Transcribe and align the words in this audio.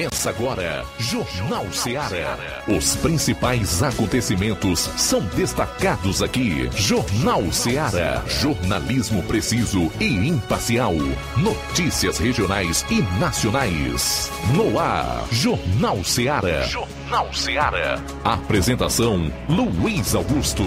Começa 0.00 0.30
agora, 0.30 0.86
Jornal 0.98 1.70
Seara. 1.70 2.38
Os 2.66 2.96
principais 2.96 3.82
acontecimentos 3.82 4.80
são 4.96 5.20
destacados 5.36 6.22
aqui. 6.22 6.70
Jornal 6.74 7.52
Seara. 7.52 8.24
Jornalismo 8.26 9.22
preciso 9.24 9.92
e 10.00 10.06
imparcial. 10.06 10.94
Notícias 11.36 12.16
regionais 12.16 12.82
e 12.90 13.02
nacionais. 13.20 14.30
No 14.54 14.78
ar, 14.78 15.26
Jornal 15.30 16.02
Seara. 16.02 16.62
Jornal 16.66 17.34
Seara. 17.34 18.02
Apresentação: 18.24 19.30
Luiz 19.50 20.14
Augusto. 20.14 20.64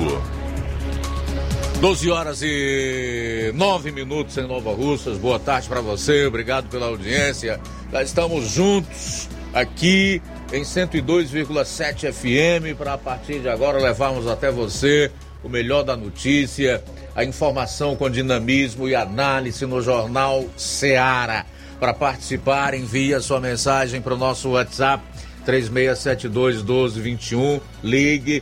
12 1.81 2.11
horas 2.11 2.41
e 2.43 3.51
9 3.55 3.91
minutos 3.91 4.37
em 4.37 4.47
Nova 4.47 4.71
Russas. 4.73 5.17
Boa 5.17 5.39
tarde 5.39 5.67
para 5.67 5.81
você, 5.81 6.27
obrigado 6.27 6.69
pela 6.69 6.85
audiência. 6.85 7.59
Já 7.93 8.01
estamos 8.01 8.49
juntos 8.49 9.29
aqui 9.53 10.19
em 10.51 10.63
102,7 10.63 12.11
FM 12.11 12.75
para 12.75 12.93
a 12.93 12.97
partir 12.97 13.39
de 13.39 13.47
agora 13.47 13.79
levarmos 13.79 14.25
até 14.25 14.49
você 14.49 15.11
o 15.43 15.49
melhor 15.49 15.83
da 15.83 15.95
notícia, 15.95 16.83
a 17.15 17.23
informação 17.23 17.95
com 17.95 18.09
dinamismo 18.09 18.89
e 18.89 18.95
análise 18.95 19.63
no 19.67 19.79
Jornal 19.79 20.43
Seara. 20.57 21.45
Para 21.79 21.93
participar, 21.93 22.73
envie 22.73 23.13
a 23.13 23.21
sua 23.21 23.39
mensagem 23.39 24.01
para 24.01 24.15
o 24.15 24.17
nosso 24.17 24.49
WhatsApp 24.49 25.03
3672 25.45 26.63
1221. 26.63 27.61
Ligue 27.83 28.41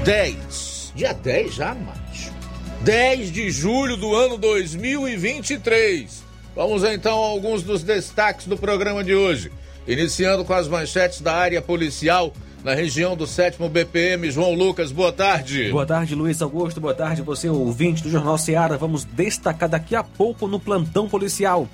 10, 0.07 0.93
dia 0.95 1.11
10 1.11 1.53
já, 1.53 1.75
macho. 1.75 2.31
10 2.79 3.29
de 3.29 3.51
julho 3.51 3.97
do 3.97 4.15
ano 4.15 4.37
2023. 4.37 6.23
Vamos 6.55 6.81
então 6.85 7.21
a 7.21 7.27
alguns 7.27 7.61
dos 7.61 7.83
destaques 7.83 8.47
do 8.47 8.55
programa 8.55 9.03
de 9.03 9.13
hoje. 9.13 9.51
Iniciando 9.85 10.45
com 10.45 10.53
as 10.53 10.65
manchetes 10.65 11.19
da 11.19 11.33
área 11.33 11.61
policial 11.61 12.31
na 12.63 12.73
região 12.73 13.17
do 13.17 13.27
7 13.27 13.57
BPM. 13.67 14.31
João 14.31 14.53
Lucas, 14.53 14.93
boa 14.93 15.11
tarde. 15.11 15.71
Boa 15.71 15.85
tarde, 15.85 16.15
Luiz 16.15 16.41
Augusto. 16.41 16.79
Boa 16.79 16.93
tarde, 16.93 17.21
você 17.21 17.49
ouvinte 17.49 18.01
do 18.01 18.09
Jornal 18.09 18.37
Seara. 18.37 18.77
Vamos 18.77 19.03
destacar 19.03 19.67
daqui 19.67 19.93
a 19.93 20.05
pouco 20.05 20.47
no 20.47 20.57
plantão 20.57 21.09
policial. 21.09 21.67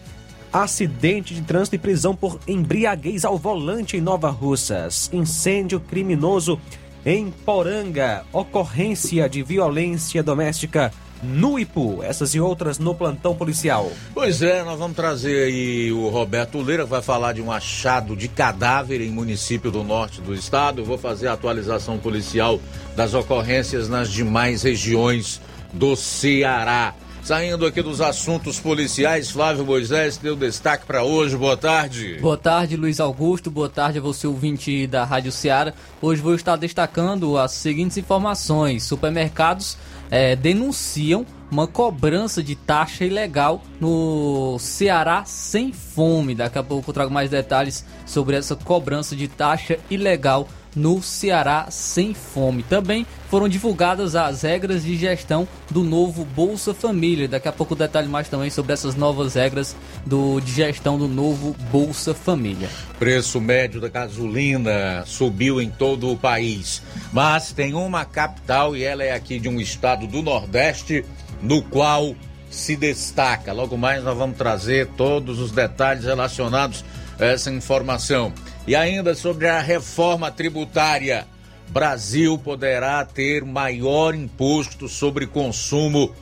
Acidente 0.51 1.35
de 1.35 1.43
trânsito 1.43 1.75
e 1.75 1.79
prisão 1.79 2.15
por 2.15 2.39
embriaguez 2.47 3.25
ao 3.25 3.37
volante 3.37 3.95
em 3.95 4.01
Nova 4.01 4.31
Russas. 4.31 5.07
Incêndio 5.13 5.79
criminoso 5.79 6.59
em 7.05 7.31
Poranga. 7.31 8.23
Ocorrência 8.31 9.27
de 9.29 9.43
violência 9.43 10.23
doméstica 10.23 10.91
no 11.23 11.57
Ipu. 11.57 12.03
Essas 12.03 12.35
e 12.35 12.39
outras 12.39 12.79
no 12.79 12.93
plantão 12.93 13.35
policial. 13.35 13.91
Pois 14.13 14.41
é, 14.41 14.63
nós 14.63 14.77
vamos 14.77 14.95
trazer 14.95 15.45
aí 15.45 15.91
o 15.91 16.09
Roberto 16.09 16.61
Leira, 16.61 16.83
que 16.83 16.89
vai 16.89 17.01
falar 17.01 17.33
de 17.33 17.41
um 17.41 17.51
achado 17.51 18.15
de 18.15 18.27
cadáver 18.27 19.01
em 19.01 19.09
município 19.09 19.71
do 19.71 19.83
norte 19.83 20.21
do 20.21 20.33
estado. 20.33 20.81
Eu 20.81 20.85
vou 20.85 20.97
fazer 20.97 21.27
a 21.27 21.33
atualização 21.33 21.97
policial 21.97 22.59
das 22.95 23.13
ocorrências 23.13 23.87
nas 23.87 24.11
demais 24.11 24.63
regiões 24.63 25.41
do 25.71 25.95
Ceará. 25.95 26.93
Saindo 27.23 27.65
aqui 27.65 27.81
dos 27.81 28.01
assuntos 28.01 28.59
policiais, 28.59 29.31
Flávio 29.31 29.63
Moisés 29.63 30.17
deu 30.17 30.35
destaque 30.35 30.85
para 30.85 31.05
hoje. 31.05 31.37
Boa 31.37 31.55
tarde. 31.55 32.17
Boa 32.19 32.37
tarde, 32.37 32.75
Luiz 32.75 32.99
Augusto. 32.99 33.49
Boa 33.49 33.69
tarde 33.69 33.97
a 33.97 34.01
você, 34.01 34.27
ouvinte 34.27 34.85
da 34.87 35.05
Rádio 35.05 35.31
Ceará. 35.31 35.73
Hoje 36.01 36.21
vou 36.21 36.35
estar 36.35 36.57
destacando 36.57 37.37
as 37.37 37.53
seguintes 37.53 37.95
informações: 37.95 38.83
supermercados 38.83 39.77
é, 40.11 40.35
denunciam 40.35 41.25
uma 41.49 41.65
cobrança 41.65 42.43
de 42.43 42.55
taxa 42.55 43.05
ilegal 43.05 43.63
no 43.79 44.57
Ceará 44.59 45.23
sem 45.23 45.71
fome. 45.71 46.35
Daqui 46.35 46.57
a 46.57 46.63
pouco 46.63 46.89
eu 46.89 46.93
trago 46.93 47.13
mais 47.13 47.29
detalhes 47.29 47.85
sobre 48.05 48.35
essa 48.35 48.53
cobrança 48.53 49.15
de 49.15 49.29
taxa 49.29 49.79
ilegal 49.89 50.45
no 50.75 51.01
Ceará 51.01 51.67
sem 51.69 52.13
fome. 52.13 52.63
Também 52.63 53.05
foram 53.29 53.47
divulgadas 53.47 54.15
as 54.15 54.41
regras 54.41 54.83
de 54.83 54.95
gestão 54.95 55.47
do 55.69 55.83
novo 55.83 56.25
Bolsa 56.25 56.73
Família. 56.73 57.27
Daqui 57.27 57.47
a 57.47 57.51
pouco 57.51 57.75
detalhe 57.75 58.07
mais 58.07 58.29
também 58.29 58.49
sobre 58.49 58.73
essas 58.73 58.95
novas 58.95 59.35
regras 59.35 59.75
do, 60.05 60.39
de 60.39 60.51
gestão 60.51 60.97
do 60.97 61.07
novo 61.07 61.55
Bolsa 61.71 62.13
Família. 62.13 62.69
Preço 62.99 63.41
médio 63.41 63.81
da 63.81 63.89
gasolina 63.89 65.03
subiu 65.05 65.61
em 65.61 65.69
todo 65.69 66.11
o 66.11 66.17
país, 66.17 66.81
mas 67.11 67.51
tem 67.51 67.73
uma 67.73 68.05
capital 68.05 68.75
e 68.75 68.83
ela 68.83 69.03
é 69.03 69.13
aqui 69.13 69.39
de 69.39 69.49
um 69.49 69.59
estado 69.59 70.07
do 70.07 70.21
Nordeste 70.21 71.03
no 71.41 71.61
qual 71.61 72.15
se 72.49 72.75
destaca. 72.75 73.51
Logo 73.51 73.77
mais 73.77 74.03
nós 74.03 74.17
vamos 74.17 74.37
trazer 74.37 74.87
todos 74.95 75.39
os 75.39 75.51
detalhes 75.51 76.05
relacionados 76.05 76.85
essa 77.19 77.51
informação. 77.51 78.33
E 78.65 78.75
ainda 78.75 79.15
sobre 79.15 79.47
a 79.47 79.59
reforma 79.59 80.31
tributária. 80.31 81.27
Brasil 81.69 82.37
poderá 82.37 83.03
ter 83.03 83.43
maior 83.43 84.13
imposto 84.13 84.87
sobre 84.87 85.25
consumo 85.25 86.13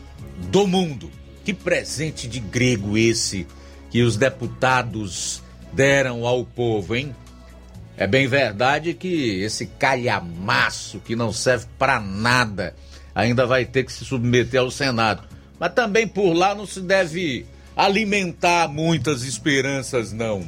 do 0.50 0.66
mundo. 0.66 1.12
Que 1.44 1.54
presente 1.54 2.28
de 2.28 2.40
grego 2.40 2.98
esse 2.98 3.48
que 3.90 4.02
os 4.02 4.16
deputados 4.16 5.42
deram 5.74 6.26
ao 6.26 6.46
povo, 6.46 6.96
hein? 6.96 7.16
É 7.98 8.08
bem 8.08 8.28
verdade 8.28 8.94
que 8.94 9.42
esse 9.42 9.66
calhamaço 9.66 11.00
que 11.00 11.16
não 11.16 11.34
serve 11.34 11.68
para 11.78 12.00
nada 12.00 12.76
ainda 13.14 13.46
vai 13.46 13.66
ter 13.66 13.84
que 13.84 13.92
se 13.92 14.06
submeter 14.06 14.62
ao 14.62 14.72
Senado. 14.72 15.24
Mas 15.60 15.74
também 15.74 16.08
por 16.08 16.34
lá 16.34 16.56
não 16.56 16.66
se 16.66 16.82
deve 16.82 17.46
alimentar 17.76 18.68
muitas 18.68 19.24
esperanças, 19.24 20.12
não. 20.12 20.48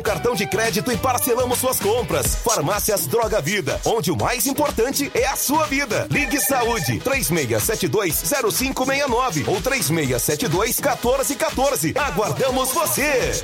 cartão 0.01 0.33
de 0.35 0.45
crédito 0.47 0.91
e 0.91 0.97
parcelamos 0.97 1.59
suas 1.59 1.79
compras. 1.79 2.35
Farmácias 2.35 3.07
Droga 3.07 3.39
Vida, 3.41 3.79
onde 3.85 4.11
o 4.11 4.17
mais 4.17 4.45
importante 4.47 5.11
é 5.13 5.27
a 5.27 5.35
sua 5.35 5.65
vida. 5.65 6.07
Ligue 6.09 6.39
Saúde 6.39 6.99
36720569 6.99 9.47
ou 9.47 9.61
36721414. 9.61 11.95
Aguardamos 11.97 12.71
você. 12.71 13.43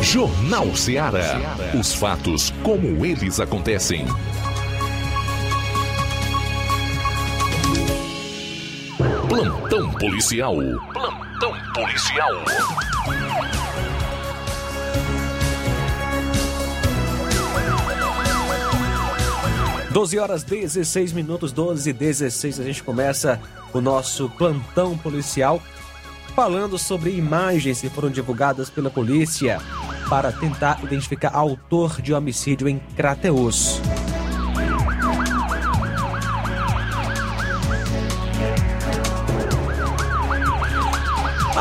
Jornal 0.00 0.74
Ceará. 0.76 1.40
Os 1.78 1.94
fatos 1.94 2.52
como 2.62 3.06
eles 3.06 3.40
acontecem. 3.40 4.06
Plantão 9.28 9.90
policial. 9.94 10.54
Plantão 10.92 11.33
policial. 11.74 12.44
12 19.90 20.18
horas 20.18 20.42
16 20.42 21.12
minutos, 21.12 21.52
12 21.52 21.90
e 21.90 21.92
16, 21.92 22.58
a 22.58 22.64
gente 22.64 22.82
começa 22.82 23.40
o 23.72 23.80
nosso 23.80 24.28
plantão 24.30 24.96
policial 24.98 25.62
falando 26.34 26.76
sobre 26.76 27.16
imagens 27.16 27.80
que 27.80 27.88
foram 27.88 28.10
divulgadas 28.10 28.68
pela 28.68 28.90
polícia 28.90 29.60
para 30.08 30.32
tentar 30.32 30.82
identificar 30.82 31.30
autor 31.32 32.00
de 32.00 32.12
homicídio 32.12 32.68
em 32.68 32.80
Crateus. 32.96 33.80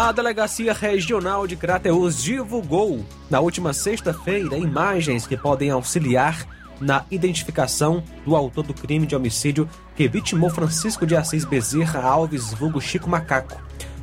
A 0.03 0.11
Delegacia 0.11 0.73
Regional 0.73 1.47
de 1.47 1.55
Crateus 1.55 2.21
divulgou 2.21 3.05
na 3.29 3.39
última 3.39 3.71
sexta-feira 3.71 4.57
imagens 4.57 5.25
que 5.25 5.37
podem 5.37 5.69
auxiliar 5.69 6.45
na 6.77 7.05
identificação 7.09 8.03
do 8.25 8.35
autor 8.35 8.65
do 8.65 8.73
crime 8.73 9.07
de 9.07 9.15
homicídio 9.15 9.65
que 9.95 10.05
vitimou 10.09 10.49
Francisco 10.49 11.07
de 11.07 11.15
Assis 11.15 11.45
Bezerra 11.45 12.01
Alves, 12.01 12.53
vulgo 12.53 12.81
Chico 12.81 13.09
Macaco. 13.09 13.57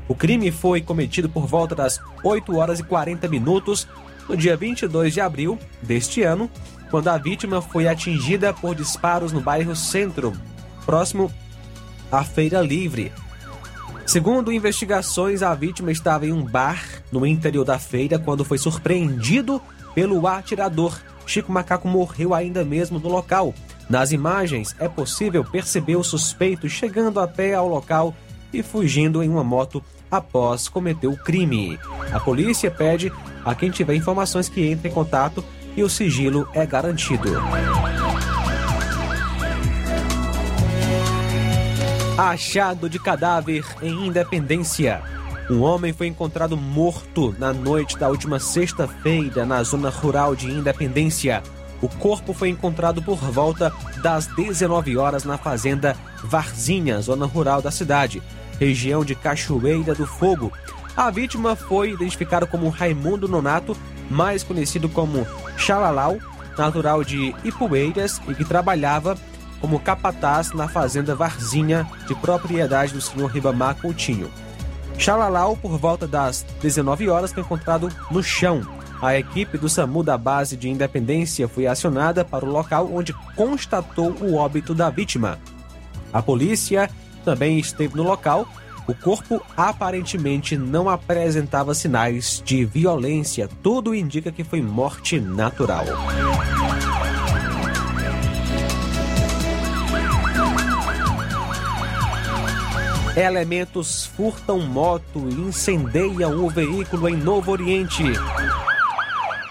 O 0.08 0.14
crime 0.14 0.50
foi 0.50 0.80
cometido 0.80 1.28
por 1.28 1.46
volta 1.46 1.74
das 1.74 2.00
8 2.24 2.56
horas 2.56 2.80
e 2.80 2.82
40 2.82 3.28
minutos 3.28 3.86
no 4.26 4.34
dia 4.38 4.56
22 4.56 5.12
de 5.12 5.20
abril 5.20 5.58
deste 5.82 6.22
ano, 6.22 6.50
quando 6.90 7.08
a 7.08 7.18
vítima 7.18 7.60
foi 7.60 7.86
atingida 7.86 8.54
por 8.54 8.74
disparos 8.74 9.32
no 9.32 9.42
bairro 9.42 9.76
Centro, 9.76 10.32
próximo 10.86 11.30
à 12.10 12.24
Feira 12.24 12.62
Livre. 12.62 13.12
Segundo 14.10 14.50
investigações, 14.50 15.40
a 15.40 15.54
vítima 15.54 15.92
estava 15.92 16.26
em 16.26 16.32
um 16.32 16.42
bar 16.42 16.82
no 17.12 17.24
interior 17.24 17.64
da 17.64 17.78
feira 17.78 18.18
quando 18.18 18.44
foi 18.44 18.58
surpreendido 18.58 19.62
pelo 19.94 20.26
atirador. 20.26 20.98
Chico 21.24 21.52
Macaco 21.52 21.86
morreu 21.86 22.34
ainda 22.34 22.64
mesmo 22.64 22.98
no 22.98 23.08
local. 23.08 23.54
Nas 23.88 24.10
imagens 24.10 24.74
é 24.80 24.88
possível 24.88 25.44
perceber 25.44 25.94
o 25.94 26.02
suspeito 26.02 26.68
chegando 26.68 27.20
até 27.20 27.54
ao 27.54 27.68
local 27.68 28.12
e 28.52 28.64
fugindo 28.64 29.22
em 29.22 29.28
uma 29.28 29.44
moto 29.44 29.80
após 30.10 30.68
cometer 30.68 31.06
o 31.06 31.16
crime. 31.16 31.78
A 32.12 32.18
polícia 32.18 32.68
pede 32.68 33.12
a 33.44 33.54
quem 33.54 33.70
tiver 33.70 33.94
informações 33.94 34.48
que 34.48 34.66
entre 34.66 34.88
em 34.88 34.92
contato 34.92 35.44
e 35.76 35.84
o 35.84 35.88
sigilo 35.88 36.48
é 36.52 36.66
garantido. 36.66 37.30
Achado 42.20 42.86
de 42.86 42.98
cadáver 42.98 43.64
em 43.80 44.08
Independência. 44.08 45.00
Um 45.48 45.62
homem 45.62 45.90
foi 45.90 46.06
encontrado 46.06 46.54
morto 46.54 47.34
na 47.38 47.50
noite 47.50 47.96
da 47.96 48.10
última 48.10 48.38
sexta-feira 48.38 49.46
na 49.46 49.62
zona 49.62 49.88
rural 49.88 50.36
de 50.36 50.46
Independência. 50.46 51.42
O 51.80 51.88
corpo 51.88 52.34
foi 52.34 52.50
encontrado 52.50 53.00
por 53.00 53.16
volta 53.16 53.72
das 54.02 54.26
19 54.26 54.98
horas 54.98 55.24
na 55.24 55.38
fazenda 55.38 55.96
Varzinha, 56.22 57.00
zona 57.00 57.24
rural 57.24 57.62
da 57.62 57.70
cidade, 57.70 58.22
região 58.58 59.02
de 59.02 59.14
Cachoeira 59.14 59.94
do 59.94 60.06
Fogo. 60.06 60.52
A 60.94 61.10
vítima 61.10 61.56
foi 61.56 61.92
identificada 61.92 62.46
como 62.46 62.68
Raimundo 62.68 63.26
Nonato, 63.26 63.74
mais 64.10 64.42
conhecido 64.42 64.90
como 64.90 65.26
Xalalau, 65.56 66.18
natural 66.58 67.02
de 67.02 67.34
Ipueiras 67.42 68.20
e 68.28 68.34
que 68.34 68.44
trabalhava 68.44 69.16
como 69.60 69.80
capataz 69.80 70.52
na 70.52 70.68
fazenda 70.68 71.14
Varzinha, 71.14 71.86
de 72.06 72.14
propriedade 72.14 72.92
do 72.92 73.00
senhor 73.00 73.30
Ribamar 73.30 73.76
Coutinho. 73.76 74.30
Xalalau, 74.98 75.56
por 75.56 75.78
volta 75.78 76.06
das 76.06 76.44
19 76.60 77.08
horas, 77.08 77.32
foi 77.32 77.42
encontrado 77.42 77.88
no 78.10 78.22
chão. 78.22 78.62
A 79.00 79.16
equipe 79.16 79.56
do 79.56 79.68
SAMU 79.68 80.02
da 80.02 80.18
base 80.18 80.56
de 80.56 80.68
Independência 80.68 81.48
foi 81.48 81.66
acionada 81.66 82.22
para 82.22 82.44
o 82.44 82.50
local 82.50 82.90
onde 82.92 83.14
constatou 83.34 84.14
o 84.20 84.34
óbito 84.34 84.74
da 84.74 84.90
vítima. 84.90 85.38
A 86.12 86.20
polícia 86.20 86.90
também 87.24 87.58
esteve 87.58 87.96
no 87.96 88.02
local. 88.02 88.46
O 88.86 88.94
corpo 88.94 89.40
aparentemente 89.56 90.56
não 90.56 90.88
apresentava 90.88 91.72
sinais 91.74 92.42
de 92.44 92.64
violência. 92.64 93.48
Tudo 93.62 93.94
indica 93.94 94.30
que 94.30 94.44
foi 94.44 94.60
morte 94.60 95.18
natural. 95.18 95.86
Elementos 103.16 104.06
furtam 104.06 104.60
moto 104.60 105.28
e 105.28 105.34
incendeiam 105.34 106.44
o 106.44 106.48
veículo 106.48 107.08
em 107.08 107.16
Novo 107.16 107.50
Oriente. 107.50 108.04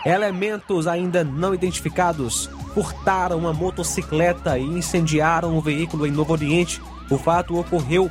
Elementos 0.06 0.88
ainda 0.88 1.26
não 1.26 1.54
identificados 1.54 2.50
furtaram 2.74 3.38
uma 3.38 3.52
motocicleta 3.52 4.58
e 4.58 4.64
incendiaram 4.64 5.58
um 5.58 5.60
veículo 5.60 6.08
em 6.08 6.12
Novo 6.12 6.32
Oriente. 6.32 6.82
O 7.10 7.18
fato 7.18 7.60
ocorreu 7.60 8.10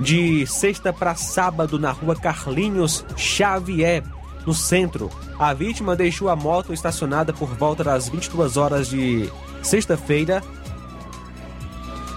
de 0.00 0.46
sexta 0.46 0.94
para 0.94 1.14
sábado 1.14 1.78
na 1.78 1.92
rua 1.92 2.16
Carlinhos 2.16 3.04
Xavier, 3.18 4.02
no 4.46 4.54
centro. 4.54 5.10
A 5.38 5.52
vítima 5.52 5.94
deixou 5.94 6.30
a 6.30 6.36
moto 6.36 6.72
estacionada 6.72 7.34
por 7.34 7.48
volta 7.54 7.84
das 7.84 8.08
22 8.08 8.56
horas 8.56 8.88
de 8.88 9.30
sexta-feira, 9.62 10.42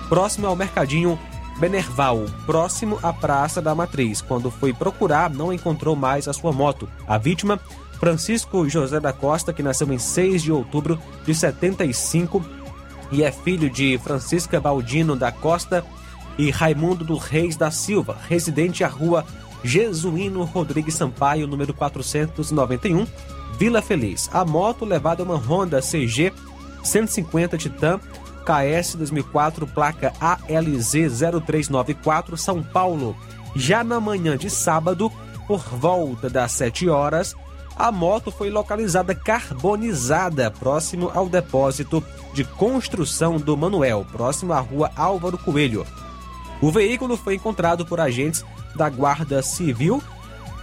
próximo 0.08 0.48
ao 0.48 0.56
mercadinho 0.56 1.20
Benerval, 1.60 2.26
próximo 2.46 3.00
à 3.02 3.12
Praça 3.12 3.62
da 3.62 3.74
Matriz. 3.74 4.22
Quando 4.22 4.52
foi 4.52 4.74
procurar, 4.74 5.30
não 5.30 5.52
encontrou 5.52 5.96
mais 5.96 6.28
a 6.28 6.34
sua 6.34 6.52
moto. 6.52 6.88
A 7.08 7.18
vítima, 7.18 7.60
Francisco 8.00 8.70
José 8.70 9.00
da 9.00 9.12
Costa, 9.12 9.52
que 9.52 9.64
nasceu 9.64 9.92
em 9.92 9.98
6 9.98 10.44
de 10.44 10.52
outubro 10.52 11.00
de 11.26 11.34
75 11.34 12.46
e 13.12 13.24
é 13.24 13.32
filho 13.32 13.70
de 13.70 13.98
Francisca 13.98 14.60
Baldino 14.60 15.16
da 15.16 15.32
Costa 15.32 15.84
e 16.38 16.52
Raimundo 16.52 17.04
do 17.04 17.18
Reis 17.18 17.56
da 17.56 17.72
Silva, 17.72 18.18
residente 18.28 18.84
à 18.84 18.88
rua 18.88 19.26
Jesuíno 19.64 20.44
Rodrigues 20.44 20.94
Sampaio, 20.94 21.48
número 21.48 21.74
491, 21.74 23.08
Vila 23.58 23.82
Feliz. 23.82 24.30
A 24.32 24.46
moto 24.46 24.86
levada 24.86 25.24
é 25.24 25.26
uma 25.26 25.36
Honda 25.36 25.82
CG 25.82 26.32
150 26.84 27.58
Titan 27.58 28.00
KS 28.48 28.96
2004, 28.96 29.68
placa 29.68 30.14
ALZ 30.22 30.94
0394, 31.20 32.38
São 32.38 32.64
Paulo. 32.64 33.14
Já 33.54 33.84
na 33.84 34.00
manhã 34.00 34.38
de 34.38 34.50
sábado, 34.50 35.12
por 35.46 35.60
volta 35.60 36.30
das 36.30 36.54
7 36.54 36.88
horas, 36.88 37.36
a 37.76 37.92
moto 37.92 38.32
foi 38.32 38.50
localizada 38.50 39.14
carbonizada 39.14 40.50
próximo 40.50 41.12
ao 41.14 41.28
depósito 41.28 42.02
de 42.34 42.46
construção 42.46 43.36
do 43.38 43.58
Manuel, 43.58 44.06
próximo 44.10 44.54
à 44.54 44.60
rua 44.60 44.92
Álvaro 44.96 45.38
Coelho. 45.38 45.86
O 46.62 46.72
veículo 46.72 47.18
foi 47.18 47.36
encontrado 47.36 47.86
por 47.86 48.00
agentes 48.00 48.46
da 48.76 48.90
Guarda 48.90 49.42
Civil 49.42 50.02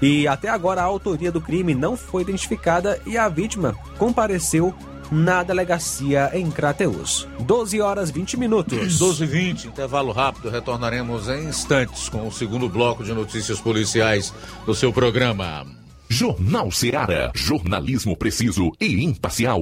e 0.00 0.26
até 0.26 0.48
agora 0.48 0.80
a 0.80 0.84
autoria 0.84 1.30
do 1.30 1.40
crime 1.40 1.74
não 1.74 1.96
foi 1.96 2.22
identificada 2.22 3.00
e 3.06 3.16
a 3.16 3.28
vítima 3.28 3.76
compareceu 3.98 4.74
na 5.10 5.42
delegacia 5.42 6.30
em 6.34 6.50
Crateus. 6.50 7.28
12 7.40 7.80
horas 7.80 8.10
20 8.10 8.36
minutos. 8.36 8.98
12 8.98 9.24
e 9.24 9.26
20, 9.26 9.68
intervalo 9.68 10.12
rápido. 10.12 10.50
Retornaremos 10.50 11.28
em 11.28 11.48
instantes 11.48 12.08
com 12.08 12.26
o 12.26 12.32
segundo 12.32 12.68
bloco 12.68 13.04
de 13.04 13.12
notícias 13.12 13.60
policiais 13.60 14.32
do 14.64 14.74
seu 14.74 14.92
programa. 14.92 15.66
Jornal 16.08 16.70
Seara. 16.70 17.32
Jornalismo 17.34 18.16
preciso 18.16 18.70
e 18.80 19.02
imparcial. 19.04 19.60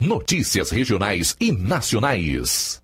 Notícias 0.00 0.70
regionais 0.70 1.36
e 1.40 1.52
nacionais. 1.52 2.83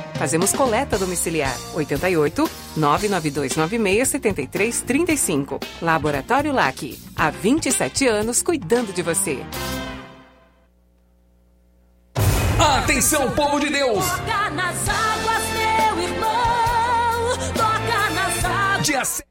Fazemos 0.15 0.53
coleta 0.53 0.97
domiciliar. 0.97 1.55
88 1.73 2.49
99296 2.77 4.07
7335. 4.07 5.59
Laboratório 5.81 6.51
LAC. 6.53 6.97
Há 7.15 7.29
27 7.29 8.07
anos 8.07 8.41
cuidando 8.41 8.93
de 8.93 9.01
você. 9.01 9.39
Atenção, 12.59 13.31
povo 13.31 13.59
de 13.59 13.69
Deus! 13.69 14.05
Toca 14.05 14.49
nas 14.51 14.89
águas, 14.89 15.43
meu 15.53 16.03
irmão. 16.03 17.37
Toca 17.55 18.09
nas 18.11 18.45
águas. 18.45 18.85
Dia 18.85 19.30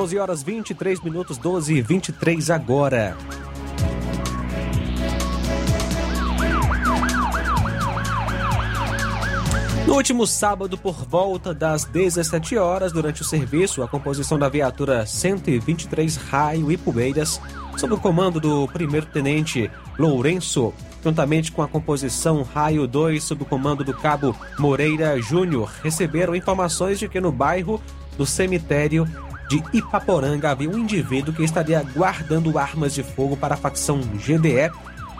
Doze 0.00 0.18
horas 0.18 0.42
23 0.42 0.98
minutos, 1.02 1.36
12 1.36 1.74
e 1.74 1.82
23 1.82 2.48
agora. 2.48 3.14
No 9.86 9.94
último 9.94 10.26
sábado, 10.26 10.78
por 10.78 11.04
volta 11.04 11.52
das 11.52 11.84
17 11.84 12.56
horas, 12.56 12.92
durante 12.92 13.20
o 13.20 13.24
serviço, 13.26 13.82
a 13.82 13.88
composição 13.88 14.38
da 14.38 14.48
viatura 14.48 15.04
123 15.04 16.16
Raio 16.16 16.72
Ipueiras, 16.72 17.38
sob 17.76 17.92
o 17.92 18.00
comando 18.00 18.40
do 18.40 18.66
primeiro-tenente 18.68 19.70
Lourenço, 19.98 20.72
juntamente 21.04 21.52
com 21.52 21.60
a 21.60 21.68
composição 21.68 22.42
Raio 22.42 22.86
2, 22.86 23.22
sob 23.22 23.42
o 23.42 23.46
comando 23.46 23.84
do 23.84 23.92
cabo 23.92 24.34
Moreira 24.58 25.20
Júnior, 25.20 25.70
receberam 25.82 26.34
informações 26.34 26.98
de 26.98 27.06
que 27.06 27.20
no 27.20 27.30
bairro 27.30 27.78
do 28.16 28.24
cemitério 28.24 29.06
de 29.50 29.60
Ipaporanga 29.72 30.52
havia 30.52 30.70
um 30.70 30.78
indivíduo 30.78 31.34
que 31.34 31.42
estaria 31.42 31.82
guardando 31.82 32.56
armas 32.56 32.94
de 32.94 33.02
fogo 33.02 33.36
para 33.36 33.54
a 33.54 33.58
facção 33.58 34.00
GDE 34.00 34.70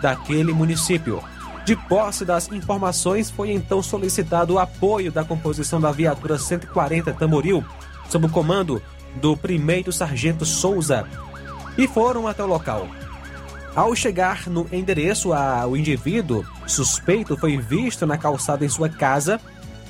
daquele 0.01 0.53
município. 0.53 1.21
De 1.65 1.75
posse 1.75 2.23
das 2.23 2.49
informações, 2.49 3.29
foi 3.29 3.51
então 3.51 3.83
solicitado 3.83 4.53
o 4.53 4.59
apoio 4.59 5.11
da 5.11 5.25
composição 5.25 5.81
da 5.81 5.91
viatura 5.91 6.37
140 6.37 7.13
Tamboril, 7.13 7.61
sob 8.09 8.27
o 8.27 8.29
comando 8.29 8.81
do 9.17 9.35
primeiro 9.35 9.91
sargento 9.91 10.45
Souza, 10.45 11.05
e 11.77 11.85
foram 11.85 12.25
até 12.25 12.41
o 12.41 12.47
local. 12.47 12.87
Ao 13.75 13.93
chegar 13.93 14.47
no 14.47 14.65
endereço, 14.71 15.33
a, 15.33 15.67
o 15.67 15.75
indivíduo 15.75 16.45
suspeito 16.65 17.35
foi 17.35 17.57
visto 17.57 18.07
na 18.07 18.17
calçada 18.17 18.63
em 18.63 18.69
sua 18.69 18.87
casa, 18.87 19.41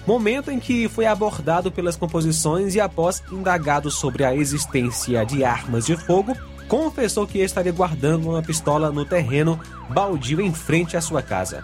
momento 0.06 0.52
em 0.52 0.60
que 0.60 0.88
foi 0.88 1.06
abordado 1.06 1.72
pelas 1.72 1.96
composições 1.96 2.76
e, 2.76 2.80
após 2.80 3.24
indagado 3.32 3.90
sobre 3.90 4.24
a 4.24 4.36
existência 4.36 5.26
de 5.26 5.44
armas 5.44 5.86
de 5.86 5.96
fogo, 5.96 6.36
confessou 6.68 7.28
que 7.28 7.40
estaria 7.40 7.72
guardando 7.72 8.30
uma 8.30 8.42
pistola 8.42 8.92
no 8.92 9.06
terreno 9.06 9.60
baldio 9.90 10.42
em 10.42 10.54
frente 10.54 10.96
à 10.96 11.02
sua 11.02 11.22
casa. 11.22 11.64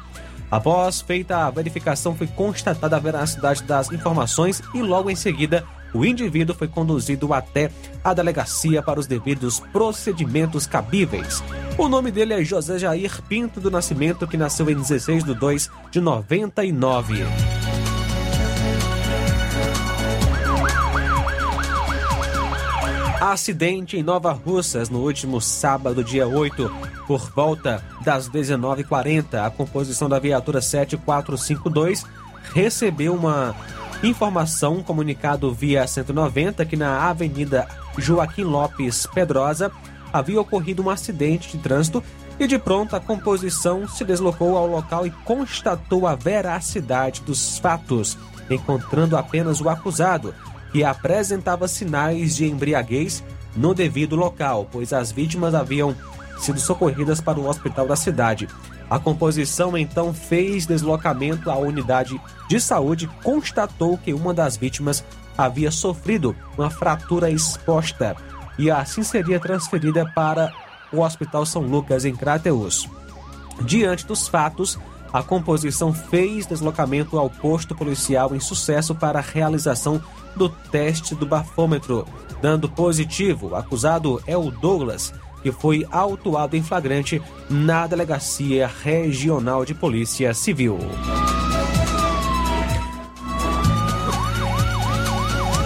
Após 0.50 1.02
feita 1.02 1.46
a 1.46 1.52
verificação, 1.52 2.16
foi 2.16 2.28
constatada 2.28 2.96
a 2.96 3.00
veracidade 3.00 3.64
das 3.64 3.92
informações 3.92 4.62
e 4.74 4.82
logo 4.82 5.10
em 5.10 5.16
seguida 5.16 5.66
o 5.94 6.06
indivíduo 6.06 6.56
foi 6.56 6.68
conduzido 6.68 7.34
até 7.34 7.72
a 8.04 8.14
delegacia 8.14 8.82
para 8.82 9.00
os 9.00 9.08
devidos 9.08 9.60
procedimentos 9.72 10.68
cabíveis. 10.68 11.44
O 11.78 11.88
nome 11.88 12.12
dele 12.12 12.34
é 12.34 12.44
José 12.44 12.78
Jair 12.78 13.22
Pinto 13.24 13.60
do 13.60 13.72
Nascimento, 13.72 14.28
que 14.28 14.38
nasceu 14.38 14.70
em 14.70 14.76
16 14.76 15.24
de 15.24 15.34
2 15.34 15.70
de 15.92 16.02
99. 16.02 17.26
Acidente 23.32 23.98
em 23.98 24.04
Nova 24.04 24.32
Russas 24.32 24.90
no 24.90 25.00
último 25.00 25.42
sábado, 25.42 26.02
dia 26.02 26.26
8, 26.26 26.72
por 27.06 27.30
volta 27.32 27.84
das 28.02 28.30
19h40. 28.30 29.46
A 29.46 29.50
composição 29.50 30.08
da 30.08 30.18
viatura 30.18 30.62
7452 30.62 32.06
recebeu 32.54 33.14
uma 33.14 33.54
informação, 34.02 34.82
comunicado 34.82 35.54
via 35.54 35.86
190, 35.86 36.66
que 36.66 36.78
na 36.78 37.10
Avenida 37.10 37.68
Joaquim 37.98 38.44
Lopes 38.44 39.06
Pedrosa 39.14 39.72
havia 40.14 40.40
ocorrido 40.40 40.82
um 40.82 40.90
acidente 40.90 41.52
de 41.52 41.62
trânsito 41.62 42.02
e 42.40 42.48
de 42.48 42.58
pronto 42.58 42.96
a 42.96 43.00
composição 43.00 43.88
se 43.90 44.06
deslocou 44.06 44.56
ao 44.56 44.68
local 44.68 45.06
e 45.06 45.12
constatou 45.12 46.08
a 46.08 46.16
veracidade 46.16 47.22
dos 47.24 47.60
fatos, 47.60 48.18
encontrando 48.50 49.18
apenas 49.18 49.60
o 49.60 49.68
acusado, 49.68 50.34
que 50.78 50.84
apresentava 50.84 51.68
sinais 51.68 52.36
de 52.36 52.46
embriaguez 52.46 53.24
no 53.56 53.74
devido 53.74 54.16
local, 54.16 54.70
pois 54.72 54.94
as 54.94 55.12
vítimas 55.12 55.56
haviam 55.56 55.96
sido 56.38 56.60
socorridas 56.60 57.20
para 57.20 57.40
o 57.40 57.50
hospital 57.50 57.88
da 57.88 57.96
cidade. 57.96 58.48
A 58.88 59.00
composição 59.00 59.76
então 59.76 60.14
fez 60.14 60.68
deslocamento 60.68 61.50
à 61.50 61.58
unidade 61.58 62.22
de 62.48 62.62
saúde 62.62 63.10
constatou 63.24 63.98
que 63.98 64.14
uma 64.14 64.36
das 64.36 64.56
vítimas 64.56 65.04
havia 65.36 65.72
sofrido 65.72 66.36
uma 66.56 66.70
fratura 66.70 67.32
exposta 67.32 68.16
e 68.60 68.70
assim 68.70 69.02
seria 69.02 69.40
transferida 69.40 70.06
para 70.14 70.54
o 70.94 71.00
Hospital 71.00 71.44
São 71.44 71.64
Lucas 71.64 72.06
em 72.06 72.16
Crateus. 72.16 72.88
Diante 73.64 74.06
dos 74.06 74.28
fatos, 74.28 74.78
a 75.12 75.24
composição 75.24 75.94
fez 75.94 76.46
deslocamento 76.46 77.18
ao 77.18 77.30
posto 77.30 77.74
policial 77.76 78.36
em 78.36 78.40
sucesso 78.40 78.94
para 78.94 79.20
a 79.20 79.22
realização 79.22 80.02
do 80.36 80.50
teste 80.50 81.16
do 81.16 81.26
bafômetro, 81.26 82.06
dando 82.42 82.70
positivo. 82.70 83.50
O 83.50 83.56
acusado 83.56 84.22
é 84.28 84.38
o 84.38 84.52
Douglas, 84.52 85.14
que 85.42 85.52
foi 85.52 85.88
autuado 85.92 86.56
em 86.56 86.64
flagrante 86.64 87.22
na 87.50 87.88
Delegacia 87.88 88.70
Regional 88.84 89.66
de 89.66 89.74
Polícia 89.74 90.34
Civil. 90.34 90.78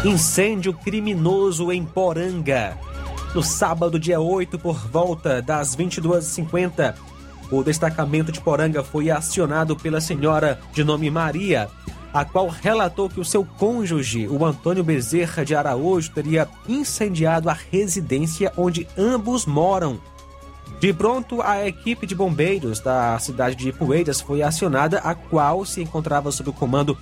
Incêndio 0.03 0.73
criminoso 0.73 1.71
em 1.71 1.85
Poranga. 1.85 2.77
No 3.35 3.43
sábado, 3.43 3.99
dia 3.99 4.19
8, 4.19 4.57
por 4.57 4.75
volta 4.75 5.41
das 5.41 5.75
22h50, 5.75 6.95
o 7.51 7.63
destacamento 7.63 8.31
de 8.31 8.39
Poranga 8.39 8.81
foi 8.83 9.11
acionado 9.11 9.75
pela 9.75 9.99
senhora 9.99 10.59
de 10.71 10.83
nome 10.83 11.11
Maria, 11.11 11.69
a 12.13 12.25
qual 12.25 12.47
relatou 12.47 13.09
que 13.09 13.19
o 13.19 13.25
seu 13.25 13.45
cônjuge, 13.45 14.27
o 14.27 14.45
Antônio 14.45 14.83
Bezerra 14.83 15.45
de 15.45 15.55
Araújo, 15.55 16.11
teria 16.11 16.47
incendiado 16.67 17.49
a 17.49 17.57
residência 17.71 18.51
onde 18.57 18.87
ambos 18.97 19.45
moram. 19.45 19.99
De 20.79 20.91
pronto, 20.91 21.41
a 21.41 21.67
equipe 21.67 22.07
de 22.07 22.15
bombeiros 22.15 22.79
da 22.79 23.19
cidade 23.19 23.55
de 23.55 23.71
Poeiras 23.71 24.19
foi 24.19 24.41
acionada, 24.41 24.99
a 24.99 25.13
qual 25.13 25.63
se 25.65 25.81
encontrava 25.81 26.31
sob 26.31 26.49
o 26.49 26.53
comando 26.53 26.97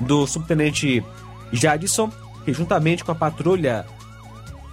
do 0.00 0.26
subtenente 0.26 1.04
Jadson, 1.52 2.10
que 2.44 2.52
juntamente 2.52 3.04
com 3.04 3.12
a 3.12 3.14
patrulha 3.14 3.84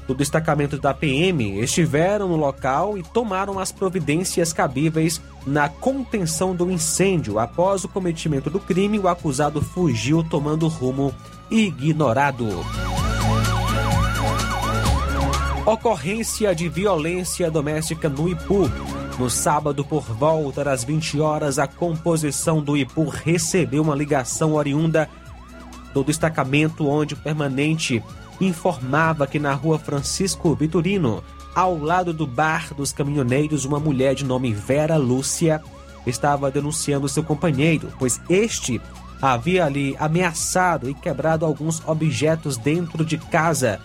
do 0.07 0.13
destacamento 0.13 0.77
da 0.77 0.93
PM 0.93 1.59
estiveram 1.59 2.27
no 2.27 2.35
local 2.35 2.97
e 2.97 3.03
tomaram 3.03 3.59
as 3.59 3.71
providências 3.71 4.53
cabíveis 4.53 5.21
na 5.45 5.67
contenção 5.67 6.55
do 6.55 6.69
incêndio. 6.69 7.39
Após 7.39 7.83
o 7.83 7.87
cometimento 7.87 8.49
do 8.49 8.59
crime, 8.59 8.99
o 8.99 9.07
acusado 9.07 9.61
fugiu 9.61 10.23
tomando 10.23 10.67
rumo 10.67 11.13
ignorado. 11.49 12.47
Ocorrência 15.65 16.53
de 16.53 16.69
violência 16.69 17.49
doméstica 17.49 18.07
no 18.07 18.29
Ipu. 18.29 18.69
No 19.17 19.29
sábado, 19.29 19.83
por 19.83 20.03
volta 20.03 20.63
das 20.63 20.83
20 20.83 21.19
horas, 21.19 21.57
a 21.57 21.65
composição 21.65 22.61
do 22.61 22.77
Ipu 22.77 23.05
recebeu 23.05 23.81
uma 23.81 23.95
ligação 23.95 24.53
oriunda 24.53 25.09
do 25.93 26.03
destacamento 26.03 26.87
onde 26.87 27.13
o 27.13 27.17
permanente 27.17 28.03
informava 28.39 29.27
que 29.27 29.39
na 29.39 29.53
rua 29.53 29.79
Francisco 29.79 30.55
Vitorino, 30.55 31.23
ao 31.53 31.77
lado 31.77 32.13
do 32.13 32.27
bar 32.27 32.73
dos 32.73 32.91
caminhoneiros, 32.91 33.65
uma 33.65 33.79
mulher 33.79 34.15
de 34.15 34.25
nome 34.25 34.53
Vera 34.53 34.97
Lúcia 34.97 35.61
estava 36.05 36.51
denunciando 36.51 37.09
seu 37.09 37.23
companheiro, 37.23 37.91
pois 37.97 38.19
este 38.29 38.81
havia 39.21 39.65
ali 39.65 39.95
ameaçado 39.99 40.89
e 40.89 40.93
quebrado 40.93 41.45
alguns 41.45 41.81
objetos 41.87 42.57
dentro 42.57 43.05
de 43.05 43.17
casa. 43.17 43.79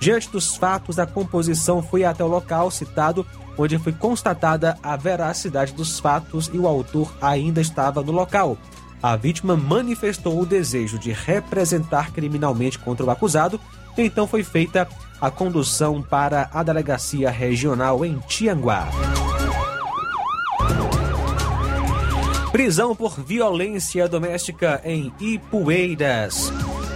Diante 0.00 0.30
dos 0.30 0.56
fatos, 0.56 0.98
a 0.98 1.06
composição 1.06 1.82
foi 1.82 2.04
até 2.04 2.22
o 2.22 2.28
local 2.28 2.70
citado, 2.70 3.26
onde 3.56 3.78
foi 3.78 3.92
constatada 3.92 4.78
a 4.82 4.96
veracidade 4.96 5.72
dos 5.72 5.98
fatos 5.98 6.48
e 6.52 6.58
o 6.58 6.68
autor 6.68 7.12
ainda 7.20 7.60
estava 7.60 8.02
no 8.02 8.12
local. 8.12 8.56
A 9.02 9.16
vítima 9.16 9.56
manifestou 9.56 10.40
o 10.40 10.46
desejo 10.46 10.98
de 10.98 11.12
representar 11.12 12.12
criminalmente 12.12 12.78
contra 12.78 13.04
o 13.04 13.10
acusado 13.10 13.60
então 14.02 14.26
foi 14.26 14.42
feita 14.42 14.88
a 15.20 15.30
condução 15.30 16.00
para 16.00 16.48
a 16.52 16.62
delegacia 16.62 17.30
regional 17.30 18.04
em 18.04 18.18
Tianguá. 18.20 18.88
Prisão 22.52 22.94
por 22.96 23.20
violência 23.20 24.08
doméstica 24.08 24.80
em 24.84 25.12
Ipueiras. 25.20 26.52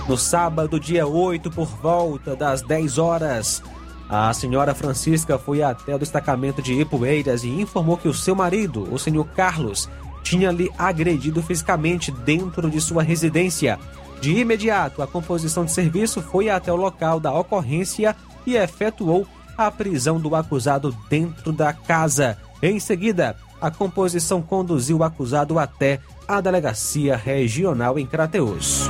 No 0.09 0.17
sábado, 0.17 0.81
dia 0.81 1.07
8, 1.07 1.51
por 1.51 1.67
volta 1.67 2.35
das 2.35 2.63
10 2.63 2.99
horas, 2.99 3.63
a 4.09 4.33
senhora 4.33 4.75
Francisca 4.75 5.39
foi 5.39 5.63
até 5.63 5.95
o 5.95 5.99
destacamento 5.99 6.61
de 6.61 6.75
Ipueiras 6.75 7.45
e 7.45 7.49
informou 7.49 7.97
que 7.97 8.09
o 8.09 8.15
seu 8.15 8.35
marido, 8.35 8.93
o 8.93 8.99
senhor 8.99 9.25
Carlos, 9.29 9.89
tinha 10.23 10.51
lhe 10.51 10.71
agredido 10.79 11.43
fisicamente 11.43 12.11
dentro 12.11 12.71
de 12.71 12.81
sua 12.81 13.03
residência. 13.03 13.79
De 14.23 14.39
imediato, 14.39 15.03
a 15.03 15.07
composição 15.09 15.65
de 15.65 15.73
serviço 15.73 16.23
foi 16.23 16.49
até 16.49 16.73
o 16.73 16.77
local 16.77 17.19
da 17.19 17.33
ocorrência 17.33 18.15
e 18.47 18.55
efetuou 18.55 19.27
a 19.59 19.69
prisão 19.69 20.21
do 20.21 20.37
acusado 20.37 20.97
dentro 21.11 21.53
da 21.53 21.73
casa. 21.73 22.39
Em 22.63 22.79
seguida, 22.79 23.35
a 23.61 23.69
composição 23.69 24.41
conduziu 24.41 24.99
o 24.99 25.03
acusado 25.03 25.59
até 25.59 25.99
a 26.29 26.41
delegacia 26.41 27.17
regional 27.17 27.99
em 27.99 28.07
Crateus. 28.07 28.89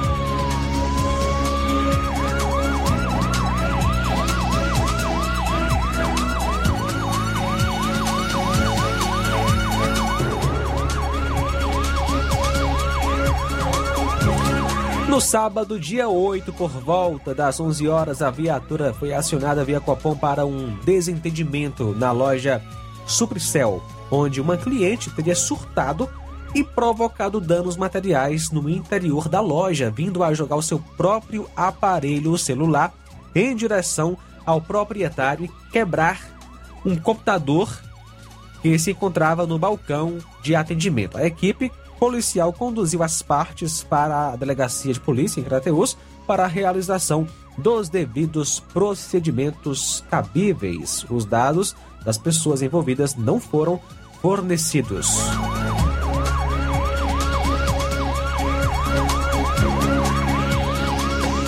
No 15.12 15.20
sábado, 15.20 15.78
dia 15.78 16.08
8, 16.08 16.54
por 16.54 16.70
volta 16.70 17.34
das 17.34 17.60
11 17.60 17.86
horas, 17.86 18.22
a 18.22 18.30
viatura 18.30 18.94
foi 18.94 19.12
acionada 19.12 19.62
via 19.62 19.78
Copom 19.78 20.16
para 20.16 20.46
um 20.46 20.74
desentendimento 20.86 21.94
na 21.98 22.10
loja 22.10 22.62
Supricel, 23.06 23.82
onde 24.10 24.40
uma 24.40 24.56
cliente 24.56 25.10
teria 25.10 25.36
surtado 25.36 26.08
e 26.54 26.64
provocado 26.64 27.42
danos 27.42 27.76
materiais 27.76 28.50
no 28.50 28.70
interior 28.70 29.28
da 29.28 29.42
loja, 29.42 29.90
vindo 29.90 30.24
a 30.24 30.32
jogar 30.32 30.56
o 30.56 30.62
seu 30.62 30.78
próprio 30.96 31.46
aparelho 31.54 32.38
celular 32.38 32.90
em 33.34 33.54
direção 33.54 34.16
ao 34.46 34.62
proprietário 34.62 35.44
e 35.44 35.70
quebrar 35.70 36.22
um 36.86 36.96
computador 36.96 37.68
que 38.62 38.78
se 38.78 38.92
encontrava 38.92 39.46
no 39.46 39.58
balcão 39.58 40.20
de 40.42 40.56
atendimento. 40.56 41.18
A 41.18 41.26
equipe 41.26 41.70
policial 42.02 42.52
conduziu 42.52 43.00
as 43.00 43.22
partes 43.22 43.84
para 43.84 44.32
a 44.32 44.36
delegacia 44.36 44.92
de 44.92 44.98
polícia 44.98 45.40
em 45.40 45.44
Crateus 45.44 45.96
para 46.26 46.42
a 46.42 46.48
realização 46.48 47.28
dos 47.56 47.88
devidos 47.88 48.58
procedimentos 48.58 50.02
cabíveis. 50.10 51.06
Os 51.08 51.24
dados 51.24 51.76
das 52.04 52.18
pessoas 52.18 52.60
envolvidas 52.60 53.14
não 53.14 53.38
foram 53.38 53.80
fornecidos. 54.20 55.16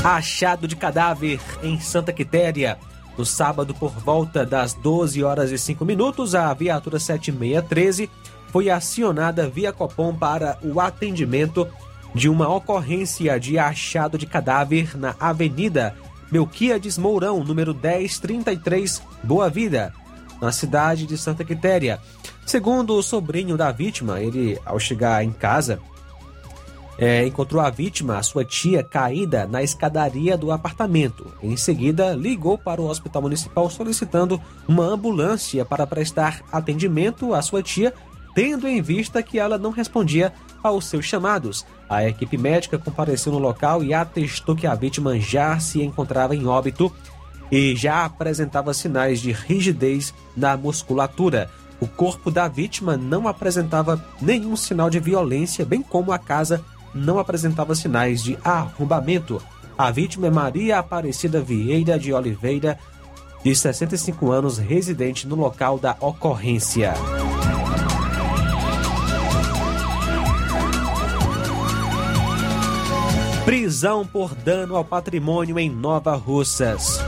Achado 0.04 0.68
de 0.68 0.76
cadáver 0.76 1.40
em 1.64 1.80
Santa 1.80 2.12
Quitéria. 2.12 2.78
No 3.18 3.26
sábado, 3.26 3.74
por 3.74 3.90
volta 3.90 4.46
das 4.46 4.72
12 4.72 5.20
horas 5.24 5.50
e 5.50 5.58
5 5.58 5.84
minutos, 5.84 6.32
a 6.32 6.54
viatura 6.54 7.00
7613 7.00 8.08
foi 8.54 8.70
acionada 8.70 9.48
via 9.48 9.72
Copom 9.72 10.14
para 10.14 10.56
o 10.62 10.80
atendimento 10.80 11.66
de 12.14 12.28
uma 12.28 12.48
ocorrência 12.48 13.40
de 13.40 13.58
achado 13.58 14.16
de 14.16 14.26
cadáver 14.26 14.96
na 14.96 15.12
Avenida 15.18 15.96
Melquiades 16.30 16.96
Mourão, 16.96 17.42
número 17.42 17.74
1033, 17.74 19.02
Boa 19.24 19.50
Vida, 19.50 19.92
na 20.40 20.52
cidade 20.52 21.04
de 21.04 21.18
Santa 21.18 21.44
Quitéria. 21.44 21.98
Segundo 22.46 22.94
o 22.94 23.02
sobrinho 23.02 23.56
da 23.56 23.72
vítima, 23.72 24.20
ele, 24.20 24.56
ao 24.64 24.78
chegar 24.78 25.24
em 25.24 25.32
casa, 25.32 25.80
é, 26.96 27.26
encontrou 27.26 27.60
a 27.60 27.70
vítima, 27.70 28.18
a 28.18 28.22
sua 28.22 28.44
tia, 28.44 28.84
caída 28.84 29.48
na 29.48 29.64
escadaria 29.64 30.38
do 30.38 30.52
apartamento. 30.52 31.26
Em 31.42 31.56
seguida, 31.56 32.14
ligou 32.14 32.56
para 32.56 32.80
o 32.80 32.86
hospital 32.88 33.22
municipal 33.22 33.68
solicitando 33.68 34.40
uma 34.68 34.84
ambulância 34.84 35.64
para 35.64 35.84
prestar 35.88 36.42
atendimento 36.52 37.34
à 37.34 37.42
sua 37.42 37.60
tia, 37.60 37.92
tendo 38.34 38.66
em 38.66 38.82
vista 38.82 39.22
que 39.22 39.38
ela 39.38 39.56
não 39.56 39.70
respondia 39.70 40.32
aos 40.62 40.86
seus 40.86 41.04
chamados. 41.04 41.64
A 41.88 42.08
equipe 42.08 42.36
médica 42.36 42.78
compareceu 42.78 43.32
no 43.32 43.38
local 43.38 43.84
e 43.84 43.94
atestou 43.94 44.56
que 44.56 44.66
a 44.66 44.74
vítima 44.74 45.18
já 45.18 45.58
se 45.58 45.82
encontrava 45.82 46.34
em 46.34 46.46
óbito 46.46 46.92
e 47.50 47.76
já 47.76 48.04
apresentava 48.04 48.74
sinais 48.74 49.20
de 49.20 49.30
rigidez 49.30 50.12
na 50.36 50.56
musculatura. 50.56 51.50
O 51.80 51.86
corpo 51.86 52.30
da 52.30 52.48
vítima 52.48 52.96
não 52.96 53.28
apresentava 53.28 54.02
nenhum 54.20 54.56
sinal 54.56 54.88
de 54.88 54.98
violência, 54.98 55.64
bem 55.64 55.82
como 55.82 56.12
a 56.12 56.18
casa 56.18 56.64
não 56.94 57.18
apresentava 57.18 57.74
sinais 57.74 58.22
de 58.22 58.38
arrombamento. 58.42 59.42
A 59.76 59.90
vítima 59.90 60.28
é 60.28 60.30
Maria 60.30 60.78
Aparecida 60.78 61.40
Vieira 61.40 61.98
de 61.98 62.12
Oliveira, 62.12 62.78
de 63.44 63.54
65 63.54 64.30
anos, 64.30 64.56
residente 64.56 65.26
no 65.26 65.34
local 65.34 65.78
da 65.78 65.96
ocorrência. 66.00 66.94
Prisão 73.44 74.06
por 74.06 74.34
dano 74.34 74.74
ao 74.74 74.82
patrimônio 74.82 75.58
em 75.58 75.68
Nova 75.68 76.16
Russas. 76.16 76.98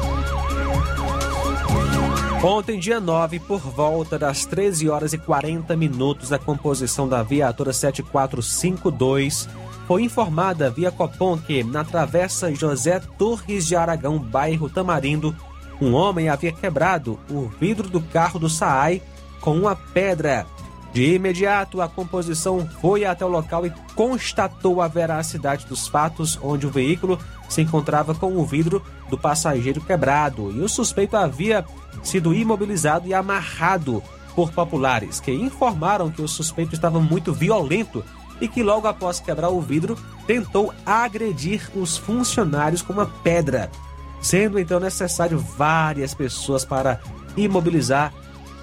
Ontem, 2.45 2.79
dia 2.79 3.01
9, 3.01 3.41
por 3.41 3.61
volta 3.61 4.19
das 4.19 4.45
13 4.45 4.91
horas 4.91 5.15
e 5.15 5.19
40 5.19 5.75
minutos, 5.75 6.35
a 6.35 6.39
composição 6.39 7.09
da 7.09 7.23
viatura 7.23 7.73
7452 7.73 9.49
foi 9.87 10.03
informada 10.03 10.69
via 10.69 10.91
Copom 10.91 11.39
que, 11.39 11.65
na 11.65 11.83
travessa 11.83 12.55
José 12.55 13.01
Torres 13.17 13.67
de 13.67 13.75
Aragão, 13.75 14.19
bairro 14.19 14.69
Tamarindo, 14.69 15.35
um 15.81 15.95
homem 15.95 16.29
havia 16.29 16.53
quebrado 16.53 17.19
o 17.31 17.49
vidro 17.59 17.89
do 17.89 18.03
carro 18.03 18.39
do 18.39 18.51
SAAI 18.51 19.01
com 19.41 19.57
uma 19.57 19.75
pedra. 19.75 20.47
De 20.97 21.15
imediato, 21.15 21.83
a 21.83 21.89
composição 21.91 22.67
foi 22.81 23.05
até 23.05 23.23
o 23.23 23.29
local 23.29 23.67
e 23.67 23.73
constatou 23.95 24.81
a 24.81 24.89
veracidade 24.89 25.67
dos 25.67 25.87
fatos, 25.87 26.39
onde 26.43 26.67
o 26.67 26.71
veículo 26.71 27.19
se 27.51 27.61
encontrava 27.61 28.15
com 28.15 28.35
o 28.35 28.47
vidro 28.47 28.83
do 29.11 29.19
passageiro 29.19 29.79
quebrado 29.83 30.51
e 30.53 30.61
o 30.63 30.69
suspeito 30.71 31.15
havia 31.15 31.67
sido 32.03 32.33
imobilizado 32.33 33.07
e 33.07 33.13
amarrado 33.13 34.03
por 34.35 34.51
populares, 34.53 35.21
que 35.21 35.31
informaram 35.31 36.11
que 36.11 36.23
o 36.23 36.27
suspeito 36.27 36.75
estava 36.75 36.99
muito 36.99 37.31
violento 37.31 38.03
e 38.41 38.49
que 38.49 38.63
logo 38.63 38.89
após 38.89 39.21
quebrar 39.21 39.51
o 39.51 39.61
vidro 39.61 39.99
tentou 40.27 40.73
agredir 40.87 41.71
os 41.77 41.99
funcionários 41.99 42.81
com 42.81 42.95
uma 42.95 43.07
pedra, 43.23 43.71
sendo 44.19 44.59
então 44.59 44.81
necessário 44.81 45.39
várias 45.39 46.15
pessoas 46.15 46.65
para 46.65 46.99
imobilizar 47.37 48.15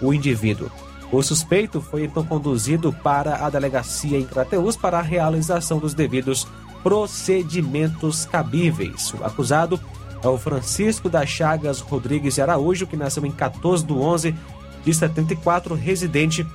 o 0.02 0.12
indivíduo. 0.12 0.72
O 1.14 1.22
suspeito 1.22 1.80
foi 1.80 2.06
então 2.06 2.26
conduzido 2.26 2.92
para 2.92 3.46
a 3.46 3.50
delegacia 3.50 4.18
em 4.18 4.26
Crateus 4.26 4.76
para 4.76 4.98
a 4.98 5.02
realização 5.04 5.78
dos 5.78 5.94
devidos 5.94 6.48
procedimentos 6.82 8.26
cabíveis. 8.26 9.14
O 9.14 9.24
acusado 9.24 9.80
é 10.24 10.28
o 10.28 10.40
Francisco 10.40 11.08
das 11.08 11.30
Chagas 11.30 11.82
Rodrigues 11.82 12.34
de 12.34 12.42
Araújo, 12.42 12.88
que 12.88 12.98
nasceu 12.98 13.24
em 13.28 13.32
14 13.32 13.86
de 13.86 13.94
11 13.94 14.36
de 14.84 14.92
74, 14.92 15.76
residente 15.76 16.48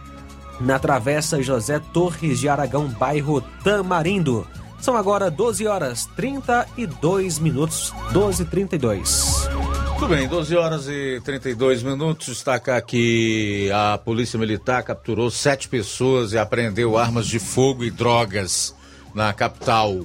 na 0.59 0.77
Travessa 0.77 1.41
José 1.41 1.81
Torres 1.93 2.41
de 2.41 2.49
Aragão, 2.49 2.89
bairro 2.89 3.41
Tamarindo. 3.63 4.45
São 4.81 4.97
agora 4.97 5.31
12 5.31 5.69
horas 5.69 6.07
32 6.17 7.39
minutos, 7.39 7.95
12 8.13 8.43
e 8.43 8.47
32. 8.47 9.49
Tudo 9.99 10.15
bem, 10.15 10.29
12 10.29 10.57
horas 10.57 10.89
e 10.89 11.21
32 11.25 11.83
minutos. 11.83 12.29
Destaca 12.29 12.77
aqui 12.77 13.69
a 13.73 13.99
Polícia 13.99 14.39
Militar 14.39 14.85
capturou 14.85 15.29
sete 15.29 15.69
pessoas 15.69 16.33
e 16.33 16.39
apreendeu 16.39 16.97
armas 16.97 17.27
de 17.27 17.41
fogo 17.41 17.83
e 17.83 17.91
drogas 17.91 18.73
na 19.13 19.33
capital. 19.33 19.99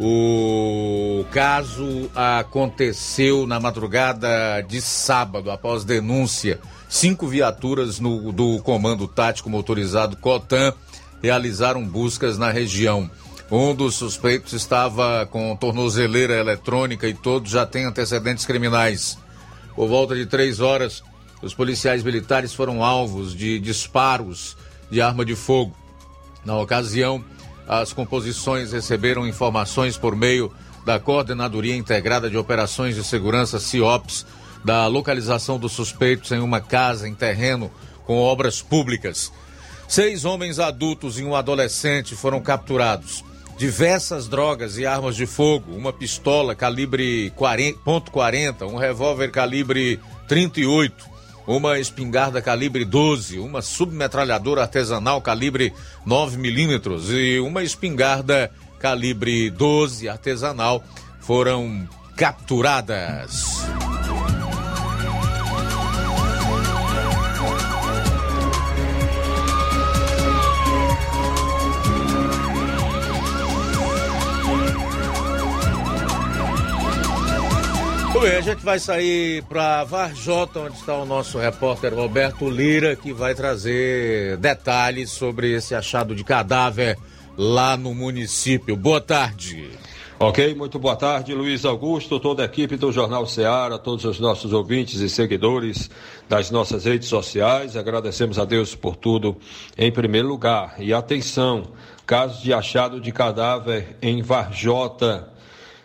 O 0.00 1.24
caso 1.30 2.10
aconteceu 2.14 3.46
na 3.46 3.60
madrugada 3.60 4.62
de 4.62 4.80
sábado, 4.80 5.50
após 5.50 5.84
denúncia 5.84 6.58
Cinco 6.94 7.26
viaturas 7.26 7.98
no, 7.98 8.30
do 8.30 8.62
Comando 8.62 9.08
Tático 9.08 9.50
Motorizado 9.50 10.16
Cotan 10.16 10.72
realizaram 11.20 11.84
buscas 11.84 12.38
na 12.38 12.52
região. 12.52 13.10
Um 13.50 13.74
dos 13.74 13.94
suspeitos 13.96 14.54
estava 14.54 15.26
com 15.26 15.54
tornozeleira 15.54 16.34
eletrônica 16.34 17.06
e 17.06 17.12
todos 17.12 17.50
já 17.50 17.66
têm 17.66 17.84
antecedentes 17.84 18.46
criminais. 18.46 19.18
Por 19.76 19.86
volta 19.86 20.14
de 20.14 20.24
três 20.24 20.60
horas, 20.60 21.02
os 21.42 21.52
policiais 21.52 22.02
militares 22.02 22.54
foram 22.54 22.82
alvos 22.82 23.34
de 23.34 23.58
disparos 23.60 24.56
de 24.90 25.00
arma 25.00 25.24
de 25.24 25.36
fogo. 25.36 25.76
Na 26.44 26.56
ocasião, 26.56 27.22
as 27.68 27.92
composições 27.92 28.72
receberam 28.72 29.26
informações 29.26 29.96
por 29.96 30.16
meio 30.16 30.50
da 30.84 30.98
Coordenadoria 30.98 31.76
Integrada 31.76 32.30
de 32.30 32.36
Operações 32.38 32.94
de 32.94 33.04
Segurança 33.04 33.60
CIOPS 33.60 34.26
da 34.64 34.86
localização 34.86 35.58
dos 35.58 35.72
suspeitos 35.72 36.32
em 36.32 36.40
uma 36.40 36.60
casa 36.60 37.06
em 37.06 37.14
terreno 37.14 37.70
com 38.06 38.18
obras 38.18 38.62
públicas. 38.62 39.30
Seis 39.86 40.24
homens 40.24 40.58
adultos 40.58 41.18
e 41.18 41.24
um 41.24 41.34
adolescente 41.34 42.16
foram 42.16 42.40
capturados. 42.40 43.22
Diversas 43.56 44.28
drogas 44.28 44.78
e 44.78 44.84
armas 44.84 45.14
de 45.14 45.26
fogo, 45.26 45.74
uma 45.74 45.92
pistola 45.92 46.54
calibre 46.54 47.32
.40, 47.36 48.66
um 48.66 48.76
revólver 48.76 49.30
calibre 49.30 50.00
38, 50.26 51.06
uma 51.46 51.78
espingarda 51.78 52.42
calibre 52.42 52.84
12, 52.84 53.38
uma 53.38 53.62
submetralhadora 53.62 54.62
artesanal 54.62 55.22
calibre 55.22 55.72
9 56.04 56.36
milímetros 56.36 57.10
e 57.10 57.38
uma 57.38 57.62
espingarda 57.62 58.50
calibre 58.78 59.50
12 59.50 60.08
artesanal 60.08 60.82
foram 61.20 61.88
capturadas. 62.16 63.64
Bem, 78.20 78.36
a 78.36 78.40
gente 78.40 78.64
vai 78.64 78.78
sair 78.78 79.42
para 79.44 79.82
Varjota, 79.84 80.60
onde 80.60 80.76
está 80.76 80.96
o 80.96 81.04
nosso 81.04 81.38
repórter 81.38 81.92
Roberto 81.92 82.48
Lira, 82.48 82.94
que 82.94 83.12
vai 83.12 83.34
trazer 83.34 84.36
detalhes 84.36 85.10
sobre 85.10 85.52
esse 85.52 85.74
achado 85.74 86.14
de 86.14 86.22
cadáver 86.22 86.96
lá 87.36 87.76
no 87.76 87.92
município. 87.92 88.76
Boa 88.76 89.00
tarde. 89.00 89.68
Ok, 90.18 90.54
muito 90.54 90.78
boa 90.78 90.94
tarde, 90.94 91.34
Luiz 91.34 91.64
Augusto, 91.64 92.20
toda 92.20 92.42
a 92.42 92.46
equipe 92.46 92.76
do 92.76 92.92
Jornal 92.92 93.26
Ceará, 93.26 93.78
todos 93.78 94.04
os 94.04 94.20
nossos 94.20 94.52
ouvintes 94.52 95.00
e 95.00 95.08
seguidores 95.08 95.90
das 96.28 96.52
nossas 96.52 96.84
redes 96.84 97.08
sociais. 97.08 97.76
Agradecemos 97.76 98.38
a 98.38 98.44
Deus 98.44 98.76
por 98.76 98.94
tudo 98.94 99.36
em 99.76 99.90
primeiro 99.90 100.28
lugar. 100.28 100.76
E 100.78 100.94
atenção, 100.94 101.64
caso 102.06 102.40
de 102.42 102.52
achado 102.52 103.00
de 103.00 103.10
cadáver 103.10 103.96
em 104.00 104.22
Varjota. 104.22 105.33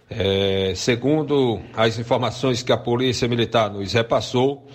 É, 0.10 0.74
segundo 0.76 1.60
as 1.76 2.00
informações 2.00 2.64
que 2.64 2.72
a 2.72 2.78
Polícia 2.78 3.28
Militar 3.28 3.70
nos 3.70 3.94
repassou, 3.94 4.68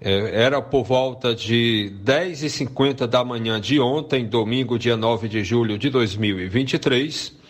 é, 0.00 0.44
era 0.44 0.62
por 0.62 0.84
volta 0.84 1.34
de 1.34 1.92
10h50 2.02 3.06
da 3.06 3.22
manhã 3.22 3.60
de 3.60 3.78
ontem, 3.78 4.24
domingo, 4.24 4.78
dia 4.78 4.96
9 4.96 5.28
de 5.28 5.44
julho 5.44 5.78
de 5.78 5.90
2023 5.90 7.42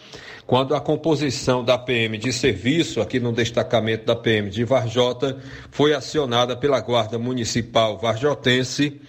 quando 0.46 0.74
a 0.74 0.80
composição 0.80 1.64
da 1.64 1.78
PM 1.78 2.18
de 2.18 2.32
serviço, 2.32 3.00
aqui 3.00 3.20
no 3.20 3.32
destacamento 3.32 4.04
da 4.04 4.16
PM 4.16 4.50
de 4.50 4.64
Varjota, 4.64 5.38
foi 5.70 5.94
acionada 5.94 6.56
pela 6.56 6.80
Guarda 6.80 7.18
Municipal 7.18 7.96
Varjotense 7.96 9.00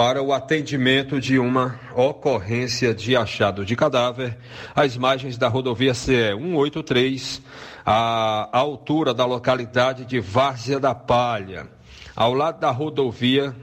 para 0.00 0.22
o 0.22 0.32
atendimento 0.32 1.20
de 1.20 1.38
uma 1.38 1.78
ocorrência 1.94 2.94
de 2.94 3.14
achado 3.14 3.66
de 3.66 3.76
cadáver 3.76 4.34
às 4.74 4.96
margens 4.96 5.36
da 5.36 5.46
rodovia 5.46 5.92
CE 5.92 6.32
183, 6.32 7.42
à 7.84 8.48
altura 8.50 9.12
da 9.12 9.26
localidade 9.26 10.06
de 10.06 10.18
Várzea 10.18 10.80
da 10.80 10.94
Palha, 10.94 11.68
ao 12.16 12.32
lado 12.32 12.60
da 12.60 12.70
rodovia 12.70 13.54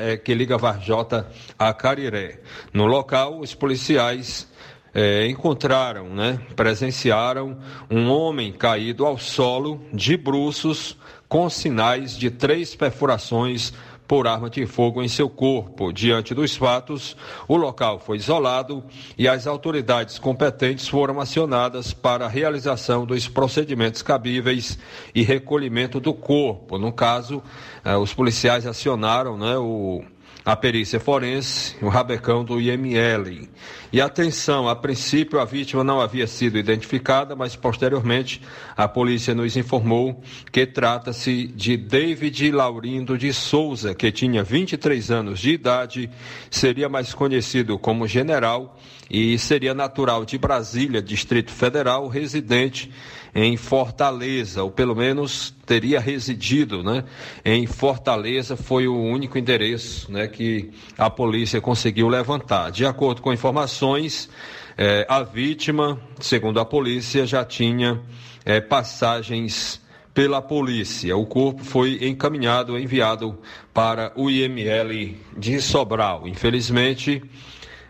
é, 0.00 0.16
que 0.16 0.34
liga 0.34 0.58
Varjota 0.58 1.30
a 1.56 1.72
Cariré. 1.72 2.40
No 2.72 2.86
local, 2.86 3.38
os 3.38 3.54
policiais 3.54 4.48
é, 4.92 5.28
encontraram, 5.28 6.08
né, 6.08 6.40
presenciaram 6.56 7.56
um 7.88 8.10
homem 8.10 8.52
caído 8.52 9.06
ao 9.06 9.16
solo 9.16 9.80
de 9.92 10.16
bruços 10.16 10.98
com 11.28 11.48
sinais 11.48 12.16
de 12.16 12.32
três 12.32 12.74
perfurações 12.74 13.72
por 14.08 14.26
arma 14.26 14.48
de 14.48 14.64
fogo 14.64 15.02
em 15.02 15.08
seu 15.08 15.28
corpo. 15.28 15.92
Diante 15.92 16.34
dos 16.34 16.56
fatos, 16.56 17.14
o 17.46 17.56
local 17.56 18.00
foi 18.00 18.16
isolado 18.16 18.82
e 19.18 19.28
as 19.28 19.46
autoridades 19.46 20.18
competentes 20.18 20.88
foram 20.88 21.20
acionadas 21.20 21.92
para 21.92 22.24
a 22.24 22.28
realização 22.28 23.04
dos 23.04 23.28
procedimentos 23.28 24.00
cabíveis 24.00 24.78
e 25.14 25.22
recolhimento 25.22 26.00
do 26.00 26.14
corpo. 26.14 26.78
No 26.78 26.90
caso, 26.90 27.42
eh, 27.84 27.96
os 27.96 28.14
policiais 28.14 28.66
acionaram 28.66 29.36
né, 29.36 29.58
o 29.58 30.02
a 30.48 30.56
perícia 30.56 30.98
forense, 30.98 31.76
o 31.82 31.88
rabecão 31.88 32.42
do 32.42 32.58
IML. 32.58 33.46
E 33.92 34.00
atenção, 34.00 34.66
a 34.66 34.74
princípio 34.74 35.38
a 35.38 35.44
vítima 35.44 35.84
não 35.84 36.00
havia 36.00 36.26
sido 36.26 36.56
identificada, 36.56 37.36
mas 37.36 37.54
posteriormente 37.54 38.40
a 38.74 38.88
polícia 38.88 39.34
nos 39.34 39.58
informou 39.58 40.22
que 40.50 40.64
trata-se 40.64 41.48
de 41.48 41.76
David 41.76 42.50
Laurindo 42.50 43.18
de 43.18 43.30
Souza, 43.30 43.94
que 43.94 44.10
tinha 44.10 44.42
23 44.42 45.10
anos 45.10 45.38
de 45.38 45.50
idade, 45.50 46.08
seria 46.50 46.88
mais 46.88 47.12
conhecido 47.12 47.78
como 47.78 48.06
general 48.08 48.78
e 49.10 49.38
seria 49.38 49.74
natural 49.74 50.24
de 50.24 50.38
Brasília, 50.38 51.02
Distrito 51.02 51.50
Federal, 51.50 52.08
residente 52.08 52.90
em 53.34 53.56
Fortaleza, 53.56 54.62
ou 54.62 54.70
pelo 54.70 54.94
menos 54.94 55.54
teria 55.66 56.00
residido 56.00 56.82
né, 56.82 57.04
em 57.44 57.66
Fortaleza, 57.66 58.56
foi 58.56 58.88
o 58.88 58.96
único 58.96 59.38
endereço 59.38 60.10
né, 60.10 60.26
que 60.26 60.70
a 60.96 61.10
polícia 61.10 61.60
conseguiu 61.60 62.08
levantar. 62.08 62.70
De 62.70 62.86
acordo 62.86 63.22
com 63.22 63.32
informações, 63.32 64.28
eh, 64.76 65.06
a 65.08 65.22
vítima, 65.22 66.00
segundo 66.20 66.60
a 66.60 66.64
polícia, 66.64 67.26
já 67.26 67.44
tinha 67.44 68.00
eh, 68.44 68.60
passagens 68.60 69.80
pela 70.14 70.42
polícia. 70.42 71.16
O 71.16 71.26
corpo 71.26 71.62
foi 71.62 71.98
encaminhado, 72.02 72.78
enviado 72.78 73.38
para 73.72 74.12
o 74.16 74.30
IML 74.30 75.16
de 75.36 75.60
Sobral. 75.60 76.26
Infelizmente, 76.26 77.22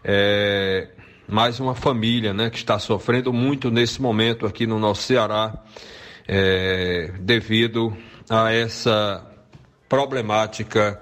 eh, 0.05 0.89
mais 1.29 1.61
uma 1.61 1.75
família 1.75 2.33
né, 2.33 2.49
que 2.49 2.57
está 2.57 2.79
sofrendo 2.79 3.35
muito 3.35 3.71
nesse 3.71 4.01
momento 4.01 4.47
aqui 4.47 4.67
no 4.67 4.79
nosso 4.79 5.03
Ceará, 5.03 5.63
é, 6.27 7.13
devido 7.21 7.95
a 8.31 8.51
essa 8.51 9.27
problemática 9.87 10.99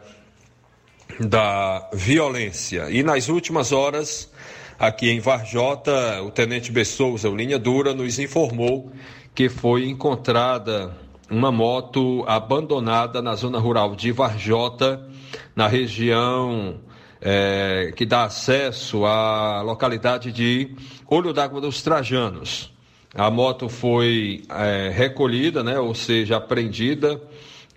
da 1.20 1.88
violência. 1.92 2.90
E 2.90 3.04
nas 3.04 3.28
últimas 3.28 3.70
horas, 3.70 4.28
aqui 4.76 5.08
em 5.10 5.20
Varjota, 5.20 6.20
o 6.22 6.30
tenente 6.32 6.72
Bessouza, 6.72 7.30
o 7.30 7.36
Linha 7.36 7.58
Dura, 7.58 7.94
nos 7.94 8.18
informou 8.18 8.90
que 9.32 9.48
foi 9.48 9.88
encontrada 9.88 10.92
uma 11.30 11.52
moto 11.52 12.24
abandonada 12.26 13.22
na 13.22 13.36
zona 13.36 13.60
rural 13.60 13.94
de 13.94 14.10
Varjota, 14.10 15.08
na 15.54 15.68
região 15.68 16.80
é, 17.20 17.92
que 17.96 18.04
dá 18.04 18.24
acesso 18.24 19.04
à 19.04 19.62
localidade 19.62 20.32
de 20.32 20.70
Olho 21.06 21.32
d'Água 21.32 21.60
dos 21.60 21.82
Trajanos. 21.82 22.72
A 23.14 23.30
moto 23.30 23.68
foi 23.68 24.42
é, 24.50 24.90
recolhida, 24.94 25.62
né, 25.62 25.78
ou 25.78 25.94
seja, 25.94 26.36
apreendida, 26.36 27.20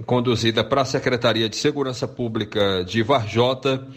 conduzida 0.05 0.63
para 0.63 0.81
a 0.81 0.85
Secretaria 0.85 1.47
de 1.47 1.55
Segurança 1.55 2.07
Pública 2.07 2.83
de 2.83 3.01
Varjota 3.03 3.87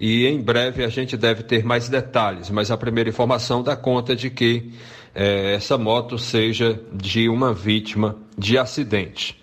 e 0.00 0.26
em 0.26 0.40
breve 0.40 0.84
a 0.84 0.88
gente 0.88 1.16
deve 1.16 1.42
ter 1.42 1.64
mais 1.64 1.88
detalhes, 1.88 2.50
mas 2.50 2.70
a 2.70 2.76
primeira 2.76 3.10
informação 3.10 3.62
dá 3.62 3.76
conta 3.76 4.14
de 4.14 4.30
que 4.30 4.72
é, 5.14 5.54
essa 5.54 5.76
moto 5.76 6.18
seja 6.18 6.80
de 6.92 7.28
uma 7.28 7.52
vítima 7.52 8.16
de 8.36 8.56
acidente. 8.56 9.38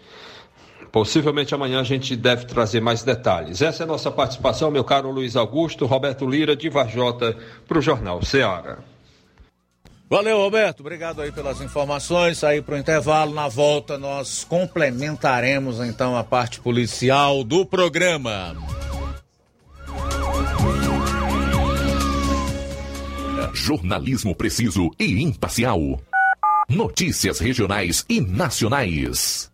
Possivelmente 0.96 1.54
amanhã 1.54 1.82
a 1.82 1.84
gente 1.84 2.16
deve 2.16 2.46
trazer 2.46 2.80
mais 2.80 3.04
detalhes. 3.04 3.62
Essa 3.62 3.84
é 3.84 3.86
a 3.86 3.88
nossa 3.88 4.10
participação, 4.10 4.72
meu 4.72 4.82
caro 4.82 5.12
Luiz 5.12 5.36
Augusto, 5.36 5.86
Roberto 5.86 6.26
Lira, 6.26 6.56
de 6.56 6.70
Varjota, 6.70 7.36
para 7.68 7.80
o 7.80 7.82
Jornal 7.82 8.24
Ceará. 8.24 8.78
Valeu, 10.10 10.38
Roberto. 10.38 10.80
Obrigado 10.80 11.22
aí 11.22 11.34
pelas 11.34 11.60
informações. 11.60 12.46
Aí 12.46 12.62
para 12.62 12.76
o 12.76 12.78
intervalo. 12.78 13.34
Na 13.34 13.50
volta, 13.50 13.98
nós 13.98 14.46
complementaremos 14.46 15.82
então 15.82 16.16
a 16.16 16.24
parte 16.24 16.62
policial 16.62 17.44
do 17.44 17.66
programa. 17.66 18.56
Jornalismo 23.54 24.34
preciso 24.34 24.90
e 24.98 25.22
imparcial. 25.22 26.00
Notícias 26.70 27.40
regionais 27.40 28.06
e 28.08 28.22
nacionais. 28.22 29.54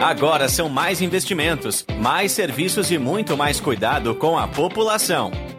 Agora 0.00 0.48
são 0.48 0.66
mais 0.70 1.02
investimentos, 1.02 1.84
mais 2.00 2.32
serviços 2.32 2.90
e 2.90 2.96
muito 2.96 3.36
mais 3.36 3.60
cuidado 3.60 4.14
com 4.14 4.38
a 4.38 4.48
população. 4.48 5.30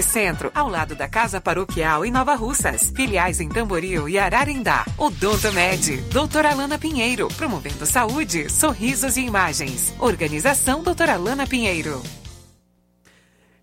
Centro, 0.00 0.52
ao 0.54 0.68
lado 0.68 0.94
da 0.94 1.08
Casa 1.08 1.40
Paroquial 1.40 2.04
em 2.04 2.10
Nova 2.12 2.34
Russas. 2.36 2.92
Filiais 2.94 3.40
em 3.40 3.48
Tamboril 3.48 4.08
e 4.08 4.18
Ararindá. 4.18 4.86
Odonto 4.96 5.52
Med, 5.52 5.96
doutora 6.12 6.52
Alana 6.52 6.78
Pinheiro, 6.78 7.26
promovendo 7.36 7.84
saúde, 7.84 8.48
sorrisos 8.48 9.16
e 9.16 9.22
imagens. 9.22 9.92
Organização 9.98 10.82
doutora 10.82 11.14
Alana 11.14 11.46
Pinheiro. 11.46 12.00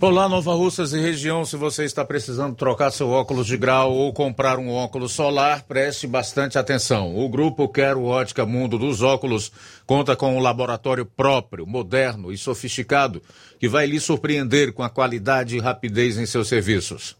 Olá, 0.00 0.28
Nova 0.28 0.54
Russas 0.54 0.92
e 0.92 1.00
região. 1.00 1.44
Se 1.44 1.56
você 1.56 1.84
está 1.84 2.04
precisando 2.04 2.54
trocar 2.54 2.92
seu 2.92 3.08
óculos 3.08 3.48
de 3.48 3.56
grau 3.56 3.92
ou 3.92 4.12
comprar 4.12 4.56
um 4.56 4.70
óculos 4.70 5.10
solar, 5.10 5.64
preste 5.64 6.06
bastante 6.06 6.56
atenção. 6.56 7.18
O 7.18 7.28
grupo 7.28 7.68
Quero 7.68 8.04
Ótica 8.04 8.46
Mundo 8.46 8.78
dos 8.78 9.02
Óculos 9.02 9.50
conta 9.84 10.14
com 10.14 10.36
um 10.36 10.38
laboratório 10.38 11.04
próprio, 11.04 11.66
moderno 11.66 12.30
e 12.30 12.38
sofisticado 12.38 13.20
que 13.58 13.68
vai 13.68 13.86
lhe 13.86 13.98
surpreender 13.98 14.72
com 14.72 14.84
a 14.84 14.88
qualidade 14.88 15.56
e 15.56 15.60
rapidez 15.60 16.16
em 16.16 16.26
seus 16.26 16.46
serviços. 16.46 17.16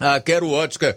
A 0.00 0.18
Quero 0.18 0.48
Ótica 0.48 0.96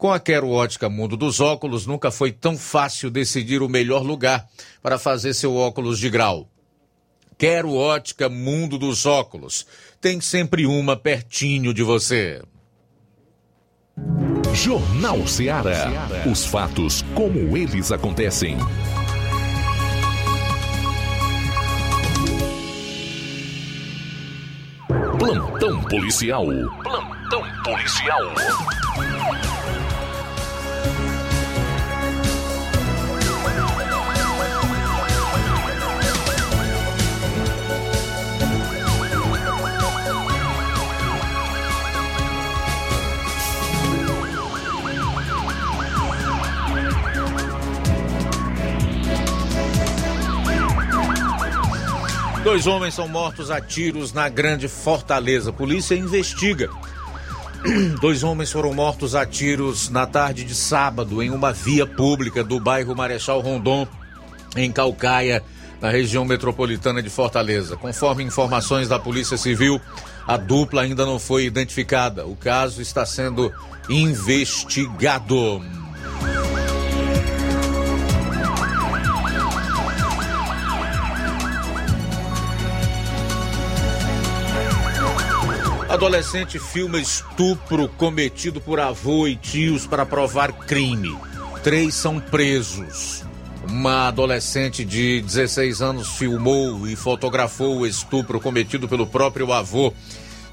Com 0.00 0.10
a 0.10 0.18
Quero 0.18 0.48
Ótica 0.48 0.88
Mundo 0.88 1.14
dos 1.14 1.40
Óculos, 1.40 1.84
nunca 1.84 2.10
foi 2.10 2.32
tão 2.32 2.56
fácil 2.56 3.10
decidir 3.10 3.60
o 3.60 3.68
melhor 3.68 4.02
lugar 4.02 4.48
para 4.82 4.98
fazer 4.98 5.34
seu 5.34 5.54
óculos 5.54 5.98
de 5.98 6.08
grau. 6.08 6.48
Quero 7.36 7.74
Ótica 7.74 8.26
Mundo 8.26 8.78
dos 8.78 9.04
Óculos. 9.04 9.66
Tem 10.00 10.18
sempre 10.18 10.64
uma 10.64 10.96
pertinho 10.96 11.74
de 11.74 11.82
você. 11.82 12.40
Jornal 14.54 15.26
Ceará. 15.26 15.90
Os 16.26 16.46
fatos 16.46 17.04
como 17.14 17.54
eles 17.54 17.92
acontecem. 17.92 18.56
Plantão 25.18 25.84
policial. 25.84 26.46
Plantão 26.82 27.44
policial. 27.62 29.59
Dois 52.42 52.66
homens 52.66 52.94
são 52.94 53.06
mortos 53.06 53.50
a 53.50 53.60
tiros 53.60 54.14
na 54.14 54.26
Grande 54.28 54.66
Fortaleza. 54.66 55.52
Polícia 55.52 55.94
investiga. 55.94 56.70
Dois 58.00 58.22
homens 58.22 58.50
foram 58.50 58.72
mortos 58.72 59.14
a 59.14 59.26
tiros 59.26 59.90
na 59.90 60.06
tarde 60.06 60.42
de 60.42 60.54
sábado 60.54 61.22
em 61.22 61.30
uma 61.30 61.52
via 61.52 61.86
pública 61.86 62.42
do 62.42 62.58
bairro 62.58 62.96
Marechal 62.96 63.40
Rondon, 63.40 63.86
em 64.56 64.72
Calcaia, 64.72 65.44
na 65.82 65.90
região 65.90 66.24
metropolitana 66.24 67.02
de 67.02 67.10
Fortaleza. 67.10 67.76
Conforme 67.76 68.24
informações 68.24 68.88
da 68.88 68.98
Polícia 68.98 69.36
Civil, 69.36 69.78
a 70.26 70.38
dupla 70.38 70.82
ainda 70.82 71.04
não 71.04 71.18
foi 71.18 71.44
identificada. 71.44 72.26
O 72.26 72.34
caso 72.34 72.80
está 72.80 73.04
sendo 73.04 73.52
investigado. 73.88 75.62
Adolescente 85.90 86.56
filma 86.56 87.00
estupro 87.00 87.88
cometido 87.88 88.60
por 88.60 88.78
avô 88.78 89.26
e 89.26 89.34
tios 89.34 89.88
para 89.88 90.06
provar 90.06 90.52
crime. 90.52 91.18
Três 91.64 91.96
são 91.96 92.20
presos. 92.20 93.24
Uma 93.68 94.06
adolescente 94.06 94.84
de 94.84 95.20
16 95.20 95.82
anos 95.82 96.10
filmou 96.10 96.86
e 96.86 96.94
fotografou 96.94 97.78
o 97.78 97.86
estupro 97.88 98.38
cometido 98.38 98.88
pelo 98.88 99.04
próprio 99.04 99.52
avô 99.52 99.92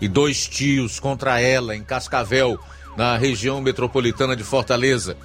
e 0.01 0.07
dois 0.07 0.47
tios 0.47 0.99
contra 0.99 1.39
ela 1.39 1.76
em 1.76 1.84
Cascavel, 1.84 2.59
na 2.97 3.16
região 3.16 3.62
metropolitana 3.62 4.36
de 4.36 4.43
Fortaleza. 4.43 5.16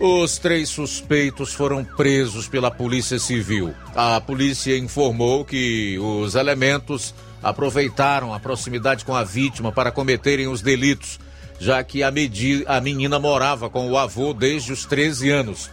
Os 0.00 0.36
três 0.36 0.68
suspeitos 0.68 1.54
foram 1.54 1.84
presos 1.84 2.48
pela 2.48 2.72
Polícia 2.72 3.20
Civil. 3.20 3.72
A 3.94 4.20
polícia 4.20 4.76
informou 4.76 5.44
que 5.44 5.96
os 6.00 6.34
elementos 6.34 7.14
aproveitaram 7.44 8.32
a 8.32 8.40
proximidade 8.40 9.04
com 9.04 9.14
a 9.14 9.22
vítima 9.22 9.70
para 9.70 9.92
cometerem 9.92 10.48
os 10.48 10.62
delitos, 10.62 11.20
já 11.60 11.84
que 11.84 12.02
a, 12.02 12.10
medi- 12.10 12.64
a 12.66 12.80
menina 12.80 13.18
morava 13.20 13.68
com 13.70 13.88
o 13.90 13.96
avô 13.98 14.32
desde 14.32 14.72
os 14.72 14.84
13 14.86 15.30
anos. 15.30 15.70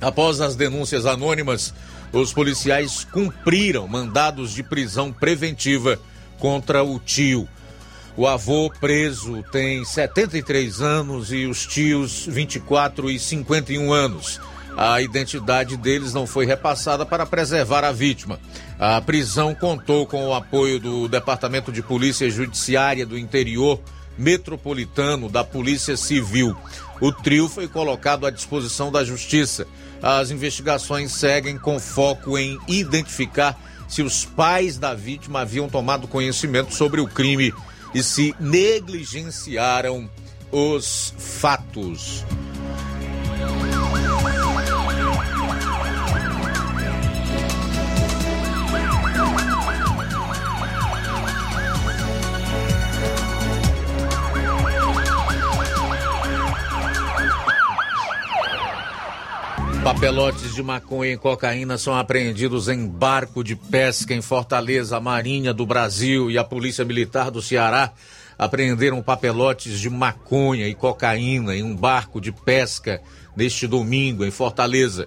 Após 0.00 0.40
as 0.40 0.56
denúncias 0.56 1.06
anônimas, 1.06 1.72
os 2.12 2.32
policiais 2.32 3.04
cumpriram 3.04 3.86
mandados 3.88 4.52
de 4.52 4.62
prisão 4.62 5.12
preventiva 5.12 5.98
contra 6.38 6.82
o 6.82 6.98
tio. 6.98 7.48
O 8.16 8.26
avô 8.26 8.70
preso 8.80 9.42
tem 9.52 9.84
73 9.84 10.80
anos 10.80 11.32
e 11.32 11.46
os 11.46 11.64
tios 11.66 12.26
24 12.26 13.10
e 13.10 13.18
51 13.18 13.92
anos. 13.92 14.40
A 14.76 15.00
identidade 15.00 15.74
deles 15.76 16.12
não 16.12 16.26
foi 16.26 16.44
repassada 16.44 17.06
para 17.06 17.24
preservar 17.24 17.82
a 17.82 17.92
vítima. 17.92 18.38
A 18.78 19.00
prisão 19.00 19.54
contou 19.54 20.06
com 20.06 20.26
o 20.26 20.34
apoio 20.34 20.78
do 20.78 21.08
Departamento 21.08 21.72
de 21.72 21.82
Polícia 21.82 22.28
Judiciária 22.28 23.06
do 23.06 23.18
Interior 23.18 23.80
Metropolitano 24.18 25.30
da 25.30 25.42
Polícia 25.42 25.96
Civil. 25.96 26.54
O 27.00 27.10
trio 27.10 27.48
foi 27.48 27.66
colocado 27.66 28.26
à 28.26 28.30
disposição 28.30 28.92
da 28.92 29.02
Justiça. 29.02 29.66
As 30.02 30.30
investigações 30.30 31.12
seguem 31.12 31.56
com 31.56 31.80
foco 31.80 32.36
em 32.36 32.58
identificar 32.68 33.58
se 33.88 34.02
os 34.02 34.26
pais 34.26 34.76
da 34.76 34.92
vítima 34.94 35.40
haviam 35.40 35.68
tomado 35.70 36.06
conhecimento 36.06 36.74
sobre 36.74 37.00
o 37.00 37.06
crime 37.06 37.52
e 37.94 38.02
se 38.02 38.34
negligenciaram 38.38 40.10
os 40.52 41.14
fatos. 41.18 42.24
Papelotes 59.86 60.52
de 60.52 60.64
maconha 60.64 61.12
e 61.12 61.16
cocaína 61.16 61.78
são 61.78 61.94
apreendidos 61.94 62.66
em 62.66 62.88
barco 62.88 63.44
de 63.44 63.54
pesca 63.54 64.12
em 64.12 64.20
Fortaleza. 64.20 64.96
A 64.96 65.00
Marinha 65.00 65.54
do 65.54 65.64
Brasil 65.64 66.28
e 66.28 66.36
a 66.36 66.42
Polícia 66.42 66.84
Militar 66.84 67.30
do 67.30 67.40
Ceará 67.40 67.92
apreenderam 68.36 69.00
papelotes 69.00 69.78
de 69.78 69.88
maconha 69.88 70.66
e 70.66 70.74
cocaína 70.74 71.54
em 71.54 71.62
um 71.62 71.76
barco 71.76 72.20
de 72.20 72.32
pesca 72.32 73.00
neste 73.36 73.68
domingo 73.68 74.24
em 74.24 74.30
Fortaleza. 74.32 75.06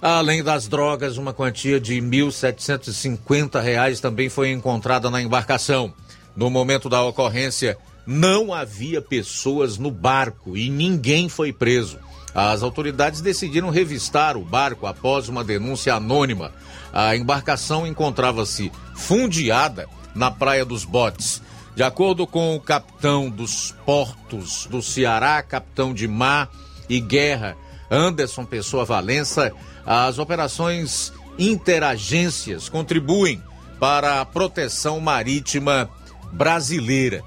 Além 0.00 0.44
das 0.44 0.68
drogas, 0.68 1.16
uma 1.16 1.34
quantia 1.34 1.80
de 1.80 1.94
1.750 1.96 3.60
reais 3.60 3.98
também 3.98 4.28
foi 4.28 4.52
encontrada 4.52 5.10
na 5.10 5.20
embarcação. 5.20 5.92
No 6.36 6.48
momento 6.48 6.88
da 6.88 7.02
ocorrência, 7.02 7.76
não 8.06 8.54
havia 8.54 9.02
pessoas 9.02 9.76
no 9.76 9.90
barco 9.90 10.56
e 10.56 10.70
ninguém 10.70 11.28
foi 11.28 11.52
preso. 11.52 11.98
As 12.34 12.62
autoridades 12.62 13.20
decidiram 13.20 13.70
revistar 13.70 14.36
o 14.36 14.44
barco 14.44 14.86
após 14.86 15.28
uma 15.28 15.44
denúncia 15.44 15.94
anônima. 15.94 16.52
A 16.92 17.14
embarcação 17.14 17.86
encontrava-se 17.86 18.72
fundeada 18.94 19.88
na 20.14 20.30
Praia 20.30 20.64
dos 20.64 20.84
Botes. 20.84 21.40
De 21.76 21.82
acordo 21.82 22.26
com 22.26 22.56
o 22.56 22.60
capitão 22.60 23.30
dos 23.30 23.72
portos 23.86 24.66
do 24.66 24.82
Ceará, 24.82 25.42
capitão 25.42 25.94
de 25.94 26.08
mar 26.08 26.50
e 26.88 27.00
guerra, 27.00 27.56
Anderson 27.90 28.44
Pessoa 28.44 28.84
Valença, 28.84 29.52
as 29.86 30.18
operações 30.18 31.12
interagências 31.38 32.68
contribuem 32.68 33.42
para 33.78 34.20
a 34.20 34.24
proteção 34.24 35.00
marítima 35.00 35.90
brasileira. 36.32 37.22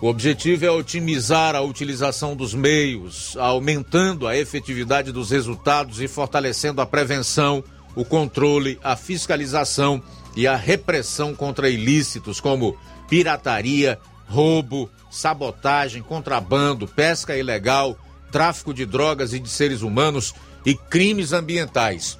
O 0.00 0.08
objetivo 0.08 0.66
é 0.66 0.70
otimizar 0.70 1.56
a 1.56 1.62
utilização 1.62 2.36
dos 2.36 2.52
meios, 2.52 3.34
aumentando 3.38 4.26
a 4.26 4.36
efetividade 4.36 5.10
dos 5.10 5.30
resultados 5.30 6.02
e 6.02 6.08
fortalecendo 6.08 6.82
a 6.82 6.86
prevenção, 6.86 7.64
o 7.94 8.04
controle, 8.04 8.78
a 8.84 8.94
fiscalização 8.94 10.02
e 10.36 10.46
a 10.46 10.54
repressão 10.54 11.34
contra 11.34 11.70
ilícitos 11.70 12.40
como 12.40 12.76
pirataria, 13.08 13.98
roubo, 14.26 14.90
sabotagem, 15.10 16.02
contrabando, 16.02 16.86
pesca 16.86 17.34
ilegal, 17.34 17.98
tráfico 18.30 18.74
de 18.74 18.84
drogas 18.84 19.32
e 19.32 19.38
de 19.38 19.48
seres 19.48 19.80
humanos 19.80 20.34
e 20.64 20.74
crimes 20.74 21.32
ambientais. 21.32 22.18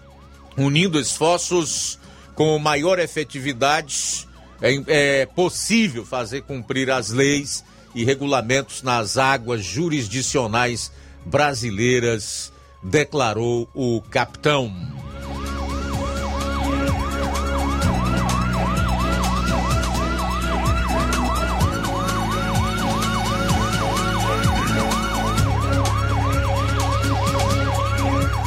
Unindo 0.56 0.98
esforços 0.98 1.98
com 2.34 2.58
maior 2.58 2.98
efetividade, 2.98 4.25
é, 4.60 4.82
é 4.86 5.26
possível 5.26 6.04
fazer 6.04 6.42
cumprir 6.42 6.90
as 6.90 7.10
leis 7.10 7.64
e 7.94 8.04
regulamentos 8.04 8.82
nas 8.82 9.16
águas 9.16 9.64
jurisdicionais 9.64 10.92
brasileiras, 11.24 12.52
declarou 12.82 13.68
o 13.74 14.00
capitão. 14.02 14.95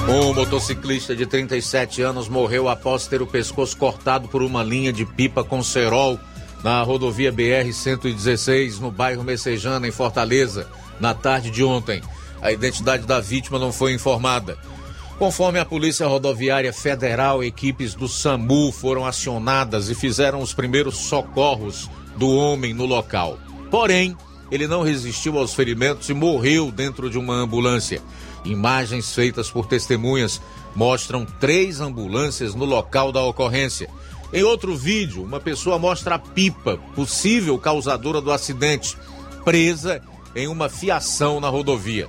Um 0.10 0.34
motociclista 0.34 1.16
de 1.16 1.28
37 1.28 2.02
anos 2.02 2.28
morreu 2.28 2.68
após 2.68 3.06
ter 3.06 3.22
o 3.22 3.28
pescoço 3.28 3.78
cortado 3.78 4.28
por 4.28 4.42
uma 4.42 4.64
linha 4.64 4.92
de 4.92 5.06
pipa 5.06 5.44
com 5.44 5.62
cerol 5.62 6.20
na 6.64 6.82
rodovia 6.82 7.32
BR-116, 7.32 8.80
no 8.80 8.90
bairro 8.90 9.24
Messejana, 9.24 9.88
em 9.88 9.92
Fortaleza, 9.92 10.68
na 11.00 11.14
tarde 11.14 11.52
de 11.52 11.64
ontem. 11.64 12.02
A 12.42 12.52
identidade 12.52 13.06
da 13.06 13.20
vítima 13.20 13.60
não 13.60 13.72
foi 13.72 13.94
informada. 13.94 14.58
Conforme 15.20 15.60
a 15.60 15.66
Polícia 15.66 16.08
Rodoviária 16.08 16.74
Federal, 16.74 17.44
equipes 17.44 17.94
do 17.94 18.08
SAMU 18.08 18.72
foram 18.72 19.06
acionadas 19.06 19.90
e 19.90 19.96
fizeram 19.96 20.42
os 20.42 20.56
primeiros 20.56 20.98
socorros 20.98 21.88
do 22.18 22.30
homem 22.32 22.74
no 22.74 22.88
local. 22.88 23.38
Porém, 23.70 24.18
ele 24.50 24.68
não 24.68 24.82
resistiu 24.82 25.38
aos 25.38 25.54
ferimentos 25.54 26.10
e 26.10 26.16
morreu 26.16 26.72
dentro 26.72 27.12
de 27.12 27.18
uma 27.20 27.36
ambulância. 27.36 28.02
Imagens 28.46 29.14
feitas 29.14 29.50
por 29.50 29.66
testemunhas 29.66 30.42
mostram 30.76 31.26
três 31.26 31.82
ambulâncias 31.82 32.56
no 32.56 32.66
local 32.66 33.12
da 33.12 33.22
ocorrência. 33.22 33.90
Em 34.32 34.44
outro 34.44 34.76
vídeo, 34.76 35.24
uma 35.24 35.40
pessoa 35.40 35.80
mostra 35.80 36.16
a 36.16 36.20
pipa, 36.20 36.78
possível 36.96 37.58
causadora 37.58 38.22
do 38.22 38.32
acidente, 38.32 38.96
presa 39.44 40.02
em 40.36 40.48
uma 40.48 40.70
fiação 40.70 41.40
na 41.40 41.50
rodovia. 41.50 42.08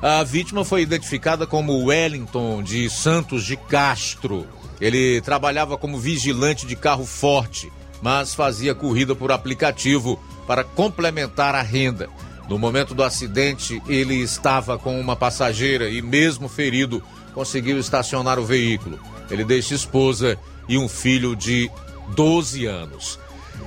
A 0.00 0.22
vítima 0.22 0.64
foi 0.64 0.82
identificada 0.82 1.46
como 1.46 1.84
Wellington 1.86 2.62
de 2.62 2.88
Santos 2.88 3.44
de 3.44 3.56
Castro. 3.56 4.46
Ele 4.80 5.20
trabalhava 5.20 5.76
como 5.76 5.98
vigilante 5.98 6.64
de 6.64 6.76
carro 6.76 7.04
forte, 7.04 7.72
mas 8.00 8.32
fazia 8.32 8.76
corrida 8.76 9.16
por 9.16 9.32
aplicativo 9.32 10.18
para 10.46 10.62
complementar 10.62 11.56
a 11.56 11.62
renda. 11.62 12.08
No 12.48 12.58
momento 12.58 12.94
do 12.94 13.02
acidente, 13.02 13.82
ele 13.86 14.14
estava 14.14 14.78
com 14.78 14.98
uma 14.98 15.14
passageira 15.14 15.88
e, 15.88 16.00
mesmo 16.00 16.48
ferido, 16.48 17.02
conseguiu 17.34 17.78
estacionar 17.78 18.38
o 18.38 18.44
veículo. 18.44 18.98
Ele 19.30 19.44
deixa 19.44 19.74
esposa 19.74 20.38
e 20.68 20.78
um 20.78 20.88
filho 20.88 21.36
de 21.36 21.70
12 22.14 22.64
anos. 22.66 23.18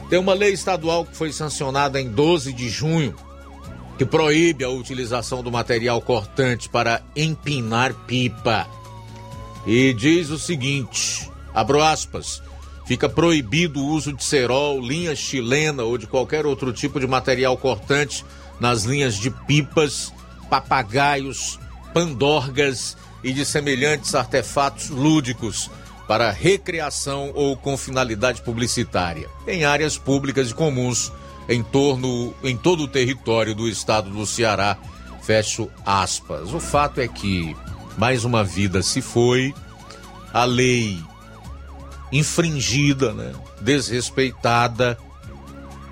Tem 0.10 0.18
uma 0.18 0.34
lei 0.34 0.52
estadual 0.54 1.06
que 1.06 1.16
foi 1.16 1.32
sancionada 1.32 2.02
em 2.02 2.10
12 2.10 2.52
de 2.54 2.70
junho 2.70 3.16
que 4.02 4.06
proíbe 4.06 4.64
a 4.64 4.70
utilização 4.70 5.44
do 5.44 5.52
material 5.52 6.02
cortante 6.02 6.68
para 6.68 7.04
empinar 7.16 7.94
pipa. 8.08 8.68
E 9.64 9.94
diz 9.94 10.32
o 10.32 10.40
seguinte: 10.40 11.30
abro 11.54 11.84
aspas. 11.84 12.42
Fica 12.92 13.08
proibido 13.08 13.80
o 13.80 13.88
uso 13.88 14.12
de 14.12 14.22
cerol, 14.22 14.82
linha 14.82 15.16
chilena 15.16 15.82
ou 15.82 15.98
de 15.98 16.06
qualquer 16.06 16.46
outro 16.46 16.74
tipo 16.74 17.00
de 17.00 17.08
material 17.08 17.56
cortante 17.56 18.26
nas 18.60 18.84
linhas 18.84 19.16
de 19.16 19.32
pipas, 19.32 20.12
papagaios, 20.50 21.58
pandorgas 21.94 22.98
e 23.24 23.32
de 23.32 23.46
semelhantes 23.46 24.14
artefatos 24.14 24.90
lúdicos 24.90 25.72
para 26.06 26.32
recreação 26.32 27.32
ou 27.34 27.56
com 27.56 27.78
finalidade 27.78 28.42
publicitária 28.42 29.30
em 29.48 29.64
áreas 29.64 29.98
públicas 29.98 30.52
e 30.52 30.54
comuns 30.54 31.14
em 31.48 31.64
torno 31.64 32.36
em 32.44 32.58
todo 32.58 32.84
o 32.84 32.90
território 32.90 33.56
do 33.56 33.70
estado 33.70 34.10
do 34.10 34.26
Ceará. 34.26 34.78
Fecho 35.22 35.70
aspas. 35.86 36.54
O 36.54 36.60
fato 36.60 37.00
é 37.00 37.08
que 37.08 37.56
mais 37.98 38.26
uma 38.26 38.44
vida 38.44 38.84
se 38.84 39.02
foi, 39.02 39.54
a 40.34 40.44
lei 40.44 41.02
infringida, 42.12 43.14
né? 43.14 43.34
desrespeitada, 43.62 44.98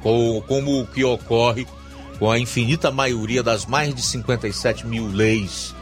com, 0.01 0.41
como 0.47 0.81
o 0.81 0.87
que 0.87 1.03
ocorre 1.03 1.67
com 2.17 2.29
a 2.29 2.37
infinita 2.37 2.91
maioria 2.91 3.41
das 3.41 3.65
mais 3.65 3.95
de 3.95 4.01
57 4.01 4.85
mil 4.85 5.07
leis 5.07 5.73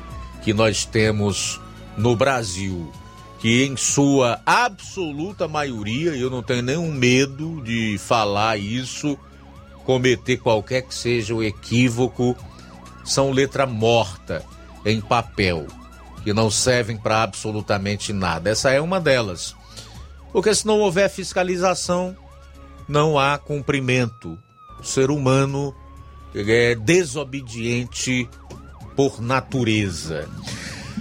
que 0.43 0.53
nós 0.53 0.85
temos 0.85 1.59
no 1.97 2.15
Brasil, 2.15 2.91
que 3.39 3.65
em 3.65 3.75
sua 3.75 4.39
absoluta 4.45 5.47
maioria, 5.47 6.11
eu 6.11 6.29
não 6.29 6.43
tenho 6.43 6.61
nenhum 6.61 6.91
medo 6.91 7.61
de 7.63 7.97
falar 7.97 8.57
isso, 8.57 9.17
cometer 9.83 10.37
qualquer 10.37 10.83
que 10.83 10.93
seja 10.93 11.33
o 11.33 11.43
equívoco, 11.43 12.37
são 13.03 13.31
letra 13.31 13.65
morta 13.65 14.43
em 14.85 15.01
papel, 15.01 15.65
que 16.23 16.33
não 16.33 16.51
servem 16.51 16.97
para 16.97 17.23
absolutamente 17.23 18.13
nada. 18.13 18.49
Essa 18.49 18.71
é 18.71 18.79
uma 18.79 18.99
delas. 18.99 19.55
Porque 20.37 20.53
se 20.53 20.67
não 20.67 20.81
houver 20.81 21.09
fiscalização, 21.09 22.15
não 22.87 23.17
há 23.17 23.39
cumprimento. 23.39 24.37
O 24.79 24.83
ser 24.83 25.09
humano 25.09 25.73
é 26.35 26.75
desobediente 26.75 28.29
por 28.95 29.19
natureza. 29.19 30.29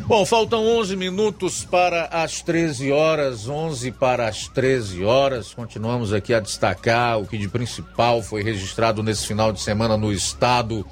Bom, 0.06 0.24
faltam 0.24 0.66
11 0.78 0.96
minutos 0.96 1.66
para 1.66 2.06
as 2.06 2.40
13 2.40 2.90
horas, 2.90 3.46
11 3.46 3.92
para 3.92 4.26
as 4.26 4.48
13 4.48 5.04
horas. 5.04 5.52
Continuamos 5.52 6.14
aqui 6.14 6.32
a 6.32 6.40
destacar 6.40 7.20
o 7.20 7.26
que 7.26 7.36
de 7.36 7.46
principal 7.46 8.22
foi 8.22 8.42
registrado 8.42 9.02
nesse 9.02 9.26
final 9.26 9.52
de 9.52 9.60
semana 9.60 9.98
no 9.98 10.10
estado 10.10 10.82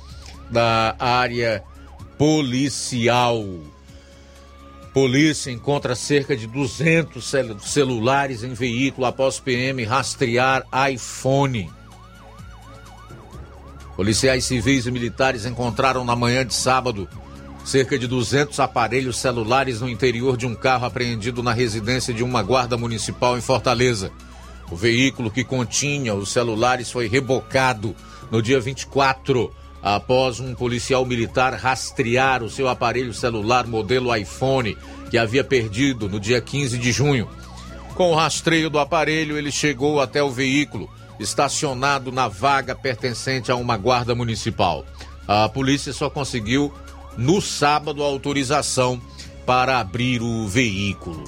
da 0.50 0.94
área 0.98 1.64
policial. 2.18 3.42
Polícia 4.94 5.50
encontra 5.50 5.96
cerca 5.96 6.36
de 6.36 6.46
200 6.46 7.28
cel 7.28 7.58
celulares 7.58 8.44
em 8.44 8.54
veículo 8.54 9.08
após 9.08 9.40
PM 9.40 9.82
rastrear 9.82 10.64
iPhone. 10.88 11.68
Policiais 13.96 14.44
civis 14.44 14.86
e 14.86 14.92
militares 14.92 15.46
encontraram 15.46 16.04
na 16.04 16.14
manhã 16.14 16.46
de 16.46 16.54
sábado 16.54 17.08
cerca 17.64 17.98
de 17.98 18.06
200 18.06 18.60
aparelhos 18.60 19.18
celulares 19.18 19.80
no 19.80 19.88
interior 19.88 20.36
de 20.36 20.46
um 20.46 20.54
carro 20.54 20.86
apreendido 20.86 21.42
na 21.42 21.52
residência 21.52 22.14
de 22.14 22.22
uma 22.22 22.40
guarda 22.40 22.76
municipal 22.76 23.36
em 23.36 23.40
Fortaleza. 23.40 24.12
O 24.70 24.76
veículo 24.76 25.28
que 25.28 25.42
continha 25.42 26.14
os 26.14 26.30
celulares 26.30 26.88
foi 26.88 27.08
rebocado 27.08 27.96
no 28.30 28.40
dia 28.40 28.60
24, 28.60 29.52
após 29.84 30.40
um 30.40 30.54
policial 30.54 31.04
militar 31.04 31.52
rastrear 31.52 32.42
o 32.42 32.48
seu 32.48 32.68
aparelho 32.70 33.12
celular 33.12 33.66
modelo 33.66 34.16
iPhone, 34.16 34.78
que 35.10 35.18
havia 35.18 35.44
perdido 35.44 36.08
no 36.08 36.18
dia 36.18 36.40
15 36.40 36.78
de 36.78 36.90
junho. 36.90 37.28
Com 37.94 38.10
o 38.10 38.14
rastreio 38.14 38.70
do 38.70 38.78
aparelho, 38.78 39.36
ele 39.36 39.52
chegou 39.52 40.00
até 40.00 40.22
o 40.22 40.30
veículo, 40.30 40.88
estacionado 41.20 42.10
na 42.10 42.28
vaga 42.28 42.74
pertencente 42.74 43.52
a 43.52 43.56
uma 43.56 43.76
guarda 43.76 44.14
municipal. 44.14 44.86
A 45.28 45.50
polícia 45.50 45.92
só 45.92 46.08
conseguiu 46.08 46.72
no 47.18 47.42
sábado 47.42 48.02
a 48.02 48.06
autorização 48.06 49.00
para 49.44 49.78
abrir 49.78 50.22
o 50.22 50.48
veículo. 50.48 51.24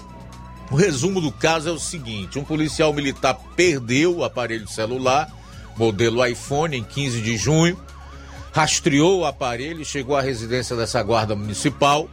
O 0.70 0.76
resumo 0.76 1.20
do 1.20 1.30
caso 1.30 1.68
é 1.68 1.72
o 1.72 1.78
seguinte: 1.78 2.38
um 2.38 2.44
policial 2.44 2.92
militar 2.94 3.38
perdeu 3.54 4.16
o 4.16 4.24
aparelho 4.24 4.66
celular, 4.66 5.30
modelo 5.76 6.24
iPhone, 6.24 6.74
em 6.74 6.82
15 6.82 7.20
de 7.20 7.36
junho, 7.36 7.78
rastreou 8.56 9.18
o 9.18 9.26
aparelho 9.26 9.84
chegou 9.84 10.16
à 10.16 10.22
residência 10.22 10.74
dessa 10.74 11.02
guarda 11.02 11.36
municipal. 11.36 12.08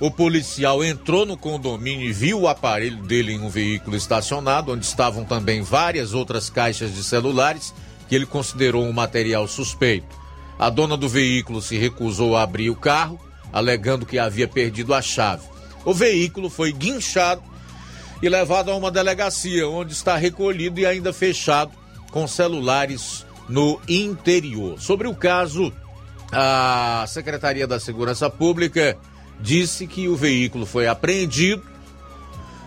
O 0.00 0.10
policial 0.10 0.82
entrou 0.82 1.26
no 1.26 1.36
condomínio 1.36 2.08
e 2.08 2.12
viu 2.12 2.40
o 2.40 2.48
aparelho 2.48 2.96
dele 3.02 3.34
em 3.34 3.40
um 3.40 3.50
veículo 3.50 3.94
estacionado, 3.94 4.72
onde 4.72 4.86
estavam 4.86 5.26
também 5.26 5.60
várias 5.60 6.14
outras 6.14 6.48
caixas 6.48 6.94
de 6.94 7.04
celulares 7.04 7.74
que 8.08 8.14
ele 8.14 8.24
considerou 8.24 8.82
um 8.82 8.94
material 8.94 9.46
suspeito. 9.46 10.16
A 10.58 10.70
dona 10.70 10.96
do 10.96 11.06
veículo 11.06 11.60
se 11.60 11.76
recusou 11.76 12.34
a 12.34 12.44
abrir 12.44 12.70
o 12.70 12.76
carro, 12.76 13.20
alegando 13.52 14.06
que 14.06 14.18
havia 14.18 14.48
perdido 14.48 14.94
a 14.94 15.02
chave. 15.02 15.46
O 15.84 15.92
veículo 15.92 16.48
foi 16.48 16.72
guinchado 16.72 17.42
e 18.22 18.28
levado 18.30 18.70
a 18.70 18.74
uma 18.74 18.90
delegacia, 18.90 19.68
onde 19.68 19.92
está 19.92 20.16
recolhido 20.16 20.80
e 20.80 20.86
ainda 20.86 21.12
fechado 21.12 21.72
com 22.10 22.26
celulares 22.26 23.26
no 23.48 23.80
interior. 23.88 24.80
Sobre 24.80 25.08
o 25.08 25.14
caso, 25.14 25.72
a 26.32 27.04
Secretaria 27.08 27.66
da 27.66 27.80
Segurança 27.80 28.28
Pública 28.28 28.96
disse 29.40 29.86
que 29.86 30.08
o 30.08 30.16
veículo 30.16 30.66
foi 30.66 30.86
apreendido. 30.86 31.62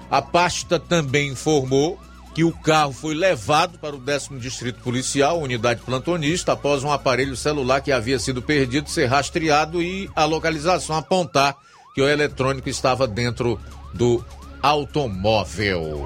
A 0.09 0.21
pasta 0.21 0.79
também 0.79 1.29
informou 1.29 1.99
que 2.33 2.43
o 2.43 2.51
carro 2.51 2.93
foi 2.93 3.13
levado 3.13 3.77
para 3.77 3.95
o 3.95 3.99
décimo 3.99 4.39
distrito 4.39 4.81
policial, 4.81 5.39
unidade 5.39 5.81
plantonista, 5.81 6.53
após 6.53 6.83
um 6.83 6.91
aparelho 6.91 7.35
celular 7.35 7.81
que 7.81 7.91
havia 7.91 8.19
sido 8.19 8.41
perdido 8.41 8.89
ser 8.89 9.07
rastreado 9.07 9.81
e 9.81 10.09
a 10.15 10.23
localização 10.23 10.95
apontar 10.95 11.57
que 11.93 12.01
o 12.01 12.07
eletrônico 12.07 12.69
estava 12.69 13.05
dentro 13.05 13.59
do 13.93 14.23
automóvel. 14.61 16.05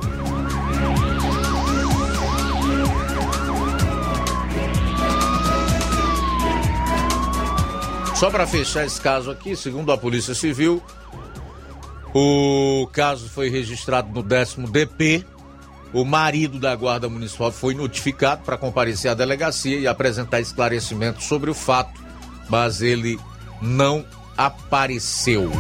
Só 8.26 8.32
para 8.32 8.48
fechar 8.48 8.84
esse 8.84 9.00
caso 9.00 9.30
aqui, 9.30 9.56
segundo 9.56 9.92
a 9.92 9.98
Polícia 10.00 10.34
Civil, 10.34 10.82
o 12.12 12.90
caso 12.92 13.30
foi 13.30 13.52
registrado 13.52 14.12
no 14.12 14.24
décimo 14.24 14.68
DP. 14.68 15.24
O 15.94 16.04
marido 16.04 16.58
da 16.58 16.76
Guarda 16.76 17.08
Municipal 17.08 17.52
foi 17.52 17.76
notificado 17.76 18.42
para 18.42 18.58
comparecer 18.58 19.12
à 19.12 19.14
delegacia 19.14 19.78
e 19.78 19.86
apresentar 19.86 20.40
esclarecimentos 20.40 21.26
sobre 21.26 21.52
o 21.52 21.54
fato, 21.54 22.04
mas 22.50 22.82
ele 22.82 23.20
não 23.62 24.04
apareceu. 24.36 25.52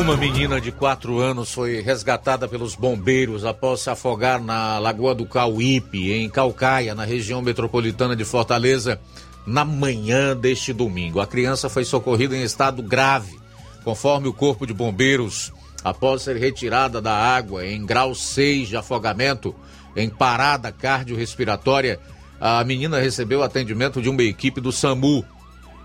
Uma 0.00 0.16
menina 0.16 0.58
de 0.58 0.72
4 0.72 1.18
anos 1.18 1.52
foi 1.52 1.82
resgatada 1.82 2.48
pelos 2.48 2.74
bombeiros 2.74 3.44
após 3.44 3.82
se 3.82 3.90
afogar 3.90 4.42
na 4.42 4.78
Lagoa 4.78 5.14
do 5.14 5.26
Cauípe, 5.26 6.10
em 6.10 6.28
Calcaia, 6.28 6.94
na 6.94 7.04
região 7.04 7.42
metropolitana 7.42 8.16
de 8.16 8.24
Fortaleza, 8.24 8.98
na 9.46 9.62
manhã 9.62 10.34
deste 10.34 10.72
domingo. 10.72 11.20
A 11.20 11.26
criança 11.26 11.68
foi 11.68 11.84
socorrida 11.84 12.34
em 12.34 12.42
estado 12.42 12.82
grave, 12.82 13.38
conforme 13.84 14.26
o 14.26 14.32
Corpo 14.32 14.66
de 14.66 14.72
Bombeiros, 14.72 15.52
após 15.84 16.22
ser 16.22 16.36
retirada 16.36 16.98
da 16.98 17.14
água 17.14 17.66
em 17.66 17.84
grau 17.84 18.14
6 18.14 18.68
de 18.68 18.78
afogamento, 18.78 19.54
em 19.94 20.08
parada 20.08 20.72
cardiorrespiratória. 20.72 22.00
A 22.40 22.64
menina 22.64 22.98
recebeu 22.98 23.42
atendimento 23.42 24.00
de 24.00 24.08
uma 24.08 24.22
equipe 24.22 24.62
do 24.62 24.72
SAMU. 24.72 25.22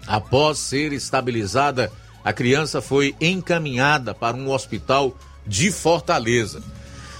Após 0.08 0.58
ser 0.58 0.94
estabilizada, 0.94 1.92
a 2.26 2.34
criança 2.34 2.82
foi 2.82 3.16
encaminhada 3.22 4.12
para 4.16 4.36
um 4.36 4.52
hospital 4.52 5.16
de 5.46 5.72
Fortaleza. 5.72 6.60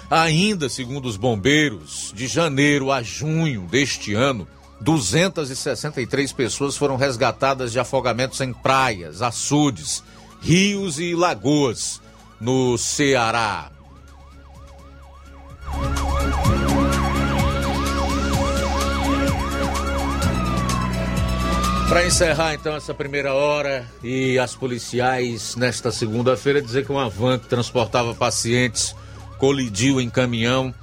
Ainda, 0.10 0.68
segundo 0.68 1.06
os 1.06 1.16
bombeiros, 1.16 2.12
de 2.16 2.26
janeiro 2.26 2.92
a 2.92 3.04
junho 3.04 3.68
deste 3.70 4.16
ano, 4.16 4.48
263 4.82 6.34
pessoas 6.34 6.76
foram 6.76 6.96
resgatadas 6.96 7.72
de 7.72 7.80
afogamentos 7.80 8.42
em 8.42 8.52
praias, 8.52 9.22
açudes, 9.22 10.04
rios 10.42 11.00
e 11.00 11.14
lagoas 11.14 12.02
no 12.42 12.76
Ceará. 12.76 13.72
Para 21.88 22.06
encerrar 22.06 22.56
então 22.56 22.76
essa 22.76 22.94
primeira 22.96 23.34
hora 23.34 23.88
e 24.04 24.40
as 24.40 24.56
policiais 24.56 25.56
nesta 25.56 25.92
segunda-feira 25.92 26.62
dizer 26.62 26.84
que 26.84 26.92
uma 26.92 27.08
van 27.08 27.38
que 27.38 27.48
transportava 27.48 28.14
pacientes 28.16 28.96
colidiu 29.38 30.02
em 30.02 30.10
caminhão 30.10 30.74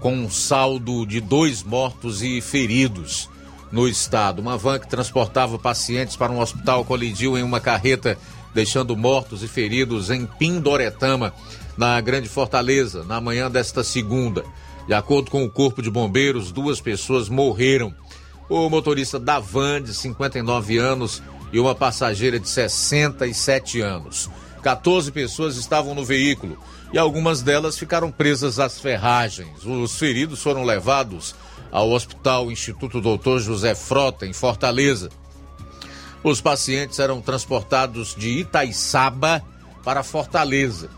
com 0.00 0.14
um 0.14 0.30
saldo 0.30 1.04
de 1.04 1.20
dois 1.20 1.62
mortos 1.62 2.22
e 2.22 2.40
feridos 2.40 3.28
no 3.70 3.86
estado. 3.86 4.40
Uma 4.40 4.56
van 4.56 4.78
que 4.78 4.88
transportava 4.88 5.58
pacientes 5.58 6.16
para 6.16 6.32
um 6.32 6.40
hospital 6.40 6.84
colidiu 6.84 7.36
em 7.36 7.42
uma 7.42 7.60
carreta, 7.60 8.16
deixando 8.54 8.96
mortos 8.96 9.42
e 9.42 9.48
feridos 9.48 10.10
em 10.10 10.24
Pindoretama, 10.24 11.34
na 11.76 12.00
Grande 12.00 12.28
Fortaleza, 12.28 13.04
na 13.04 13.20
manhã 13.20 13.50
desta 13.50 13.84
segunda. 13.84 14.42
De 14.86 14.94
acordo 14.94 15.30
com 15.30 15.44
o 15.44 15.50
Corpo 15.50 15.82
de 15.82 15.90
Bombeiros, 15.90 16.50
duas 16.50 16.80
pessoas 16.80 17.28
morreram 17.28 17.92
o 18.48 18.68
motorista 18.68 19.18
da 19.18 19.38
van, 19.38 19.82
de 19.82 19.94
59 19.94 20.78
anos, 20.78 21.22
e 21.52 21.58
uma 21.58 21.74
passageira 21.74 22.38
de 22.38 22.48
67 22.48 23.80
anos. 23.80 24.30
14 24.62 25.12
pessoas 25.12 25.56
estavam 25.56 25.94
no 25.94 26.04
veículo 26.04 26.58
e 26.92 26.98
algumas 26.98 27.40
delas 27.40 27.78
ficaram 27.78 28.10
presas 28.10 28.58
às 28.58 28.80
ferragens. 28.80 29.64
Os 29.64 29.96
feridos 29.96 30.42
foram 30.42 30.64
levados 30.64 31.34
ao 31.70 31.90
Hospital 31.90 32.50
Instituto 32.50 33.00
Doutor 33.00 33.40
José 33.40 33.74
Frota, 33.74 34.26
em 34.26 34.32
Fortaleza. 34.32 35.08
Os 36.22 36.40
pacientes 36.40 36.98
eram 36.98 37.20
transportados 37.20 38.14
de 38.16 38.40
Itaiçaba 38.40 39.42
para 39.84 40.02
Fortaleza. 40.02 40.90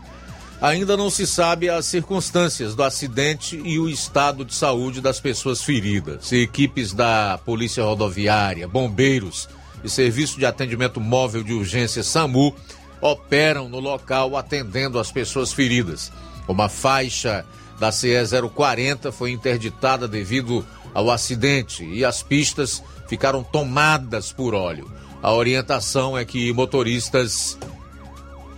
Ainda 0.61 0.97
não 0.97 1.09
se 1.09 1.25
sabe 1.25 1.69
as 1.69 1.85
circunstâncias 1.85 2.75
do 2.75 2.83
acidente 2.83 3.61
e 3.63 3.79
o 3.79 3.87
estado 3.87 4.43
de 4.43 4.53
saúde 4.53 4.99
das 4.99 5.17
pessoas 5.17 5.63
feridas. 5.63 6.33
Equipes 6.33 6.91
da 6.91 7.39
Polícia 7.45 7.81
Rodoviária, 7.81 8.67
bombeiros 8.67 9.47
e 9.85 9.89
Serviço 9.89 10.37
de 10.37 10.45
Atendimento 10.45 10.99
Móvel 10.99 11.43
de 11.43 11.53
Urgência 11.53 12.03
SAMU 12.03 12.53
operam 12.99 13.69
no 13.69 13.79
local 13.79 14.35
atendendo 14.35 14.99
as 14.99 15.09
pessoas 15.09 15.53
feridas. 15.53 16.11
Uma 16.45 16.67
faixa 16.67 17.45
da 17.79 17.89
CE 17.89 18.09
040 18.53 19.13
foi 19.13 19.31
interditada 19.31 20.09
devido 20.09 20.65
ao 20.93 21.09
acidente 21.09 21.85
e 21.85 22.03
as 22.03 22.21
pistas 22.21 22.83
ficaram 23.07 23.41
tomadas 23.43 24.33
por 24.33 24.53
óleo. 24.53 24.91
A 25.23 25.33
orientação 25.33 26.17
é 26.17 26.25
que 26.25 26.51
motoristas 26.51 27.57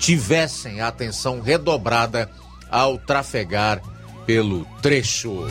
tivessem 0.02 0.82
a 0.82 0.88
atenção 0.88 1.40
redobrada 1.40 2.28
ao 2.70 2.98
trafegar 2.98 3.80
pelo 4.26 4.66
trecho. 4.82 5.46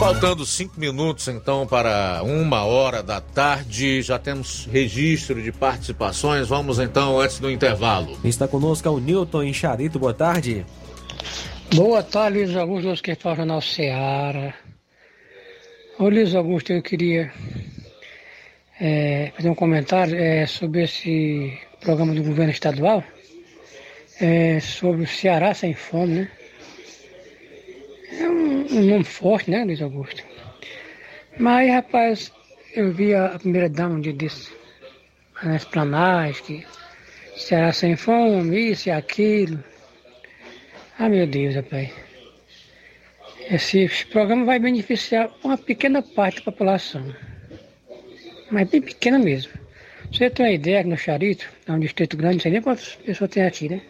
Faltando 0.00 0.44
cinco 0.44 0.78
minutos, 0.78 1.28
então, 1.28 1.66
para 1.66 2.22
uma 2.22 2.64
hora 2.64 3.02
da 3.02 3.20
tarde, 3.20 4.02
já 4.02 4.18
temos 4.18 4.66
registro 4.70 5.40
de 5.40 5.52
participações. 5.52 6.48
Vamos, 6.48 6.78
então, 6.78 7.18
antes 7.20 7.38
do 7.38 7.50
intervalo. 7.50 8.18
Está 8.24 8.46
conosco 8.46 8.90
o 8.90 9.00
Newton 9.00 9.44
em 9.44 9.54
Charito. 9.54 9.98
Boa 9.98 10.12
tarde. 10.12 10.66
Boa 11.74 12.02
tarde, 12.02 12.38
Luiz 12.38 12.56
Augusto, 12.56 13.02
que 13.02 13.14
fala 13.14 13.36
Jornal 13.36 13.60
Seara. 13.62 14.54
Ô, 15.98 16.08
Luiz 16.08 16.34
Augusto, 16.34 16.72
eu 16.72 16.82
queria 16.82 17.32
é, 18.80 19.32
fazer 19.34 19.48
um 19.48 19.54
comentário 19.54 20.14
é, 20.14 20.46
sobre 20.46 20.82
esse 20.82 21.58
programa 21.86 22.14
do 22.14 22.22
governo 22.24 22.50
estadual, 22.50 23.04
é, 24.20 24.58
sobre 24.58 25.04
o 25.04 25.06
Ceará 25.06 25.54
sem 25.54 25.72
fome, 25.72 26.14
né? 26.14 26.30
É 28.18 28.28
um, 28.28 28.66
um 28.72 28.82
nome 28.82 29.04
forte, 29.04 29.48
né, 29.52 29.62
Luiz 29.64 29.80
Augusto? 29.80 30.24
Mas, 31.38 31.70
rapaz, 31.70 32.32
eu 32.74 32.92
vi 32.92 33.14
a 33.14 33.38
primeira 33.38 33.68
dama 33.68 34.00
dia 34.00 34.12
desse, 34.12 34.50
nas 35.44 35.64
que 36.40 36.66
Ceará 37.36 37.72
sem 37.72 37.94
fome, 37.94 38.72
isso 38.72 38.88
e 38.88 38.92
aquilo. 38.92 39.62
Ah, 40.98 41.08
meu 41.08 41.24
Deus, 41.24 41.54
rapaz. 41.54 41.92
Esse 43.48 43.88
programa 44.10 44.44
vai 44.44 44.58
beneficiar 44.58 45.30
uma 45.44 45.56
pequena 45.56 46.02
parte 46.02 46.38
da 46.38 46.50
população. 46.50 47.14
Mas 48.50 48.68
bem 48.68 48.82
pequena 48.82 49.20
mesmo. 49.20 49.65
Você 50.12 50.30
tem 50.30 50.46
uma 50.46 50.52
ideia 50.52 50.82
que 50.82 50.88
no 50.88 50.96
Charito, 50.96 51.46
é 51.66 51.72
um 51.72 51.80
distrito 51.80 52.16
grande, 52.16 52.36
não 52.36 52.42
sei 52.42 52.52
nem 52.52 52.62
quantas 52.62 52.94
pessoas 52.96 53.30
tem 53.30 53.44
aqui, 53.44 53.68
né? 53.68 53.82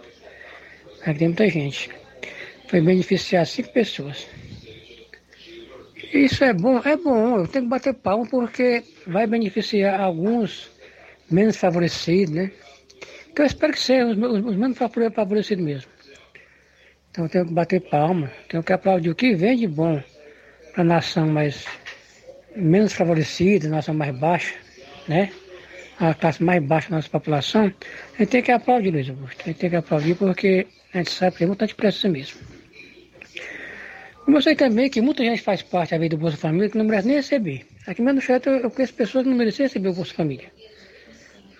Aqui 1.03 1.19
tem 1.19 1.29
muita 1.29 1.49
gente. 1.49 1.91
Foi 2.69 2.81
beneficiar 2.81 3.47
cinco 3.47 3.71
pessoas. 3.71 4.27
Isso 6.13 6.45
é 6.45 6.53
bom, 6.53 6.79
é 6.85 6.97
bom, 6.97 7.39
eu 7.39 7.49
tenho 7.49 7.65
que 7.65 7.71
bater 7.71 7.95
palma 7.95 8.27
porque 8.29 8.83
vai 9.07 9.27
beneficiar 9.27 10.01
alguns 10.01 10.71
menos 11.31 11.57
favorecidos, 11.57 12.35
né? 12.35 12.51
Que 13.35 13.43
eu 13.43 13.47
espero 13.47 13.73
que 13.73 13.81
sejam 13.81 14.11
os, 14.11 14.19
os, 14.19 14.47
os 14.47 14.57
menos 14.57 14.79
favorecidos 14.79 15.65
mesmo. 15.65 15.91
Então 17.11 17.25
eu 17.25 17.31
tenho 17.31 17.47
que 17.47 17.53
bater 17.53 17.81
palma, 17.81 18.31
tenho 18.49 18.63
que 18.63 18.73
aplaudir 18.73 19.11
o 19.11 19.15
que 19.15 19.35
vem 19.35 19.57
de 19.57 19.67
bom 19.67 20.03
para 20.73 20.83
a 20.83 20.85
nação 20.85 21.27
mais 21.27 21.65
menos 22.55 22.93
favorecida, 22.93 23.69
nação 23.69 23.95
mais 23.95 24.15
baixa, 24.17 24.55
né? 25.09 25.31
A 25.99 26.15
classe 26.15 26.43
mais 26.43 26.63
baixa 26.63 26.91
da 26.91 26.97
nossa 26.97 27.09
população, 27.09 27.73
a 28.15 28.19
gente 28.19 28.31
tem 28.31 28.43
que 28.43 28.53
aplaudir, 28.53 28.91
Luiz 28.91 29.09
Augusto. 29.09 29.41
A 29.43 29.45
gente 29.49 29.59
tem 29.59 29.71
que 29.71 29.77
aplaudir 29.77 30.15
porque 30.15 30.67
a 30.93 30.99
gente 30.99 31.11
sabe 31.11 31.33
que 31.33 31.39
tem 31.39 31.47
muita 31.47 31.67
pressa 31.69 32.09
mesmo. 32.09 32.39
Como 34.25 34.37
eu 34.37 34.43
sei 34.43 34.57
também 34.57 34.91
que 34.91 35.01
muita 35.01 35.25
gente 35.25 35.41
faz 35.41 35.63
parte 35.63 35.93
da 35.93 35.99
vida 35.99 36.17
do 36.17 36.21
Bolsa 36.21 36.37
Família 36.37 36.69
que 36.69 36.77
não 36.77 36.85
merece 36.85 37.07
nem 37.07 37.17
receber. 37.17 37.67
Aqui 37.87 38.03
mesmo 38.03 38.17
no 38.17 38.21
chat 38.21 38.47
eu 38.47 38.71
conheço 38.71 38.93
pessoas 38.93 39.25
que 39.25 39.31
não 39.31 39.37
merecem 39.37 39.67
receber 39.67 39.89
o 39.89 39.95
Bolsa 39.95 40.13
Família. 40.13 40.53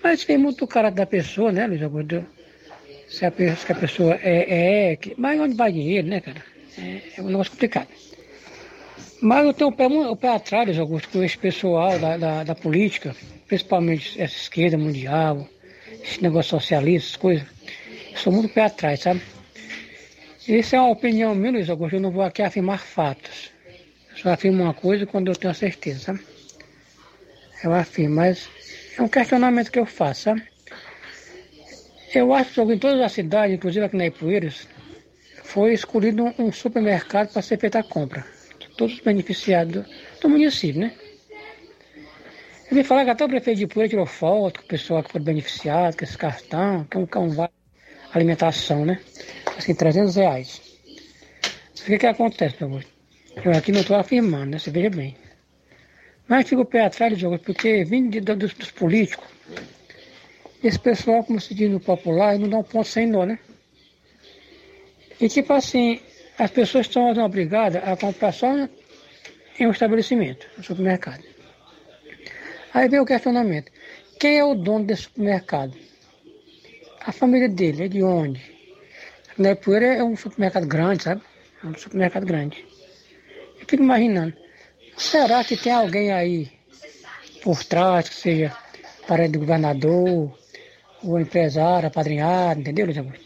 Mas 0.03 0.25
tem 0.25 0.37
muito 0.37 0.65
o 0.65 0.69
caráter 0.69 0.97
da 0.97 1.07
pessoa, 1.07 1.51
né, 1.51 1.67
Luiz 1.67 1.83
Augusto? 1.83 2.27
Se 3.09 3.25
a 3.25 3.31
pessoa, 3.31 3.57
se 3.57 3.73
a 3.73 3.75
pessoa 3.75 4.15
é, 4.23 4.93
é, 4.93 4.99
Mas 5.17 5.41
onde 5.41 5.55
vai 5.55 5.73
dinheiro, 5.73 6.09
né, 6.09 6.21
cara? 6.21 6.43
É, 6.77 7.01
é 7.17 7.23
um 7.23 7.27
negócio 7.27 7.53
complicado. 7.53 7.89
Mas 9.21 9.47
eu 9.47 9.55
tenho 9.55 9.71
o 9.71 9.73
pé, 9.73 9.87
o 9.87 10.17
pé 10.17 10.29
atrás, 10.29 10.79
Augusto, 10.79 11.09
com 11.09 11.25
esse 11.25 11.39
pessoal 11.39 11.99
da, 11.99 12.17
da, 12.17 12.45
da, 12.45 12.55
política, 12.55 13.17
principalmente 13.47 14.21
essa 14.21 14.37
esquerda 14.37 14.77
mundial, 14.77 15.49
esse 16.03 16.23
negócio 16.23 16.51
socialista, 16.51 17.09
essas 17.09 17.17
coisas. 17.17 17.47
Eu 18.13 18.19
sou 18.19 18.33
muito 18.33 18.53
pé 18.53 18.65
atrás, 18.65 19.01
sabe? 19.01 19.23
Essa 20.47 20.77
é 20.77 20.81
uma 20.81 20.91
opinião 20.91 21.35
minha, 21.35 21.53
Luiz 21.53 21.71
Augusto. 21.71 21.97
Eu 21.97 22.01
não 22.01 22.11
vou 22.11 22.23
aqui 22.23 22.43
afirmar 22.43 22.79
fatos. 22.79 23.51
Eu 24.11 24.17
só 24.19 24.31
afirmo 24.31 24.63
uma 24.63 24.75
coisa 24.75 25.07
quando 25.07 25.29
eu 25.29 25.37
tenho 25.37 25.55
certeza, 25.55 25.99
sabe? 26.01 26.21
Eu 27.65 27.73
afirmo, 27.73 28.17
mas 28.17 28.49
é 28.99 29.03
um 29.03 29.09
questionamento 29.09 29.73
que 29.73 29.79
eu 29.79 29.87
faço, 29.87 30.23
sabe? 30.23 30.43
Eu 32.15 32.33
acho 32.35 32.67
que 32.67 32.73
em 32.73 32.79
todas 32.79 33.01
as 33.01 33.13
cidades, 33.13 33.57
inclusive 33.57 33.87
aqui 33.87 33.97
na 33.97 34.07
Ipueiras, 34.07 34.69
foi 35.43 35.73
escolhido 35.73 36.35
um 36.39 36.53
supermercado 36.53 37.33
para 37.33 37.43
ser 37.43 37.59
feita 37.59 37.79
a 37.79 37.83
compra. 37.83 38.36
Todos 38.77 38.95
os 38.95 39.01
beneficiados 39.01 39.87
do, 40.21 40.29
município, 40.29 40.81
né? 40.81 40.93
Eu 42.71 42.77
vi 42.77 42.85
falar 42.85 43.05
que 43.05 43.11
até 43.11 43.25
o 43.25 43.29
prefeito 43.29 43.59
de 43.59 43.65
Ipueiras 43.65 43.91
tirou 43.91 44.07
foto 44.07 44.61
com 44.61 44.67
o 44.67 44.69
pessoal 44.69 45.03
que 45.03 45.13
foi 45.13 45.21
beneficiado, 45.21 45.97
com 45.97 46.05
esse 46.05 46.19
cartão, 46.19 46.85
que 46.85 46.97
é 46.97 47.01
um 47.01 47.07
cão 47.07 47.29
alimentação, 48.13 48.85
né? 48.85 49.01
Assim, 49.57 49.75
300 49.75 50.17
reais. 50.17 50.61
O 51.81 51.85
que 51.85 51.99
que 51.99 52.07
acontece, 52.07 52.57
meu 52.61 52.69
amor? 52.69 52.85
Eu 53.45 53.53
aqui 53.53 53.71
não 53.71 53.81
estou 53.81 53.97
afirmando, 53.97 54.47
né? 54.47 54.59
Você 54.59 54.71
veja 54.71 54.91
bem. 54.91 55.17
Mas 56.27 56.49
fico 56.49 56.63
o 56.63 56.67
pé 56.67 56.85
atrás 56.85 57.13
do 57.13 57.19
jogo, 57.19 57.39
porque 57.39 57.85
vindo 57.85 58.11
de, 58.11 58.21
dos, 58.21 58.55
dos 58.55 58.71
políticos, 58.73 59.29
esse 60.63 60.79
pessoal, 60.79 61.23
como 61.23 61.41
se 61.41 61.55
diz 61.55 61.71
no 61.71 61.79
popular, 61.79 62.39
não 62.39 62.49
dá 62.49 62.59
um 62.59 62.65
ponto 62.65 62.89
sem 62.89 63.07
nó, 63.07 63.25
né? 63.25 63.39
E 65.21 65.29
tipo 65.29 65.53
assim, 65.53 66.01
as 66.39 66.51
pessoas 66.51 66.87
estão 66.87 67.09
obrigadas 67.25 67.83
a 67.83 67.97
comprar 67.97 68.33
só 68.33 68.69
em 69.59 69.67
um 69.67 69.71
estabelecimento, 69.71 70.47
no 70.57 70.63
supermercado. 70.63 71.25
Aí 72.75 72.89
vem 72.89 73.01
o 73.01 73.07
questionamento. 73.07 73.73
Quem 74.21 74.39
é 74.39 74.45
o 74.45 74.55
dono 74.55 74.85
desse 74.85 75.03
supermercado? 75.03 75.75
A 77.01 77.13
família 77.13 77.49
dele, 77.49 77.85
é 77.85 77.89
de 77.89 78.03
onde? 78.03 78.41
Na 79.39 79.53
Ipueira 79.53 79.87
é 79.87 80.05
um 80.05 80.17
supermercado 80.17 80.67
grande, 80.67 81.05
sabe? 81.05 81.23
É 81.63 81.67
um 81.67 81.75
supermercado 81.75 82.27
grande. 82.27 82.65
Eu 83.61 83.67
fico 83.67 83.83
imaginando, 83.83 84.35
será 84.97 85.43
que 85.45 85.57
tem 85.57 85.73
alguém 85.73 86.13
aí 86.13 86.51
por 87.43 87.63
trás, 87.65 88.09
que 88.09 88.15
seja 88.15 88.57
parente 89.07 89.33
do 89.33 89.39
governador, 89.41 90.37
o 91.03 91.19
empresário, 91.19 91.87
apadrinhado, 91.87 92.61
entendeu, 92.61 92.87
Luiz 92.87 92.99
Augusto? 92.99 93.26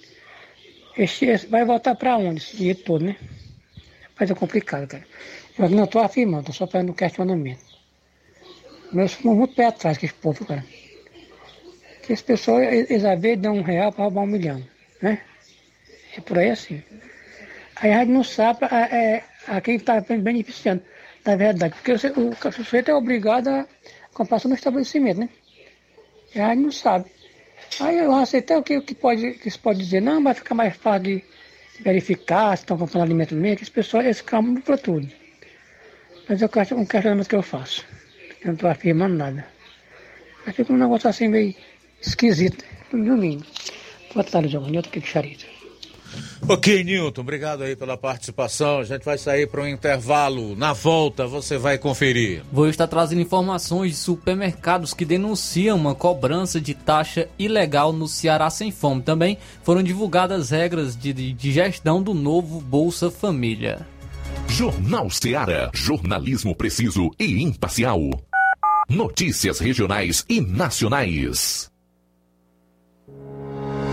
Esse, 1.01 1.24
esse 1.24 1.46
vai 1.46 1.64
voltar 1.64 1.94
para 1.94 2.18
onde 2.18 2.42
esse 2.42 2.59
dinheiro 2.59 2.80
todo, 2.80 3.03
né? 3.07 3.16
Mas 4.18 4.30
é 4.30 4.34
complicado, 4.34 4.86
cara. 4.86 5.07
Eu 5.59 5.70
não 5.70 5.84
estou 5.84 6.03
afirmando, 6.03 6.51
estou 6.51 6.55
só 6.55 6.66
fazendo 6.66 6.90
um 6.90 6.94
questionamento. 6.94 7.64
Eu 8.92 9.09
sou 9.09 9.34
muito 9.34 9.55
pé 9.55 9.64
atrás 9.64 9.96
com 9.96 10.05
esse 10.05 10.14
povo, 10.14 10.44
cara. 10.44 10.62
Que 12.03 12.12
esse 12.12 12.22
pessoal, 12.22 12.62
eles 12.62 13.03
às 13.03 13.18
vezes 13.18 13.40
dão 13.40 13.55
um 13.55 13.62
real 13.62 13.90
para 13.90 14.05
roubar 14.05 14.24
um 14.24 14.26
milhão, 14.26 14.62
né? 15.01 15.22
É 16.14 16.20
por 16.20 16.38
aí 16.38 16.51
assim. 16.51 16.82
Aí 17.76 17.94
a 17.94 18.01
gente 18.01 18.11
não 18.11 18.22
sabe 18.22 18.66
a, 18.70 18.80
é, 18.94 19.24
a 19.46 19.59
quem 19.62 19.76
está 19.76 20.03
beneficiando, 20.03 20.82
na 21.24 21.34
verdade. 21.34 21.74
Porque 21.76 21.92
o, 21.92 22.28
o 22.28 22.53
sujeito 22.53 22.90
é 22.90 22.94
obrigado 22.94 23.48
a 23.48 23.66
comprar 24.12 24.38
no 24.44 24.55
estabelecimento, 24.55 25.20
né? 25.20 25.30
E 26.34 26.40
a 26.40 26.51
gente 26.51 26.61
não 26.61 26.72
sabe. 26.72 27.11
Aí 27.78 27.98
eu 27.98 28.12
aceitei 28.14 28.56
o 28.56 28.62
que, 28.62 28.80
que, 28.80 28.94
pode, 28.94 29.32
que 29.34 29.50
se 29.50 29.58
pode 29.58 29.78
dizer, 29.78 30.00
não, 30.00 30.22
vai 30.22 30.34
ficar 30.34 30.54
mais 30.54 30.76
fácil 30.76 31.04
de 31.04 31.24
verificar 31.80 32.56
se 32.56 32.64
estão 32.64 32.76
comprando 32.76 33.04
alimento 33.04 33.34
mesmo, 33.34 33.62
esse 33.62 33.70
pessoal, 33.70 34.02
esse 34.02 34.22
calma 34.22 34.60
para 34.60 34.76
tudo. 34.76 35.08
Mas 36.28 36.42
é 36.42 36.46
um 36.74 36.84
questionamento 36.84 37.28
que 37.28 37.34
eu 37.34 37.42
faço. 37.42 37.84
Eu 38.40 38.48
não 38.48 38.54
estou 38.54 38.70
afirmando 38.70 39.16
nada. 39.16 39.46
Mas 40.44 40.56
fica 40.56 40.72
um 40.72 40.76
negócio 40.76 41.08
assim 41.08 41.28
meio 41.28 41.54
esquisito, 42.00 42.64
no 42.92 43.16
mínimo. 43.16 43.44
Boa 44.14 44.24
tarde. 44.24 44.54
Eu 44.54 44.62
tô 44.62 44.78
aqui 44.78 45.00
com 45.00 45.06
Charito. 45.06 45.49
Ok, 46.48 46.82
Nilton, 46.82 47.20
obrigado 47.20 47.62
aí 47.62 47.76
pela 47.76 47.96
participação. 47.96 48.80
A 48.80 48.84
gente 48.84 49.04
vai 49.04 49.16
sair 49.16 49.46
para 49.46 49.62
um 49.62 49.68
intervalo. 49.68 50.56
Na 50.56 50.72
volta 50.72 51.26
você 51.26 51.56
vai 51.56 51.78
conferir. 51.78 52.42
Vou 52.52 52.68
estar 52.68 52.86
trazendo 52.86 53.20
informações 53.20 53.92
de 53.92 53.98
supermercados 53.98 54.92
que 54.92 55.04
denunciam 55.04 55.76
uma 55.76 55.94
cobrança 55.94 56.61
de 56.61 56.74
taxa 56.74 57.28
ilegal 57.38 57.92
no 57.92 58.08
Ceará 58.08 58.50
Sem 58.50 58.72
Fome. 58.72 59.02
Também 59.02 59.38
foram 59.62 59.82
divulgadas 59.82 60.50
regras 60.50 60.96
de, 60.96 61.12
de 61.12 61.52
gestão 61.52 62.02
do 62.02 62.14
novo 62.14 62.61
Bolsa 62.61 63.11
Família. 63.11 63.86
Jornal 64.48 65.08
Ceará, 65.08 65.70
jornalismo 65.72 66.54
preciso 66.56 67.11
e 67.18 67.42
imparcial. 67.42 68.00
Notícias 68.88 69.61
regionais 69.61 70.24
e 70.28 70.40
nacionais. 70.40 71.69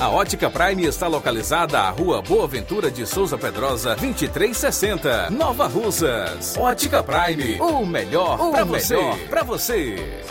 A 0.00 0.10
Ótica 0.10 0.48
Prime 0.48 0.84
está 0.84 1.08
localizada 1.08 1.80
à 1.80 1.90
Rua 1.90 2.22
Boa 2.22 2.46
Ventura 2.46 2.88
de 2.88 3.04
Souza 3.04 3.36
Pedrosa, 3.36 3.96
2360, 3.96 5.30
Nova 5.30 5.66
Russas. 5.66 6.56
Ótica 6.56 7.02
Prime, 7.02 7.60
o 7.60 7.84
melhor 7.84 8.38
para 8.52 8.64
você. 8.64 8.96
Para 9.28 9.42
você. 9.42 10.22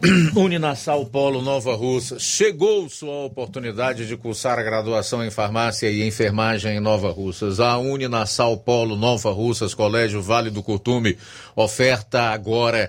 Uninasal 0.36 1.04
Polo 1.06 1.42
Nova 1.42 1.74
Russa. 1.74 2.20
Chegou 2.20 2.88
sua 2.88 3.24
oportunidade 3.24 4.06
de 4.06 4.16
cursar 4.16 4.56
a 4.56 4.62
graduação 4.62 5.24
em 5.24 5.30
farmácia 5.32 5.90
e 5.90 6.06
enfermagem 6.06 6.76
em 6.76 6.80
Nova 6.80 7.10
Russas. 7.10 7.58
A 7.58 7.76
Uninasal 7.76 8.56
Polo 8.56 8.94
Nova 8.94 9.32
Russas, 9.32 9.74
Colégio 9.74 10.22
Vale 10.22 10.48
do 10.48 10.62
Curtume, 10.62 11.18
oferta 11.56 12.30
agora 12.30 12.88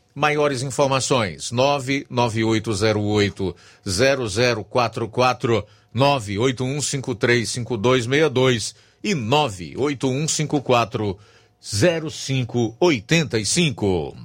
Maiores 0.13 0.61
informações: 0.61 1.51
99808 1.51 3.55
0044 3.85 5.65
981535262 5.95 8.75
e 9.03 9.15
98154 9.15 11.17
0585. 11.61 14.17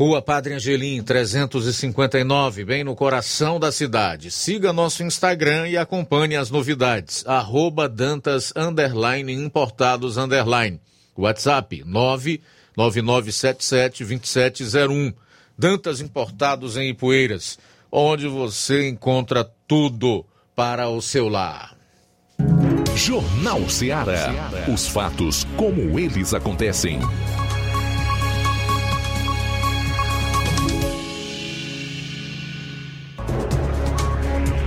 Rua 0.02 0.20
Padre 0.20 0.56
Angelim, 0.56 1.04
359, 1.04 2.66
bem 2.66 2.84
no 2.84 2.96
coração 2.96 3.60
da 3.60 3.72
cidade. 3.72 4.32
Siga 4.32 4.74
nosso 4.74 5.04
Instagram 5.04 5.68
e 5.68 5.78
acompanhe 5.78 6.36
as 6.36 6.50
novidades. 6.50 7.24
Arroba 7.28 7.88
Dantas 7.88 8.52
Underline 8.56 9.32
Importados 9.32 10.18
Underline. 10.18 10.82
WhatsApp 11.16 11.84
999772701. 12.76 15.14
Dantas 15.56 16.02
Importados 16.02 16.78
em 16.78 16.90
Ipueiras, 16.90 17.60
onde 17.92 18.28
você 18.28 18.90
encontra 18.90 19.48
tudo 19.68 20.26
para 20.56 20.90
o 20.90 21.00
seu 21.00 21.30
lar. 21.30 21.78
Jornal 22.96 23.70
Ceará. 23.70 24.50
Os 24.68 24.88
fatos 24.88 25.46
como 25.56 26.00
eles 26.00 26.34
acontecem. 26.34 27.00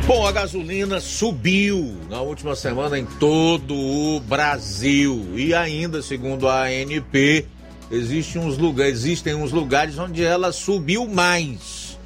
Bom, 0.06 0.26
a 0.26 0.32
gasolina 0.32 1.00
subiu 1.00 1.98
na 2.10 2.20
última 2.20 2.54
semana 2.54 2.98
em 2.98 3.06
todo 3.06 3.74
o 3.74 4.20
Brasil 4.20 5.32
e 5.34 5.54
ainda, 5.54 6.02
segundo 6.02 6.46
a 6.46 6.64
ANP, 6.64 7.46
existem 7.90 8.42
uns 8.42 8.58
lugares, 8.58 8.92
existem 8.92 9.34
uns 9.34 9.50
lugares 9.50 9.96
onde 9.96 10.22
ela 10.22 10.52
subiu 10.52 11.08
mais. 11.08 11.98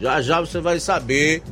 Já 0.00 0.20
já 0.20 0.40
você 0.40 0.60
vai 0.60 0.80
saber 0.80 1.44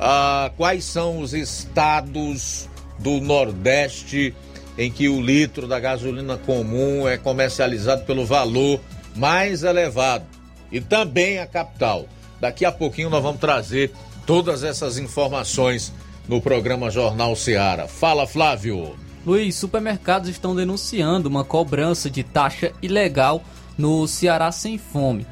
ah, 0.00 0.50
quais 0.56 0.84
são 0.84 1.20
os 1.20 1.32
estados 1.32 2.68
do 2.98 3.20
Nordeste 3.20 4.34
em 4.76 4.90
que 4.90 5.08
o 5.08 5.20
litro 5.20 5.68
da 5.68 5.78
gasolina 5.78 6.36
comum 6.36 7.08
é 7.08 7.16
comercializado 7.16 8.02
pelo 8.04 8.26
valor 8.26 8.80
mais 9.14 9.62
elevado 9.62 10.26
e 10.72 10.80
também 10.80 11.38
a 11.38 11.46
capital. 11.46 12.06
Daqui 12.40 12.64
a 12.64 12.72
pouquinho 12.72 13.08
nós 13.08 13.22
vamos 13.22 13.40
trazer 13.40 13.92
todas 14.26 14.62
essas 14.62 14.98
informações 14.98 15.92
no 16.28 16.40
programa 16.40 16.90
Jornal 16.90 17.36
Seara. 17.36 17.86
Fala, 17.86 18.26
Flávio. 18.26 18.94
Luiz, 19.26 19.54
supermercados 19.54 20.28
estão 20.28 20.54
denunciando 20.54 21.28
uma 21.28 21.44
cobrança 21.44 22.10
de 22.10 22.22
taxa 22.22 22.72
ilegal 22.82 23.42
no 23.76 24.06
Ceará 24.06 24.52
Sem 24.52 24.78
Fome. 24.78 25.26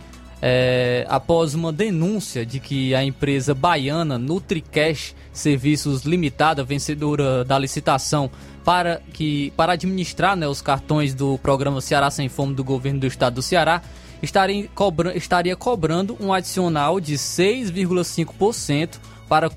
É, 0.45 1.07
após 1.09 1.55
uma 1.55 1.73
denúncia 1.73 2.45
de 2.45 2.59
que 2.59 2.95
a 2.97 3.05
empresa 3.05 3.55
baiana 3.55 4.19
NutriCash 4.19 5.15
Serviços 5.33 6.03
Limitada, 6.03 6.65
vencedora 6.65 7.45
da 7.45 7.57
licitação 7.59 8.29
para, 8.65 9.01
que, 9.13 9.53
para 9.57 9.75
administrar 9.75 10.37
né, 10.37 10.49
os 10.49 10.61
cartões 10.61 11.15
do 11.15 11.39
programa 11.39 11.81
Ceará 11.81 12.11
Sem 12.11 12.29
Fome 12.29 12.55
do 12.55 12.65
governo 12.65 13.01
do 13.01 13.07
estado 13.07 13.35
do 13.35 13.43
Ceará, 13.43 13.83
estaria, 14.23 14.69
cobra, 14.75 15.17
estaria 15.17 15.57
cobrando 15.57 16.17
um 16.21 16.33
adicional 16.33 17.01
de 17.01 17.15
6,5% 17.15 18.99
para 19.29 19.51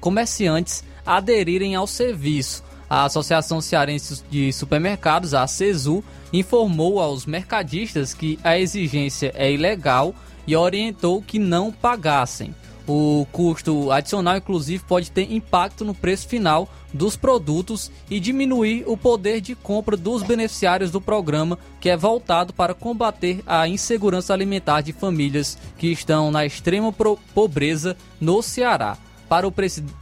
comerciantes 0.00 0.84
aderirem 1.06 1.74
ao 1.74 1.86
serviço. 1.86 2.62
A 2.90 3.04
Associação 3.04 3.60
Cearense 3.60 4.22
de 4.30 4.52
Supermercados, 4.52 5.34
a 5.34 5.46
CESU, 5.46 6.02
informou 6.32 7.00
aos 7.00 7.26
mercadistas 7.26 8.14
que 8.14 8.38
a 8.42 8.58
exigência 8.58 9.32
é 9.34 9.52
ilegal 9.52 10.14
e 10.46 10.56
orientou 10.56 11.22
que 11.22 11.38
não 11.38 11.70
pagassem. 11.70 12.54
O 12.88 13.26
custo 13.30 13.92
adicional, 13.92 14.38
inclusive, 14.38 14.82
pode 14.82 15.10
ter 15.10 15.30
impacto 15.30 15.84
no 15.84 15.94
preço 15.94 16.26
final 16.26 16.66
dos 16.90 17.16
produtos 17.16 17.92
e 18.08 18.18
diminuir 18.18 18.82
o 18.86 18.96
poder 18.96 19.42
de 19.42 19.54
compra 19.54 19.94
dos 19.94 20.22
beneficiários 20.22 20.90
do 20.90 20.98
programa, 20.98 21.58
que 21.82 21.90
é 21.90 21.96
voltado 21.98 22.54
para 22.54 22.72
combater 22.72 23.42
a 23.46 23.68
insegurança 23.68 24.32
alimentar 24.32 24.80
de 24.80 24.94
famílias 24.94 25.58
que 25.76 25.88
estão 25.88 26.30
na 26.30 26.46
extrema 26.46 26.90
pobreza 27.34 27.94
no 28.18 28.40
Ceará. 28.40 28.96
Para 29.28 29.46
o, 29.46 29.52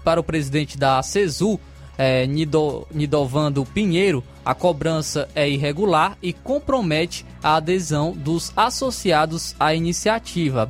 para 0.05 0.21
o 0.21 0.23
presidente 0.23 0.79
da 0.79 1.03
CESU, 1.03 1.59
é, 1.99 2.25
Nido, 2.25 2.87
Nidovando 2.95 3.65
Pinheiro, 3.65 4.23
a 4.45 4.55
cobrança 4.55 5.29
é 5.35 5.51
irregular 5.51 6.17
e 6.23 6.33
compromete 6.33 7.27
a 7.43 7.57
adesão 7.57 8.13
dos 8.13 8.53
associados 8.57 9.57
à 9.59 9.75
iniciativa. 9.75 10.65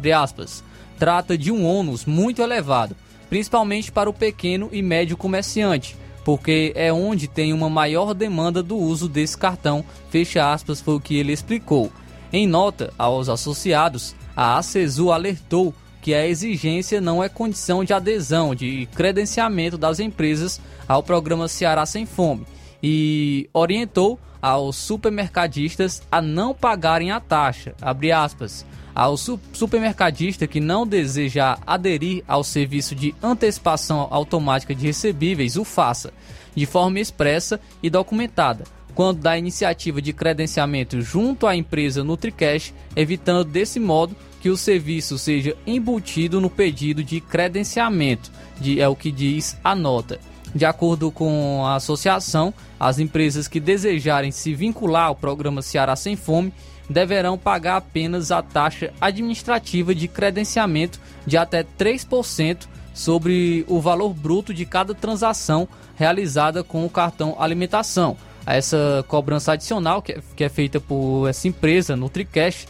Trata 0.98 1.36
de 1.36 1.52
um 1.52 1.66
ônus 1.66 2.04
muito 2.04 2.42
elevado, 2.42 2.96
principalmente 3.28 3.92
para 3.92 4.08
o 4.08 4.14
pequeno 4.14 4.68
e 4.72 4.82
médio 4.82 5.16
comerciante, 5.16 5.96
porque 6.24 6.72
é 6.74 6.92
onde 6.92 7.28
tem 7.28 7.52
uma 7.52 7.68
maior 7.68 8.14
demanda 8.14 8.62
do 8.62 8.76
uso 8.76 9.08
desse 9.08 9.36
cartão, 9.36 9.84
fecha 10.10 10.52
aspas, 10.52 10.80
foi 10.80 10.94
o 10.94 11.00
que 11.00 11.16
ele 11.16 11.32
explicou. 11.32 11.92
Em 12.32 12.46
nota 12.46 12.92
aos 12.98 13.28
associados, 13.28 14.14
a 14.36 14.58
ACESU 14.58 15.12
alertou 15.12 15.72
que 16.02 16.14
a 16.14 16.26
exigência 16.26 17.00
não 17.00 17.22
é 17.22 17.28
condição 17.28 17.82
de 17.82 17.92
adesão, 17.92 18.54
de 18.54 18.88
credenciamento 18.94 19.76
das 19.76 19.98
empresas 19.98 20.60
ao 20.88 21.02
programa 21.02 21.48
Ceará 21.48 21.84
Sem 21.84 22.06
Fome 22.06 22.46
e 22.82 23.48
orientou 23.52 24.18
aos 24.40 24.76
supermercadistas 24.76 26.02
a 26.10 26.22
não 26.22 26.54
pagarem 26.54 27.10
a 27.10 27.18
taxa, 27.18 27.74
abre 27.80 28.12
aspas, 28.12 28.64
ao 28.96 29.14
supermercadista 29.18 30.46
que 30.46 30.58
não 30.58 30.86
desejar 30.86 31.60
aderir 31.66 32.24
ao 32.26 32.42
serviço 32.42 32.94
de 32.94 33.14
antecipação 33.22 34.08
automática 34.10 34.74
de 34.74 34.86
recebíveis, 34.86 35.58
o 35.58 35.64
faça, 35.64 36.14
de 36.54 36.64
forma 36.64 36.98
expressa 36.98 37.60
e 37.82 37.90
documentada, 37.90 38.64
quando 38.94 39.20
da 39.20 39.36
iniciativa 39.36 40.00
de 40.00 40.14
credenciamento 40.14 41.02
junto 41.02 41.46
à 41.46 41.54
empresa 41.54 42.02
NutriCash, 42.02 42.72
evitando 42.96 43.44
desse 43.44 43.78
modo 43.78 44.16
que 44.40 44.48
o 44.48 44.56
serviço 44.56 45.18
seja 45.18 45.54
embutido 45.66 46.40
no 46.40 46.48
pedido 46.48 47.04
de 47.04 47.20
credenciamento, 47.20 48.32
de, 48.58 48.80
é 48.80 48.88
o 48.88 48.96
que 48.96 49.12
diz 49.12 49.58
a 49.62 49.74
nota. 49.74 50.18
De 50.54 50.64
acordo 50.64 51.10
com 51.10 51.66
a 51.66 51.74
associação, 51.74 52.54
as 52.80 52.98
empresas 52.98 53.46
que 53.46 53.60
desejarem 53.60 54.30
se 54.30 54.54
vincular 54.54 55.08
ao 55.08 55.14
programa 55.14 55.60
Ceará 55.60 55.94
Sem 55.94 56.16
Fome 56.16 56.50
deverão 56.88 57.36
pagar 57.36 57.76
apenas 57.76 58.30
a 58.30 58.42
taxa 58.42 58.92
administrativa 59.00 59.94
de 59.94 60.08
credenciamento 60.08 61.00
de 61.26 61.36
até 61.36 61.64
3% 61.64 62.66
sobre 62.94 63.64
o 63.68 63.80
valor 63.80 64.14
bruto 64.14 64.54
de 64.54 64.64
cada 64.64 64.94
transação 64.94 65.68
realizada 65.96 66.62
com 66.64 66.84
o 66.84 66.90
cartão 66.90 67.36
alimentação. 67.38 68.16
Essa 68.46 69.04
cobrança 69.08 69.52
adicional, 69.52 70.00
que 70.00 70.12
é, 70.12 70.20
que 70.36 70.44
é 70.44 70.48
feita 70.48 70.80
por 70.80 71.28
essa 71.28 71.48
empresa, 71.48 71.96
NutriCash, 71.96 72.68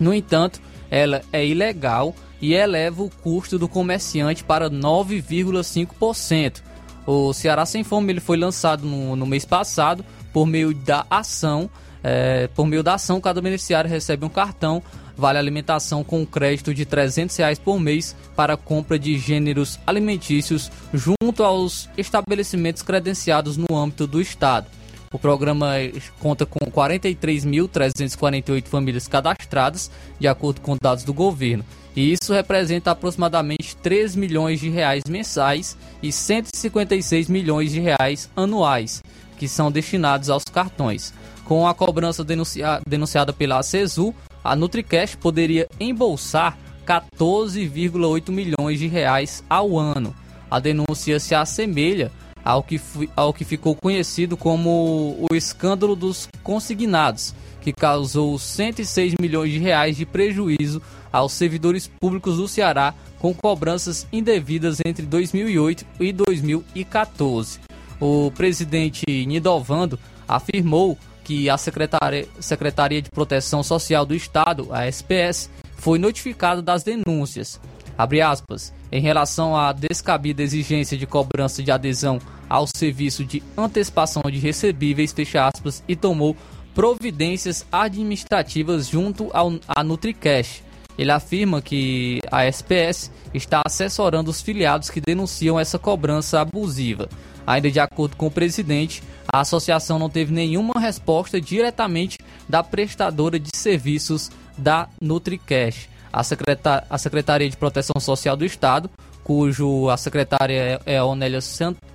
no 0.00 0.14
entanto, 0.14 0.60
ela 0.90 1.22
é 1.32 1.46
ilegal 1.46 2.14
e 2.40 2.54
eleva 2.54 3.02
o 3.02 3.10
custo 3.10 3.58
do 3.58 3.68
comerciante 3.68 4.42
para 4.42 4.70
9,5%. 4.70 6.62
O 7.06 7.32
Ceará 7.32 7.66
Sem 7.66 7.84
Fome 7.84 8.12
ele 8.12 8.20
foi 8.20 8.36
lançado 8.36 8.86
no, 8.86 9.14
no 9.14 9.26
mês 9.26 9.44
passado 9.44 10.04
por 10.32 10.46
meio 10.46 10.74
da 10.74 11.06
ação 11.10 11.70
é, 12.02 12.48
por 12.48 12.66
meio 12.66 12.82
da 12.82 12.94
ação, 12.94 13.20
cada 13.20 13.40
beneficiário 13.40 13.88
recebe 13.88 14.24
um 14.24 14.28
cartão 14.28 14.82
vale 15.16 15.38
alimentação 15.38 16.02
com 16.02 16.26
crédito 16.26 16.74
de 16.74 16.84
300 16.84 17.36
reais 17.36 17.56
por 17.58 17.78
mês 17.78 18.16
para 18.34 18.56
compra 18.56 18.98
de 18.98 19.16
gêneros 19.18 19.78
alimentícios 19.86 20.72
junto 20.92 21.44
aos 21.44 21.88
estabelecimentos 21.96 22.82
credenciados 22.82 23.56
no 23.56 23.76
âmbito 23.76 24.04
do 24.06 24.20
Estado. 24.20 24.66
O 25.12 25.18
programa 25.18 25.74
conta 26.18 26.44
com 26.46 26.60
43.348 26.60 28.66
famílias 28.66 29.06
cadastradas, 29.06 29.90
de 30.18 30.26
acordo 30.26 30.62
com 30.62 30.74
dados 30.80 31.04
do 31.04 31.12
governo. 31.12 31.62
E 31.94 32.10
isso 32.12 32.32
representa 32.32 32.92
aproximadamente 32.92 33.76
3 33.76 34.16
milhões 34.16 34.58
de 34.58 34.70
reais 34.70 35.02
mensais 35.06 35.76
e 36.02 36.10
156 36.10 37.28
milhões 37.28 37.70
de 37.70 37.80
reais 37.80 38.30
anuais, 38.34 39.02
que 39.36 39.46
são 39.46 39.70
destinados 39.70 40.30
aos 40.30 40.44
cartões. 40.44 41.12
Com 41.52 41.68
a 41.68 41.74
cobrança 41.74 42.24
denuncia, 42.24 42.80
denunciada 42.88 43.30
pela 43.30 43.58
ACESU, 43.58 44.14
a 44.42 44.56
NutriCash 44.56 45.16
poderia 45.16 45.68
embolsar 45.78 46.56
14,8 46.86 48.30
milhões 48.30 48.78
de 48.78 48.86
reais 48.86 49.44
ao 49.50 49.78
ano. 49.78 50.14
A 50.50 50.58
denúncia 50.58 51.20
se 51.20 51.34
assemelha 51.34 52.10
ao 52.42 52.62
que, 52.62 52.80
ao 53.14 53.34
que 53.34 53.44
ficou 53.44 53.76
conhecido 53.76 54.34
como 54.34 55.26
o 55.30 55.34
escândalo 55.34 55.94
dos 55.94 56.26
consignados, 56.42 57.34
que 57.60 57.70
causou 57.70 58.38
106 58.38 59.16
milhões 59.20 59.52
de 59.52 59.58
reais 59.58 59.94
de 59.94 60.06
prejuízo 60.06 60.80
aos 61.12 61.32
servidores 61.32 61.86
públicos 61.86 62.38
do 62.38 62.48
Ceará 62.48 62.94
com 63.18 63.34
cobranças 63.34 64.06
indevidas 64.10 64.78
entre 64.86 65.04
2008 65.04 65.84
e 66.00 66.14
2014. 66.14 67.60
O 68.00 68.32
presidente 68.34 69.04
Nidovando 69.26 69.98
afirmou 70.26 70.96
que 71.32 71.48
a 71.48 71.56
Secretaria, 71.56 72.28
Secretaria 72.38 73.00
de 73.00 73.08
Proteção 73.08 73.62
Social 73.62 74.04
do 74.04 74.14
Estado, 74.14 74.68
a 74.70 74.86
SPS, 74.86 75.48
foi 75.76 75.98
notificada 75.98 76.60
das 76.60 76.82
denúncias. 76.82 77.58
Aspas, 77.96 78.72
em 78.90 79.00
relação 79.00 79.56
à 79.56 79.72
descabida 79.72 80.42
exigência 80.42 80.96
de 80.96 81.06
cobrança 81.06 81.62
de 81.62 81.70
adesão 81.70 82.18
ao 82.48 82.66
serviço 82.66 83.24
de 83.24 83.42
antecipação 83.56 84.22
de 84.30 84.38
recebíveis, 84.38 85.14
aspas, 85.36 85.82
e 85.88 85.96
tomou 85.96 86.36
providências 86.74 87.64
administrativas 87.70 88.88
junto 88.88 89.30
ao, 89.32 89.52
à 89.68 89.82
Nutricash. 89.82 90.62
Ele 90.98 91.10
afirma 91.10 91.62
que 91.62 92.20
a 92.30 92.44
SPS 92.44 93.10
está 93.32 93.62
assessorando 93.64 94.30
os 94.30 94.42
filiados 94.42 94.90
que 94.90 95.00
denunciam 95.00 95.58
essa 95.58 95.78
cobrança 95.78 96.40
abusiva. 96.40 97.08
Ainda 97.46 97.70
de 97.70 97.80
acordo 97.80 98.16
com 98.16 98.26
o 98.26 98.30
presidente, 98.30 99.02
a 99.30 99.40
associação 99.40 99.98
não 99.98 100.08
teve 100.08 100.32
nenhuma 100.32 100.74
resposta 100.78 101.40
diretamente 101.40 102.18
da 102.48 102.62
prestadora 102.62 103.38
de 103.38 103.50
serviços 103.54 104.30
da 104.56 104.88
Nutricash. 105.00 105.88
A, 106.12 106.22
secretar 106.22 106.86
a 106.90 106.98
Secretaria 106.98 107.48
de 107.48 107.56
Proteção 107.56 107.98
Social 107.98 108.36
do 108.36 108.44
Estado, 108.44 108.90
cujo 109.24 109.88
a 109.88 109.96
secretária 109.96 110.80
é, 110.86 110.96
é 110.96 111.02
Onélia 111.02 111.40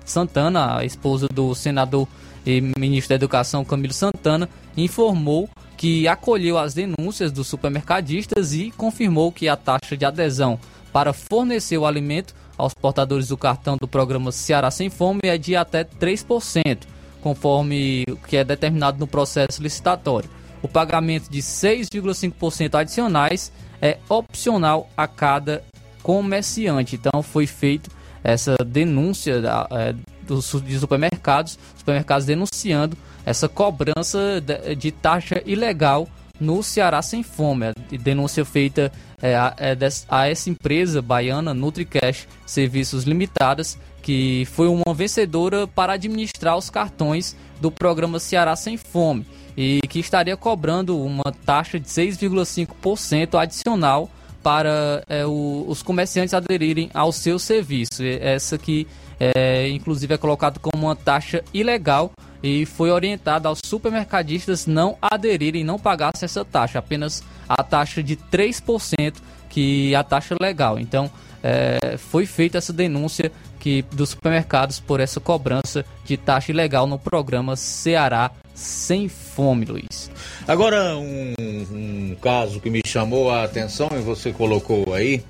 Santana, 0.04 0.78
a 0.78 0.84
esposa 0.84 1.28
do 1.28 1.54
senador 1.54 2.08
e 2.44 2.60
ministro 2.60 3.10
da 3.10 3.14
Educação 3.14 3.64
Camilo 3.64 3.92
Santana, 3.92 4.48
informou 4.76 5.48
que 5.76 6.08
acolheu 6.08 6.58
as 6.58 6.74
denúncias 6.74 7.30
dos 7.30 7.46
supermercadistas 7.46 8.52
e 8.52 8.72
confirmou 8.72 9.30
que 9.30 9.48
a 9.48 9.56
taxa 9.56 9.96
de 9.96 10.04
adesão 10.04 10.58
para 10.92 11.12
fornecer 11.12 11.78
o 11.78 11.86
alimento 11.86 12.34
aos 12.58 12.74
portadores 12.74 13.28
do 13.28 13.36
cartão 13.36 13.76
do 13.76 13.86
programa 13.86 14.32
Ceará 14.32 14.70
Sem 14.70 14.90
Fome 14.90 15.20
é 15.22 15.38
de 15.38 15.54
até 15.54 15.84
3%, 15.84 16.80
conforme 17.22 18.04
o 18.10 18.16
que 18.16 18.36
é 18.36 18.44
determinado 18.44 18.98
no 18.98 19.06
processo 19.06 19.62
licitatório. 19.62 20.28
O 20.60 20.68
pagamento 20.68 21.30
de 21.30 21.38
6,5% 21.38 22.74
adicionais 22.74 23.52
é 23.80 23.98
opcional 24.08 24.90
a 24.96 25.06
cada 25.06 25.62
comerciante. 26.02 26.96
Então 26.96 27.22
foi 27.22 27.46
feito 27.46 27.90
essa 28.24 28.56
denúncia 28.64 29.40
da, 29.40 29.68
é, 29.70 29.94
dos 30.26 30.60
de 30.62 30.78
supermercados, 30.78 31.58
supermercados 31.76 32.26
denunciando 32.26 32.96
essa 33.24 33.48
cobrança 33.48 34.40
de, 34.40 34.74
de 34.74 34.90
taxa 34.90 35.40
ilegal 35.46 36.08
no 36.40 36.62
Ceará 36.62 37.02
Sem 37.02 37.22
Fome. 37.22 37.66
A 37.66 37.74
denúncia 37.98 38.44
feita 38.44 38.92
é, 39.20 39.34
a, 39.34 39.54
é, 39.58 39.76
a 40.08 40.28
essa 40.28 40.50
empresa 40.50 41.02
baiana 41.02 41.52
NutriCash 41.52 42.28
Serviços 42.46 43.04
Limitadas, 43.04 43.78
que 44.02 44.46
foi 44.52 44.68
uma 44.68 44.94
vencedora 44.94 45.66
para 45.66 45.94
administrar 45.94 46.56
os 46.56 46.70
cartões 46.70 47.36
do 47.60 47.70
programa 47.70 48.18
Ceará 48.18 48.54
Sem 48.56 48.76
Fome 48.76 49.26
e 49.56 49.80
que 49.88 49.98
estaria 49.98 50.36
cobrando 50.36 50.96
uma 51.02 51.32
taxa 51.44 51.80
de 51.80 51.88
6,5% 51.88 53.34
adicional 53.40 54.08
para 54.42 55.02
é, 55.08 55.26
o, 55.26 55.64
os 55.66 55.82
comerciantes 55.82 56.32
aderirem 56.32 56.90
ao 56.94 57.10
seu 57.10 57.38
serviço. 57.38 58.02
Essa 58.02 58.56
que, 58.56 58.86
é, 59.18 59.68
inclusive, 59.68 60.14
é 60.14 60.16
colocada 60.16 60.60
como 60.60 60.86
uma 60.86 60.96
taxa 60.96 61.42
ilegal 61.52 62.12
e 62.42 62.64
foi 62.64 62.90
orientada 62.90 63.48
aos 63.48 63.58
supermercadistas 63.64 64.66
não 64.66 64.96
aderirem, 65.02 65.64
não 65.64 65.78
pagassem 65.78 66.24
essa 66.24 66.44
taxa, 66.44 66.78
apenas 66.78 67.22
a 67.48 67.62
taxa 67.62 68.02
de 68.02 68.16
3%, 68.16 69.14
que 69.48 69.94
é 69.94 69.96
a 69.96 70.02
taxa 70.02 70.36
legal. 70.40 70.78
Então, 70.78 71.10
é, 71.42 71.96
foi 71.96 72.26
feita 72.26 72.58
essa 72.58 72.72
denúncia 72.72 73.30
que 73.58 73.82
dos 73.92 74.10
supermercados 74.10 74.78
por 74.78 75.00
essa 75.00 75.20
cobrança 75.20 75.84
de 76.04 76.16
taxa 76.16 76.52
ilegal 76.52 76.86
no 76.86 76.98
programa 76.98 77.56
Ceará 77.56 78.30
Sem 78.54 79.08
Fome, 79.08 79.64
Luiz. 79.64 80.10
Agora, 80.46 80.96
um, 80.96 81.34
um 81.40 82.16
caso 82.20 82.60
que 82.60 82.70
me 82.70 82.80
chamou 82.86 83.30
a 83.30 83.44
atenção 83.44 83.88
e 83.92 83.98
você 83.98 84.32
colocou 84.32 84.94
aí, 84.94 85.22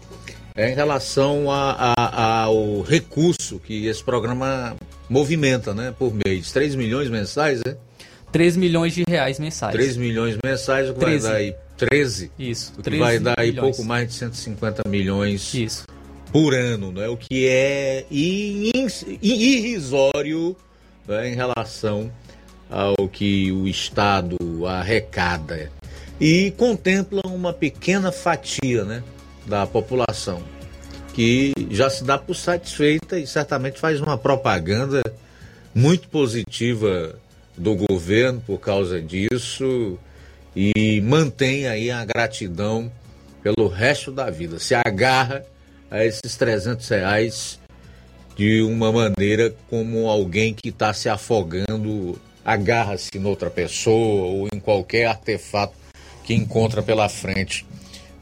é 0.54 0.70
em 0.70 0.74
relação 0.74 1.50
a, 1.50 1.94
a, 1.96 2.42
ao 2.42 2.82
recurso 2.82 3.58
que 3.60 3.86
esse 3.86 4.02
programa 4.02 4.76
movimenta, 5.08 5.72
né, 5.72 5.94
por 5.98 6.12
mês. 6.12 6.52
3 6.52 6.74
milhões 6.74 7.08
mensais, 7.08 7.62
né? 7.64 7.76
3 8.32 8.56
milhões 8.56 8.92
de 8.92 9.04
reais 9.08 9.38
mensais. 9.38 9.72
3 9.72 9.96
milhões 9.96 10.36
mensais, 10.44 10.90
o 10.90 10.94
que 10.94 11.00
13. 11.00 11.22
vai 11.22 11.32
dar 11.32 11.38
aí 11.38 11.67
13? 11.78 12.30
Isso. 12.38 12.72
O 12.78 12.82
que 12.82 12.98
vai 12.98 13.18
dar 13.18 13.38
aí 13.38 13.50
milhões. 13.50 13.76
pouco 13.76 13.88
mais 13.88 14.08
de 14.08 14.14
150 14.14 14.88
milhões 14.88 15.54
Isso. 15.54 15.86
por 16.32 16.54
ano, 16.54 16.92
né? 16.92 17.08
O 17.08 17.16
que 17.16 17.46
é 17.48 18.04
irrisório 19.20 20.56
né, 21.06 21.30
em 21.30 21.34
relação 21.34 22.12
ao 22.68 23.08
que 23.08 23.50
o 23.52 23.66
Estado 23.66 24.36
arrecada 24.66 25.72
e 26.20 26.50
contempla 26.52 27.22
uma 27.26 27.52
pequena 27.52 28.12
fatia, 28.12 28.84
né, 28.84 29.02
da 29.46 29.66
população 29.66 30.42
que 31.18 31.52
já 31.72 31.90
se 31.90 32.04
dá 32.04 32.16
por 32.16 32.36
satisfeita 32.36 33.18
e 33.18 33.26
certamente 33.26 33.80
faz 33.80 34.00
uma 34.00 34.16
propaganda 34.16 35.02
muito 35.74 36.08
positiva 36.08 37.18
do 37.56 37.74
governo 37.74 38.40
por 38.46 38.58
causa 38.58 39.02
disso 39.02 39.98
e 40.54 41.00
mantém 41.00 41.66
aí 41.66 41.90
a 41.90 42.04
gratidão 42.04 42.90
pelo 43.42 43.68
resto 43.68 44.10
da 44.10 44.30
vida. 44.30 44.58
Se 44.58 44.74
agarra 44.74 45.44
a 45.90 46.04
esses 46.04 46.36
300 46.36 46.88
reais 46.88 47.58
de 48.36 48.62
uma 48.62 48.92
maneira 48.92 49.54
como 49.68 50.08
alguém 50.08 50.54
que 50.54 50.68
está 50.68 50.92
se 50.92 51.08
afogando 51.08 52.20
agarra-se 52.44 53.18
noutra 53.18 53.50
pessoa 53.50 54.26
ou 54.26 54.48
em 54.52 54.60
qualquer 54.60 55.06
artefato 55.06 55.74
que 56.24 56.34
encontra 56.34 56.82
pela 56.82 57.08
frente 57.08 57.66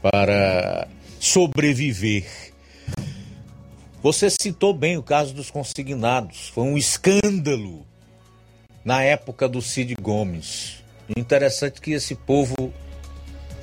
para 0.01 0.87
sobreviver 1.19 2.25
você 4.01 4.29
citou 4.29 4.73
bem 4.73 4.95
o 4.95 5.03
caso 5.03 5.33
dos 5.33 5.51
consignados. 5.51 6.49
Foi 6.49 6.63
um 6.63 6.77
escândalo 6.77 7.85
na 8.85 9.03
época 9.03 9.49
do 9.49 9.61
Cid 9.61 9.95
Gomes. 9.99 10.76
Interessante 11.15 11.79
que 11.79 11.91
esse 11.91 12.15
povo 12.15 12.73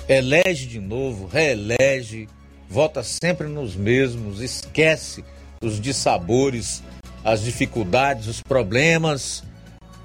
elege 0.08 0.66
de 0.66 0.80
novo, 0.80 1.26
reelege, 1.26 2.28
vota 2.68 3.02
sempre 3.02 3.48
nos 3.48 3.74
mesmos, 3.74 4.40
esquece 4.40 5.24
os 5.62 5.80
dissabores, 5.80 6.82
as 7.24 7.42
dificuldades, 7.42 8.26
os 8.26 8.40
problemas 8.42 9.40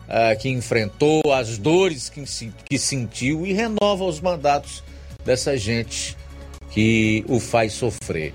uh, 0.08 0.38
que 0.40 0.50
enfrentou, 0.50 1.22
as 1.34 1.58
dores 1.58 2.10
que, 2.10 2.24
que 2.66 2.78
sentiu 2.78 3.46
e 3.46 3.54
renova 3.54 4.04
os 4.04 4.20
mandatos 4.20 4.84
dessa 5.26 5.58
gente 5.58 6.18
que 6.72 7.24
o 7.28 7.40
faz 7.40 7.74
sofrer. 7.74 8.34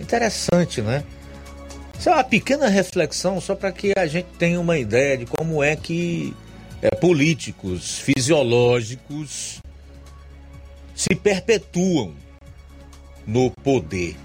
Interessante, 0.00 0.80
né? 0.80 1.04
Isso 1.98 2.08
é 2.08 2.12
uma 2.12 2.24
pequena 2.24 2.68
reflexão 2.68 3.40
só 3.40 3.54
para 3.54 3.72
que 3.72 3.92
a 3.96 4.06
gente 4.06 4.28
tenha 4.38 4.60
uma 4.60 4.78
ideia 4.78 5.18
de 5.18 5.26
como 5.26 5.62
é 5.62 5.74
que 5.74 6.34
é, 6.80 6.90
políticos 6.90 7.98
fisiológicos 7.98 9.60
se 10.94 11.14
perpetuam 11.14 12.14
no 13.26 13.50
poder. 13.50 14.16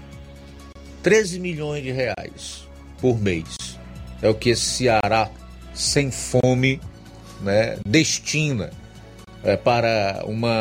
13 1.02 1.38
milhões 1.38 1.82
de 1.82 1.90
reais 1.90 2.66
por 3.00 3.20
mês 3.20 3.78
é 4.22 4.28
o 4.28 4.34
que 4.34 4.50
esse 4.50 4.62
Ceará 4.62 5.30
sem 5.74 6.10
fome 6.10 6.80
né, 7.42 7.76
destina 7.86 8.70
é, 9.42 9.56
para 9.56 10.24
uma 10.26 10.60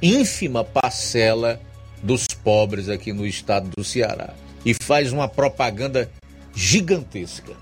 ínfima 0.00 0.64
parcela 0.64 1.60
dos 2.02 2.26
pobres 2.28 2.88
aqui 2.88 3.12
no 3.12 3.26
estado 3.26 3.68
do 3.76 3.84
Ceará. 3.84 4.32
E 4.64 4.74
faz 4.74 5.12
uma 5.12 5.28
propaganda 5.28 6.10
gigantesca. 6.54 7.52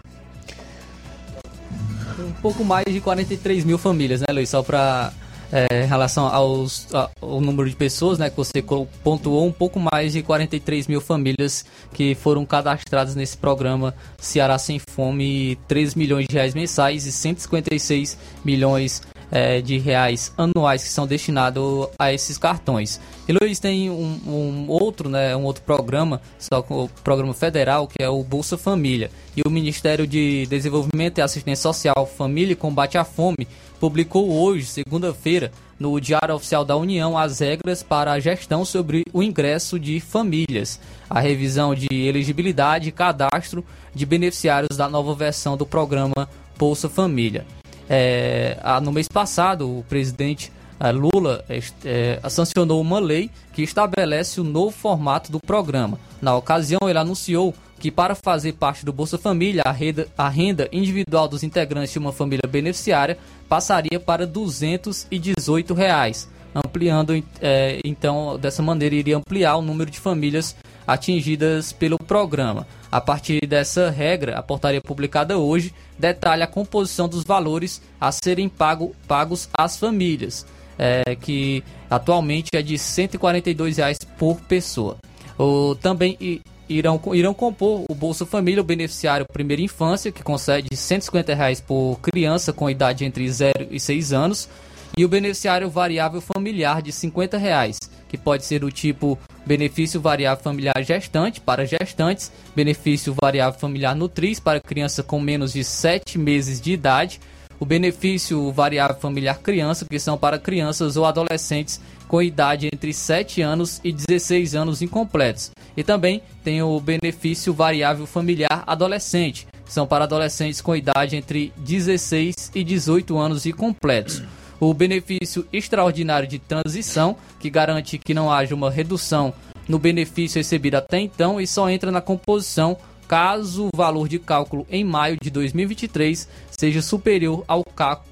Um 2.19 2.33
pouco 2.43 2.65
mais 2.65 2.85
de 2.87 3.01
43 3.01 3.65
mil 3.65 3.79
famílias, 3.79 4.21
né, 4.21 4.27
Luiz? 4.31 4.49
Só 4.49 4.63
para 4.63 5.13
é, 5.53 5.85
em 5.85 5.87
relação 5.87 6.27
aos, 6.27 6.89
ao 6.93 7.41
número 7.41 7.69
de 7.71 7.77
pessoas, 7.77 8.19
né, 8.19 8.29
que 8.29 8.37
você 8.37 8.65
pontuou, 9.03 9.47
um 9.47 9.53
pouco 9.53 9.79
mais 9.79 10.13
de 10.13 10.23
43 10.23 10.89
mil 10.89 11.01
famílias 11.01 11.65
que 11.93 12.15
foram 12.17 12.45
cadastradas 12.45 13.15
nesse 13.15 13.37
programa 13.37 13.95
Ceará 14.19 14.59
Sem 14.59 14.81
Fome, 14.81 15.57
3 15.69 15.95
milhões 15.95 16.27
de 16.27 16.35
reais 16.35 16.55
mensais 16.55 17.07
e 17.07 17.13
156 17.13 18.19
milhões 18.45 19.01
é, 19.31 19.61
de 19.61 19.79
reais 19.79 20.33
anuais 20.37 20.83
que 20.83 20.89
são 20.89 21.07
destinados 21.07 21.89
a 21.99 22.13
esses 22.13 22.39
cartões. 22.39 23.01
E 23.29 23.33
Luiz 23.33 23.59
tem 23.59 23.91
um, 23.91 24.21
um, 24.27 24.67
outro, 24.69 25.09
né, 25.09 25.35
um 25.37 25.45
outro 25.45 25.63
programa, 25.63 26.21
só 26.39 26.63
com 26.63 26.85
o 26.85 26.89
programa 27.03 27.35
federal, 27.35 27.87
que 27.87 28.03
é 28.03 28.09
o 28.09 28.23
Bolsa 28.23 28.59
Família. 28.59 29.11
E 29.37 29.43
o 29.47 29.51
Ministério 29.51 30.07
de 30.07 30.47
Desenvolvimento 30.47 31.19
e 31.19 31.23
Assistência 31.23 31.63
Social, 31.63 32.07
Família 32.07 32.53
e 32.53 32.57
Combate 32.57 32.99
à 32.99 33.05
Fome 33.05 33.49
publicou 33.81 34.31
hoje, 34.31 34.67
segunda-feira, 34.67 35.51
no 35.79 36.01
Diário 36.01 36.35
Oficial 36.35 36.65
da 36.65 36.77
União 36.77 37.19
as 37.19 37.41
regras 37.41 37.83
para 37.83 38.13
a 38.13 38.21
gestão 38.21 38.65
sobre 38.65 39.05
o 39.13 39.23
ingresso 39.23 39.79
de 39.79 40.01
famílias, 40.01 40.81
a 41.11 41.21
revisão 41.21 41.75
de 41.75 41.89
elegibilidade 41.91 42.89
e 42.89 42.93
cadastro 42.93 43.65
de 43.95 44.07
beneficiários 44.07 44.77
da 44.77 44.89
nova 44.89 45.15
versão 45.15 45.57
do 45.57 45.67
programa 45.67 46.29
Bolsa 46.57 46.89
Família. 46.89 47.45
É, 47.89 48.57
no 48.83 48.93
mês 48.93 49.09
passado, 49.09 49.79
o 49.79 49.85
presidente 49.85 50.51
é, 50.81 50.91
Lula 50.91 51.45
é, 51.49 52.21
sancionou 52.29 52.81
uma 52.81 52.99
lei 52.99 53.31
que 53.53 53.63
estabelece 53.63 54.41
o 54.41 54.45
novo 54.45 54.71
formato 54.71 55.31
do 55.31 55.41
programa. 55.41 55.99
Na 56.21 56.37
ocasião, 56.37 56.81
ele 56.89 56.99
anunciou 56.99 57.55
que 57.79 57.91
para 57.91 58.15
fazer 58.15 58.53
parte 58.55 58.85
do 58.85 58.93
Bolsa 58.93 59.19
Família, 59.19 59.63
a 59.65 59.71
renda, 59.71 60.09
a 60.17 60.29
renda 60.29 60.69
individual 60.73 61.29
dos 61.29 61.43
integrantes 61.43 61.93
de 61.93 61.99
uma 61.99 62.13
família 62.13 62.49
beneficiária 62.49 63.19
passaria 63.49 64.01
para 64.01 64.27
218 64.27 65.75
reais, 65.75 66.29
ampliando, 66.55 67.23
é, 67.41 67.81
então, 67.85 68.39
dessa 68.39 68.63
maneira, 68.63 68.95
iria 68.95 69.17
ampliar 69.17 69.57
o 69.57 69.63
número 69.63 69.91
de 69.91 70.01
famílias 70.01 70.57
atingidas 70.87 71.73
pelo 71.73 71.99
programa. 71.99 72.67
A 72.95 73.01
partir 73.01 73.45
dessa 73.45 73.91
regra, 73.91 74.39
a 74.39 74.43
portaria 74.43 74.81
publicada 74.81 75.37
hoje 75.37 75.75
detalha 75.99 76.45
a 76.45 76.47
composição 76.47 77.09
dos 77.09 77.25
valores 77.25 77.83
a 78.01 78.13
serem 78.13 78.49
pago, 78.49 78.95
pagos 79.09 79.49
às 79.53 79.77
famílias, 79.77 80.47
é, 80.79 81.17
que 81.17 81.65
atualmente 81.91 82.51
é 82.55 82.63
de 82.63 82.79
142 82.79 83.79
reais 83.79 83.99
por 84.17 84.41
pessoa. 84.43 84.97
O, 85.37 85.75
também 85.75 86.41
irão, 86.69 87.01
irão 87.15 87.35
compor 87.35 87.85
o 87.91 87.95
Bolsa 87.97 88.25
Família, 88.25 88.61
o 88.61 88.65
beneficiário 88.65 89.27
Primeira 89.27 89.61
Infância, 89.61 90.13
que 90.13 90.23
concede 90.23 90.69
150 90.77 91.35
reais 91.35 91.61
por 91.61 91.99
criança 92.01 92.53
com 92.53 92.71
idade 92.71 93.05
entre 93.05 93.29
0 93.29 93.71
e 93.73 93.81
6 93.81 94.13
anos, 94.13 94.49
e 94.97 95.05
o 95.05 95.09
beneficiário 95.09 95.69
variável 95.69 96.21
familiar 96.21 96.81
de 96.81 96.93
50 96.93 97.39
reais, 97.39 97.77
que 98.09 98.17
pode 98.17 98.45
ser 98.45 98.61
do 98.61 98.71
tipo 98.71 99.19
benefício 99.47 100.01
variável 100.01 100.43
familiar 100.43 100.83
gestante 100.83 101.41
para 101.41 101.67
gestantes, 101.67 102.33
benefício 102.55 103.15
variável 103.21 103.59
familiar 103.59 103.95
nutriz 103.95 104.41
para 104.41 104.61
criança 104.61 105.03
com 105.03 105.21
menos 105.21 105.53
de 105.53 105.63
7 105.63 106.19
meses 106.19 106.61
de 106.61 106.73
idade, 106.73 107.21
o 107.59 107.65
benefício 107.65 108.51
variável 108.53 108.97
familiar 108.97 109.39
criança, 109.39 109.87
que 109.89 109.99
são 109.99 110.19
para 110.19 110.39
crianças 110.39 110.97
ou 110.97 111.05
adolescentes 111.05 111.81
com 112.09 112.21
idade 112.21 112.69
entre 112.73 112.93
7 112.93 113.43
anos 113.43 113.81
e 113.83 113.93
16 113.93 114.55
anos 114.55 114.83
incompletos. 114.83 115.51
E 115.77 115.83
também 115.83 116.23
tem 116.43 116.63
o 116.63 116.79
benefício 116.81 117.53
variável 117.53 118.07
familiar 118.07 118.65
adolescente, 118.67 119.47
que 119.65 119.73
são 119.73 119.87
para 119.87 120.05
adolescentes 120.05 120.61
com 120.61 120.77
idade 120.77 121.17
entre 121.17 121.53
16 121.57 122.53
e 122.55 122.63
18 122.63 123.17
anos 123.17 123.47
incompletos. 123.47 124.23
O 124.61 124.73
benefício 124.73 125.47
extraordinário 125.53 126.29
de 126.29 126.39
transição, 126.39 127.17
que 127.39 127.51
garante 127.51 127.99
que 127.99 128.15
não 128.15 128.31
haja 128.31 128.55
uma 128.55 128.71
redução 128.71 129.33
no 129.69 129.79
benefício 129.79 130.39
recebido 130.39 130.77
até 130.77 131.01
então 131.01 131.41
e 131.41 131.47
só 131.47 131.69
entra 131.69 131.91
na 131.91 132.01
composição 132.01 132.77
caso 133.07 133.67
o 133.67 133.77
valor 133.77 134.09
de 134.09 134.19
cálculo 134.19 134.67
em 134.71 134.83
maio 134.83 135.17
de 135.21 135.31
2023 135.31 136.29
seja 136.51 136.81
superior 136.81 137.45
ao 137.47 137.63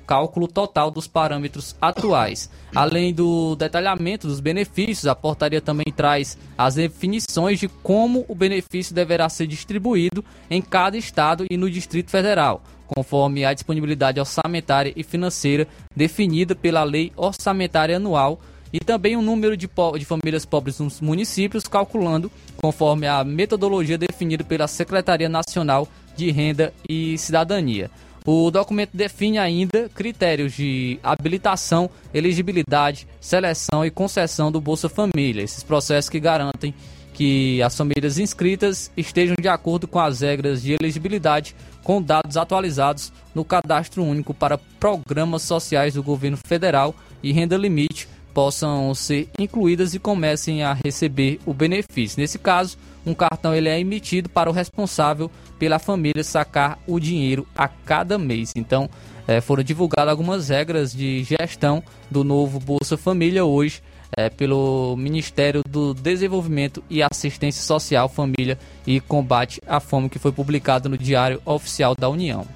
cálculo 0.07 0.47
total 0.47 0.91
dos 0.91 1.07
parâmetros 1.07 1.75
atuais. 1.81 2.51
Além 2.75 3.13
do 3.15 3.57
detalhamento 3.57 4.27
dos 4.27 4.41
benefícios, 4.41 5.07
a 5.07 5.15
portaria 5.15 5.61
também 5.61 5.93
traz 5.95 6.37
as 6.57 6.75
definições 6.75 7.59
de 7.59 7.69
como 7.69 8.25
o 8.29 8.35
benefício 8.35 8.95
deverá 8.95 9.29
ser 9.29 9.47
distribuído 9.47 10.25
em 10.51 10.61
cada 10.61 10.97
estado 10.97 11.47
e 11.51 11.57
no 11.57 11.71
Distrito 11.71 12.11
Federal, 12.11 12.63
conforme 12.87 13.45
a 13.45 13.53
disponibilidade 13.53 14.21
orçamentária 14.21 14.93
e 14.95 15.03
financeira 15.03 15.67
definida 15.95 16.55
pela 16.55 16.85
Lei 16.85 17.13
Orçamentária 17.17 17.97
Anual 17.97 18.41
e 18.73 18.81
também 18.81 19.17
o 19.17 19.23
número 19.23 19.57
de, 19.57 19.69
de, 19.99 20.05
famílias 20.05 20.47
pobres 20.47 20.79
nos 20.79 21.01
municípios, 21.01 21.65
calculando 21.65 22.31
conforme 22.57 23.07
a 23.07 23.23
metodologia 23.23 23.99
definida 23.99 24.43
pela 24.43 24.67
Secretaria 24.67 25.29
Nacional 25.29 25.87
de 26.17 26.31
Renda 26.31 26.73
e 26.89 27.19
Cidadania. 27.19 27.91
O 28.25 28.51
documento 28.51 28.91
define 28.95 29.39
ainda 29.39 29.91
critérios 29.93 30.53
de 30.53 30.99
habilitação, 31.03 31.91
elegibilidade, 32.15 33.07
seleção 33.21 33.85
e 33.85 33.91
concessão 33.91 34.51
do 34.51 34.61
Bolsa 34.61 34.89
Família, 34.89 35.43
esses 35.43 35.63
processos 35.63 36.09
que 36.09 36.21
garantem 36.21 36.73
que 37.13 37.61
as 37.63 37.77
famílias 37.77 38.19
inscritas 38.19 38.91
estejam 38.97 39.37
de 39.39 39.49
acordo 39.49 39.87
com 39.87 39.99
as 39.99 40.21
regras 40.21 40.63
de 40.63 40.73
elegibilidade 40.73 41.55
com 41.83 42.01
dados 42.01 42.37
atualizados 42.37 43.13
no 43.35 43.45
Cadastro 43.45 44.03
Único 44.03 44.33
para 44.33 44.59
Programas 44.59 45.43
Sociais 45.43 45.95
do 45.95 46.03
Governo 46.03 46.37
Federal 46.37 46.95
e 47.23 47.33
Renda 47.33 47.57
Limite 47.57 48.09
possam 48.33 48.95
ser 48.95 49.29
incluídas 49.39 49.95
e 49.95 49.99
comecem 49.99 50.63
a 50.63 50.73
receber 50.73 51.39
o 51.45 51.53
benefício. 51.53 52.21
Nesse 52.21 52.39
caso, 52.39 52.79
um 53.05 53.15
cartão 53.15 53.55
ele 53.55 53.69
é 53.69 53.79
emitido 53.79 54.29
para 54.29 54.49
o 54.49 54.53
responsável 54.53 55.31
pela 55.59 55.79
família 55.79 56.25
sacar 56.25 56.79
o 56.87 56.99
dinheiro 56.99 57.47
a 57.55 57.69
cada 57.69 58.19
mês. 58.19 58.53
Então, 58.57 58.89
é, 59.27 59.41
foram 59.41 59.63
divulgadas 59.63 60.11
algumas 60.11 60.49
regras 60.49 60.93
de 60.93 61.23
gestão 61.25 61.83
do 62.11 62.25
novo 62.25 62.59
Bolsa 62.59 62.97
Família 62.97 63.45
hoje 63.45 63.83
é, 64.17 64.29
pelo 64.29 64.97
Ministério 64.97 65.63
do 65.67 65.95
Desenvolvimento 65.95 66.83
e 66.89 67.03
Assistência 67.03 67.63
Social, 67.63 68.09
Família 68.09 68.59
e 68.87 69.01
Combate 69.01 69.61
à 69.67 69.81
Fome, 69.81 70.09
que 70.09 70.19
foi 70.19 70.33
publicado 70.33 70.89
no 70.89 70.99
Diário 70.99 71.41
Oficial 71.45 71.95
da 71.95 72.09
União. 72.09 72.47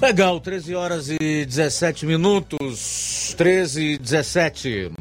Legal, 0.00 0.38
13 0.40 0.74
horas 0.74 1.08
e 1.08 1.46
17 1.46 2.04
minutos. 2.06 3.34
13 3.36 3.82
e 3.82 3.98
17. 3.98 4.92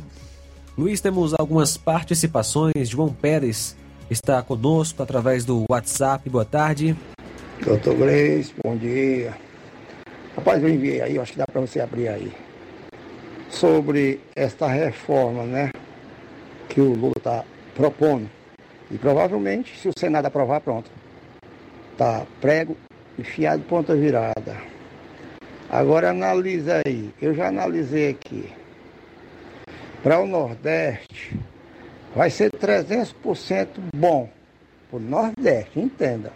Luiz, 0.78 1.02
temos 1.02 1.34
algumas 1.34 1.76
participações. 1.78 2.90
João 2.90 3.10
Pérez 3.10 3.76
está 4.10 4.42
conosco 4.42 5.04
através 5.04 5.44
do 5.44 5.66
WhatsApp. 5.70 6.30
Boa 6.30 6.46
tarde. 6.46 6.96
Doutor 7.64 7.96
Gleis, 7.96 8.54
bom 8.64 8.76
dia. 8.78 9.34
Rapaz, 10.36 10.62
eu 10.62 10.70
enviei 10.70 11.02
aí, 11.02 11.16
eu 11.16 11.22
acho 11.22 11.32
que 11.32 11.38
dá 11.38 11.48
para 11.48 11.62
você 11.62 11.80
abrir 11.80 12.08
aí. 12.08 12.32
Sobre 13.50 14.20
esta 14.36 14.68
reforma, 14.68 15.44
né? 15.44 15.72
Que 16.70 16.82
o 16.82 16.94
Lula 16.94 17.14
está 17.18 17.44
propondo. 17.74 18.30
E 18.92 18.98
provavelmente, 18.98 19.78
se 19.78 19.88
o 19.88 19.94
Senado 19.98 20.26
aprovar, 20.26 20.62
pronto. 20.62 20.90
Tá 21.98 22.26
prego, 22.42 22.76
enfiado 23.18 23.64
ponta 23.64 23.96
virada. 23.96 24.58
Agora 25.70 26.12
analisa 26.12 26.82
aí. 26.86 27.14
Eu 27.22 27.34
já 27.34 27.48
analisei 27.48 28.10
aqui. 28.10 28.52
Para 30.04 30.20
o 30.20 30.28
Nordeste, 30.28 31.40
vai 32.16 32.30
ser 32.30 32.52
300% 32.52 33.68
bom. 33.96 34.30
Para 34.90 34.98
o 34.98 35.00
Nordeste, 35.02 35.80
entenda. 35.80 36.32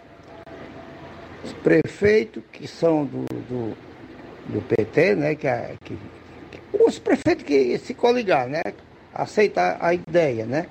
Os 1.44 1.52
prefeitos 1.52 2.42
que 2.52 2.66
são 2.66 3.04
do, 3.04 3.24
do, 3.24 3.76
do 4.48 4.62
PT, 4.62 5.14
né? 5.14 5.34
Que, 5.34 5.48
que, 5.84 5.94
que, 5.94 5.98
os 6.72 6.98
prefeitos 6.98 7.44
que 7.44 7.76
se 7.78 7.94
coligar, 7.94 8.48
né? 8.48 8.62
Aceitar 9.12 9.78
a 9.80 9.92
ideia, 9.92 10.44
né? 10.46 10.66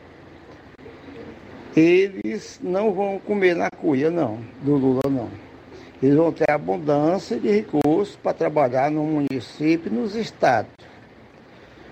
Eles 1.76 2.60
não 2.64 2.94
vão 2.94 3.20
comer 3.20 3.56
na 3.56 3.70
cuia, 3.70 4.10
não, 4.10 4.40
do 4.62 4.76
Lula, 4.76 5.02
não 5.10 5.30
eles 6.02 6.16
vão 6.16 6.32
ter 6.32 6.50
abundância 6.50 7.38
de 7.38 7.52
recursos 7.52 8.16
para 8.16 8.34
trabalhar 8.34 8.90
no 8.90 9.04
município 9.04 9.92
e 9.92 9.96
nos 9.96 10.16
estados. 10.16 10.72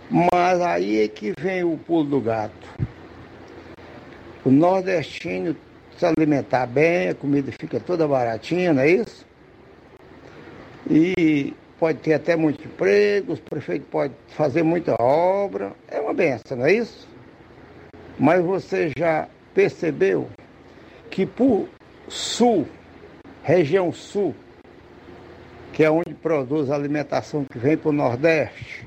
Mas 0.09 0.61
aí 0.61 1.01
é 1.01 1.07
que 1.09 1.33
vem 1.37 1.63
o 1.65 1.77
pulo 1.77 2.05
do 2.05 2.21
gato. 2.21 2.67
O 4.45 4.49
nordestino 4.49 5.55
se 5.97 6.05
alimentar 6.05 6.65
bem, 6.65 7.09
a 7.09 7.15
comida 7.15 7.51
fica 7.51 7.79
toda 7.79 8.07
baratinha, 8.07 8.71
não 8.71 8.81
é 8.81 8.89
isso? 8.91 9.25
E 10.89 11.53
pode 11.79 11.99
ter 11.99 12.13
até 12.13 12.35
muito 12.35 12.65
emprego, 12.65 13.33
os 13.33 13.39
prefeitos 13.39 13.87
podem 13.89 14.15
fazer 14.29 14.63
muita 14.63 14.95
obra, 15.01 15.73
é 15.87 15.99
uma 15.99 16.13
benção, 16.13 16.57
não 16.57 16.65
é 16.65 16.73
isso? 16.73 17.07
Mas 18.17 18.43
você 18.43 18.91
já 18.97 19.27
percebeu 19.53 20.27
que 21.09 21.25
por 21.25 21.67
sul 22.07 22.67
região 23.47 23.93
sul, 23.93 24.35
que 25.71 25.83
é 25.83 25.89
onde 25.89 26.13
produz 26.13 26.69
a 26.69 26.75
alimentação 26.75 27.45
que 27.45 27.57
vem 27.57 27.77
para 27.77 27.89
o 27.89 27.93
Nordeste, 27.93 28.85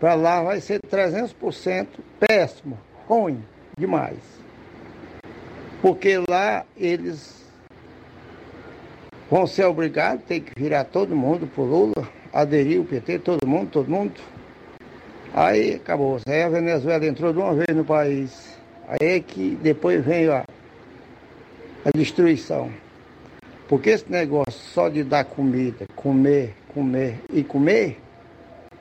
para 0.00 0.14
lá 0.14 0.42
vai 0.42 0.60
ser 0.60 0.80
300% 0.80 1.86
péssimo, 2.18 2.76
ruim 3.06 3.44
demais. 3.78 4.18
Porque 5.80 6.18
lá 6.28 6.64
eles 6.76 7.48
vão 9.30 9.46
ser 9.46 9.66
obrigados, 9.66 10.24
tem 10.24 10.40
que 10.40 10.52
virar 10.60 10.84
todo 10.84 11.14
mundo 11.14 11.46
para 11.46 11.62
o 11.62 11.66
Lula, 11.66 12.08
aderir 12.32 12.80
o 12.80 12.84
PT, 12.84 13.18
todo 13.18 13.46
mundo, 13.46 13.70
todo 13.70 13.90
mundo. 13.90 14.14
Aí 15.34 15.74
acabou. 15.74 16.18
Aí 16.26 16.42
a 16.42 16.48
Venezuela 16.48 17.06
entrou 17.06 17.32
de 17.32 17.38
uma 17.38 17.54
vez 17.54 17.76
no 17.76 17.84
país. 17.84 18.58
Aí 18.88 19.08
é 19.16 19.20
que 19.20 19.56
depois 19.62 20.04
veio 20.04 20.32
a, 20.32 20.44
a 21.84 21.90
destruição. 21.94 22.70
Porque 23.68 23.90
esse 23.90 24.10
negócio 24.10 24.52
só 24.52 24.88
de 24.88 25.02
dar 25.02 25.24
comida, 25.24 25.86
comer, 25.94 26.54
comer 26.74 27.20
e 27.32 27.42
comer, 27.42 27.98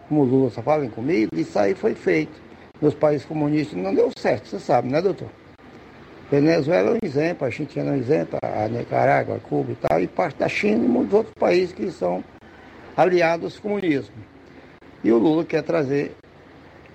como 0.09 0.23
Lula 0.23 0.49
só 0.49 0.61
fala 0.61 0.85
em 0.85 0.89
comida, 0.89 1.29
isso 1.33 1.57
aí 1.57 1.73
foi 1.73 1.95
feito. 1.95 2.33
Nos 2.81 2.93
países 2.93 3.25
comunistas 3.25 3.77
não 3.77 3.93
deu 3.93 4.11
certo, 4.17 4.47
você 4.47 4.59
sabe, 4.59 4.89
né, 4.89 5.01
doutor? 5.01 5.29
Venezuela 6.29 6.89
é 6.89 6.93
um 6.93 6.99
exemplo, 7.01 7.45
a 7.45 7.47
Argentina 7.47 7.89
é 7.89 7.93
um 7.93 7.95
exemplo, 7.95 8.39
a 8.41 8.67
Nicarágua, 8.67 9.39
Cuba 9.39 9.71
e 9.71 9.75
tal, 9.75 10.01
e 10.01 10.07
parte 10.07 10.39
da 10.39 10.49
China 10.49 10.83
e 10.83 10.87
muitos 10.87 11.13
outros 11.13 11.35
países 11.35 11.73
que 11.73 11.89
são 11.91 12.23
aliados 12.95 13.55
ao 13.55 13.61
comunismo. 13.61 14.15
E 15.03 15.11
o 15.11 15.17
Lula 15.17 15.43
quer 15.43 15.63
trazer 15.63 16.11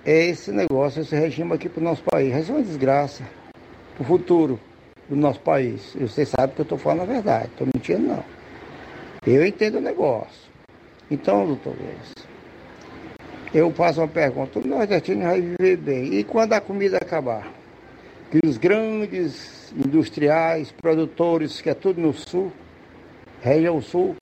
esse 0.05 0.53
negócio, 0.53 1.03
esse 1.03 1.17
regime 1.17 1.53
aqui 1.53 1.69
para 1.69 1.81
o 1.81 1.85
nosso 1.85 2.03
país. 2.05 2.35
Isso 2.35 2.53
é 2.53 2.55
uma 2.55 2.63
desgraça 2.63 3.25
para 3.95 4.03
o 4.03 4.07
futuro 4.07 4.61
do 5.09 5.17
nosso 5.17 5.41
país. 5.41 5.95
E 5.95 6.01
vocês 6.01 6.29
sabem 6.29 6.55
que 6.55 6.61
eu 6.61 6.65
estou 6.65 6.79
falando 6.79 7.03
a 7.03 7.13
verdade, 7.13 7.47
estou 7.47 7.67
mentindo 7.67 8.07
não. 8.07 8.25
Eu 9.27 9.45
entendo 9.45 9.79
o 9.79 9.81
negócio. 9.81 10.47
Então, 11.11 11.47
doutor 11.47 11.75
Luiz, 11.77 12.27
eu 13.53 13.71
faço 13.73 14.01
uma 14.01 14.09
pergunta, 14.09 14.59
o 14.59 14.67
nordestino 14.67 15.23
vai 15.23 15.41
viver 15.41 15.77
bem. 15.77 16.15
E 16.15 16.25
quando 16.25 16.53
a 16.53 16.61
comida 16.61 16.99
acabar? 16.99 17.53
Que 18.31 18.41
os 18.47 18.57
grandes 18.57 19.73
industriais, 19.73 20.73
produtores, 20.73 21.61
que 21.61 21.71
é 21.71 21.75
tudo 21.75 22.01
no 22.01 22.13
sul, 22.13 22.53
região 23.41 23.81
sul, 23.81 24.17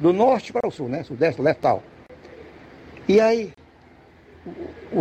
do 0.00 0.12
norte 0.12 0.52
para 0.52 0.66
o 0.66 0.70
sul, 0.70 0.88
né? 0.88 1.04
Sudeste, 1.04 1.40
letal. 1.42 1.82
E 3.06 3.20
aí, 3.20 3.52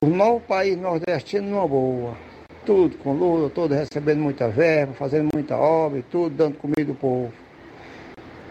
o 0.01 0.05
novo 0.05 0.41
país 0.41 0.77
nordestino 0.77 1.49
numa 1.49 1.67
boa. 1.67 2.15
Tudo 2.65 2.97
com 2.97 3.13
Lula, 3.13 3.49
todo 3.49 3.73
recebendo 3.73 4.19
muita 4.19 4.49
verba, 4.49 4.93
fazendo 4.93 5.29
muita 5.33 5.57
obra 5.57 5.99
e 5.99 6.03
tudo, 6.03 6.35
dando 6.35 6.57
comida 6.57 6.91
ao 6.91 6.95
povo. 6.95 7.33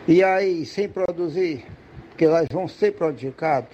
E 0.09 0.25
aí, 0.25 0.65
sem 0.65 0.89
produzir, 0.89 1.65
porque 2.09 2.25
elas 2.25 2.49
vão 2.51 2.67
ser 2.67 2.93
prejudicados. 2.93 3.71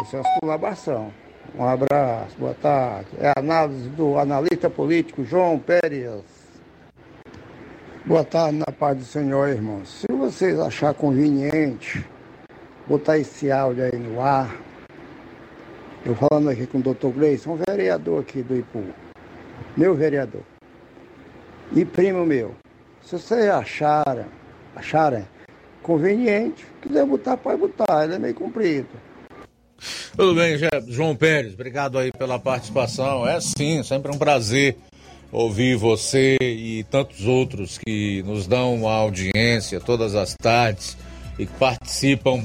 Essa 0.00 0.16
é 0.16 0.20
uma 0.20 0.40
colaboração. 0.40 1.12
Um 1.56 1.64
abraço, 1.64 2.36
boa 2.38 2.54
tarde. 2.54 3.08
É 3.20 3.28
a 3.28 3.38
análise 3.38 3.88
do 3.90 4.18
analista 4.18 4.68
político 4.68 5.24
João 5.24 5.58
Pérez. 5.58 6.31
Boa 8.04 8.24
tarde, 8.24 8.58
na 8.58 8.66
paz 8.66 8.98
do 8.98 9.04
Senhor, 9.04 9.48
irmãos. 9.48 9.88
Se 9.88 10.12
vocês 10.12 10.58
achar 10.58 10.92
conveniente 10.92 12.04
botar 12.84 13.16
esse 13.16 13.48
áudio 13.48 13.84
aí 13.84 13.96
no 13.96 14.20
ar, 14.20 14.60
eu 16.04 16.12
falando 16.16 16.50
aqui 16.50 16.66
com 16.66 16.78
o 16.78 16.82
doutor 16.82 17.12
Gleison, 17.12 17.52
um 17.52 17.58
vereador 17.64 18.22
aqui 18.22 18.42
do 18.42 18.56
Ipu, 18.56 18.84
meu 19.76 19.94
vereador, 19.94 20.42
e 21.72 21.84
primo 21.84 22.26
meu. 22.26 22.56
Se 23.04 23.16
vocês 23.20 23.48
acharem, 23.48 24.26
acharem 24.74 25.24
conveniente, 25.80 26.66
quiser 26.80 27.06
botar, 27.06 27.36
pode 27.36 27.60
botar, 27.60 28.02
ele 28.02 28.16
é 28.16 28.18
meio 28.18 28.34
comprido. 28.34 28.88
Tudo 30.16 30.34
bem, 30.34 30.56
João 30.88 31.14
Pérez, 31.14 31.54
obrigado 31.54 31.96
aí 31.98 32.10
pela 32.10 32.36
participação. 32.36 33.26
É 33.28 33.40
sim, 33.40 33.80
sempre 33.84 34.10
um 34.10 34.18
prazer 34.18 34.76
ouvir 35.32 35.76
você 35.76 36.36
e 36.40 36.84
tantos 36.90 37.26
outros 37.26 37.78
que 37.78 38.22
nos 38.24 38.46
dão 38.46 38.86
a 38.86 38.92
audiência 38.92 39.80
todas 39.80 40.14
as 40.14 40.34
tardes 40.34 40.96
e 41.38 41.46
que 41.46 41.52
participam 41.54 42.44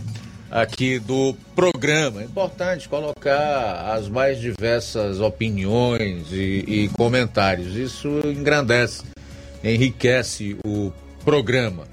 aqui 0.49 0.97
do 0.97 1.35
programa. 1.53 2.21
É 2.21 2.25
importante 2.25 2.87
colocar 2.87 3.93
as 3.93 4.07
mais 4.07 4.39
diversas 4.39 5.19
opiniões 5.19 6.31
e, 6.31 6.63
e 6.65 6.89
comentários. 6.93 7.75
Isso 7.75 8.07
engrandece, 8.25 9.03
enriquece 9.61 10.57
o 10.65 10.91
programa. 11.25 11.85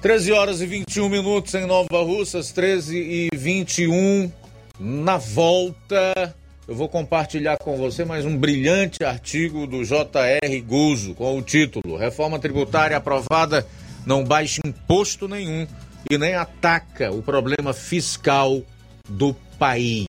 13 0.00 0.32
horas 0.32 0.60
e 0.60 0.66
21 0.66 1.08
minutos 1.08 1.54
em 1.54 1.66
Nova 1.66 2.02
Russas, 2.02 2.52
13 2.52 2.96
e 2.96 3.28
21. 3.36 4.30
Na 4.78 5.16
volta, 5.16 6.34
eu 6.68 6.74
vou 6.74 6.88
compartilhar 6.88 7.56
com 7.58 7.76
você 7.76 8.04
mais 8.04 8.24
um 8.24 8.36
brilhante 8.36 9.04
artigo 9.04 9.66
do 9.66 9.84
J.R. 9.84 10.60
Guzo 10.62 11.14
com 11.14 11.38
o 11.38 11.42
título 11.42 11.96
Reforma 11.96 12.38
Tributária 12.38 12.96
aprovada 12.96 13.66
não 14.04 14.24
baixa 14.24 14.60
imposto 14.64 15.28
nenhum 15.28 15.66
e 16.10 16.18
nem 16.18 16.34
ataca 16.34 17.12
o 17.12 17.22
problema 17.22 17.72
fiscal 17.72 18.62
do 19.08 19.34
país. 19.58 20.06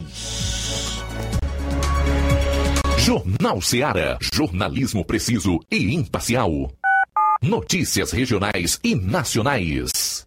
Jornal 2.98 3.62
Seara. 3.62 4.18
Jornalismo 4.22 5.06
preciso 5.06 5.60
e 5.72 5.96
imparcial. 5.96 6.72
Notícias 7.42 8.12
regionais 8.12 8.80
e 8.84 8.96
nacionais. 8.96 10.27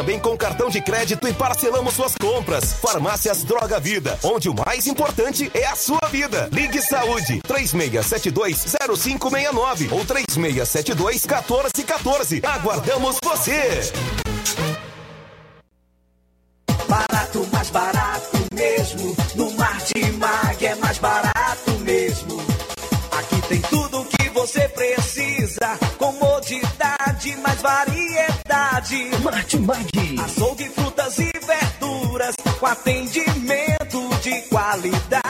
também 0.00 0.18
com 0.18 0.34
cartão 0.34 0.70
de 0.70 0.80
crédito 0.80 1.28
e 1.28 1.34
parcelamos 1.34 1.92
suas 1.92 2.14
compras. 2.18 2.72
Farmácias 2.72 3.44
Droga 3.44 3.78
Vida, 3.78 4.18
onde 4.22 4.48
o 4.48 4.54
mais 4.54 4.86
importante 4.86 5.50
é 5.52 5.66
a 5.66 5.76
sua 5.76 6.00
vida. 6.10 6.48
Ligue 6.50 6.80
Saúde 6.80 7.42
36720569 7.46 9.92
ou 9.92 10.02
36721414. 10.06 12.42
Aguardamos 12.42 13.18
você. 13.22 13.92
Barato, 16.88 17.46
mais 17.52 17.68
barato 17.68 18.38
mesmo. 18.54 19.14
No 19.34 19.50
Martimag 19.50 20.64
é 20.64 20.74
mais 20.76 20.96
barato 20.96 21.72
mesmo. 21.80 22.42
Aqui 23.18 23.42
tem 23.48 23.60
tudo 23.60 24.00
o 24.00 24.06
que 24.06 24.30
você 24.30 24.66
precisa. 24.66 25.78
Comodidade, 25.98 27.36
mais 27.36 27.60
variedade. 27.60 28.39
Martimag. 28.70 29.90
Açougue, 30.24 30.68
frutas 30.68 31.18
e 31.18 31.28
verduras. 31.44 32.36
Com 32.60 32.66
atendimento 32.66 34.08
de 34.22 34.42
qualidade. 34.42 35.29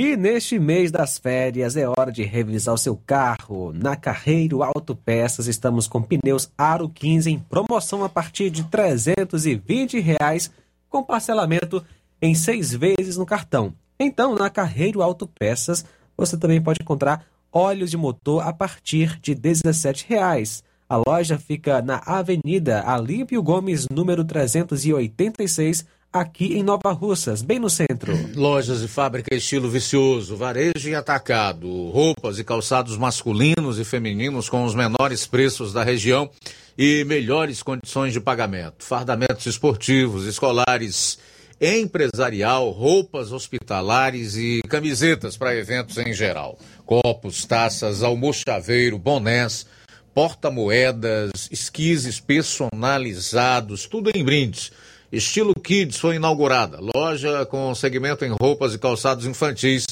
E 0.00 0.16
neste 0.16 0.60
mês 0.60 0.92
das 0.92 1.18
férias 1.18 1.76
é 1.76 1.88
hora 1.88 2.12
de 2.12 2.22
revisar 2.22 2.72
o 2.72 2.78
seu 2.78 2.96
carro. 2.96 3.72
Na 3.72 3.96
Carreiro 3.96 4.62
Autopeças 4.62 5.48
estamos 5.48 5.88
com 5.88 6.00
pneus 6.00 6.52
Aro 6.56 6.88
15 6.88 7.28
em 7.28 7.36
promoção 7.36 8.04
a 8.04 8.08
partir 8.08 8.48
de 8.48 8.62
320 8.62 9.98
reais, 9.98 10.52
com 10.88 11.02
parcelamento 11.02 11.84
em 12.22 12.32
seis 12.32 12.72
vezes 12.72 13.16
no 13.16 13.26
cartão. 13.26 13.74
Então, 13.98 14.36
na 14.36 14.48
Carreiro 14.48 15.02
Autopeças, 15.02 15.84
você 16.16 16.36
também 16.36 16.62
pode 16.62 16.80
encontrar 16.80 17.24
óleos 17.52 17.90
de 17.90 17.96
motor 17.96 18.46
a 18.46 18.52
partir 18.52 19.18
de 19.18 19.34
17 19.34 20.06
reais. 20.08 20.62
A 20.88 21.02
loja 21.04 21.36
fica 21.36 21.82
na 21.82 22.00
Avenida 22.06 22.84
Alípio 22.86 23.42
Gomes, 23.42 23.88
número 23.90 24.24
386, 24.24 25.84
aqui 26.12 26.56
em 26.56 26.62
Nova 26.62 26.92
Russas, 26.92 27.42
bem 27.42 27.58
no 27.58 27.68
centro. 27.68 28.12
Lojas 28.34 28.82
e 28.82 28.88
fábrica 28.88 29.34
estilo 29.34 29.68
vicioso, 29.68 30.36
varejo 30.36 30.88
e 30.88 30.94
atacado, 30.94 31.90
roupas 31.90 32.38
e 32.38 32.44
calçados 32.44 32.96
masculinos 32.96 33.78
e 33.78 33.84
femininos 33.84 34.48
com 34.48 34.64
os 34.64 34.74
menores 34.74 35.26
preços 35.26 35.72
da 35.72 35.82
região 35.82 36.30
e 36.76 37.04
melhores 37.04 37.62
condições 37.62 38.12
de 38.12 38.20
pagamento. 38.20 38.84
Fardamentos 38.84 39.46
esportivos, 39.46 40.26
escolares, 40.26 41.18
empresarial, 41.60 42.70
roupas 42.70 43.32
hospitalares 43.32 44.36
e 44.36 44.62
camisetas 44.68 45.36
para 45.36 45.56
eventos 45.56 45.98
em 45.98 46.12
geral. 46.12 46.58
Copos, 46.86 47.44
taças, 47.44 48.02
almochaveiro, 48.02 48.98
bonés, 48.98 49.66
porta-moedas, 50.14 51.48
esquises 51.50 52.20
personalizados, 52.20 53.86
tudo 53.86 54.10
em 54.14 54.24
brindes. 54.24 54.72
Estilo 55.10 55.54
Kids 55.54 55.96
foi 55.96 56.16
inaugurada. 56.16 56.78
Loja 56.94 57.46
com 57.46 57.74
segmento 57.74 58.24
em 58.24 58.34
roupas 58.38 58.74
e 58.74 58.78
calçados 58.78 59.24
infantis 59.24 59.86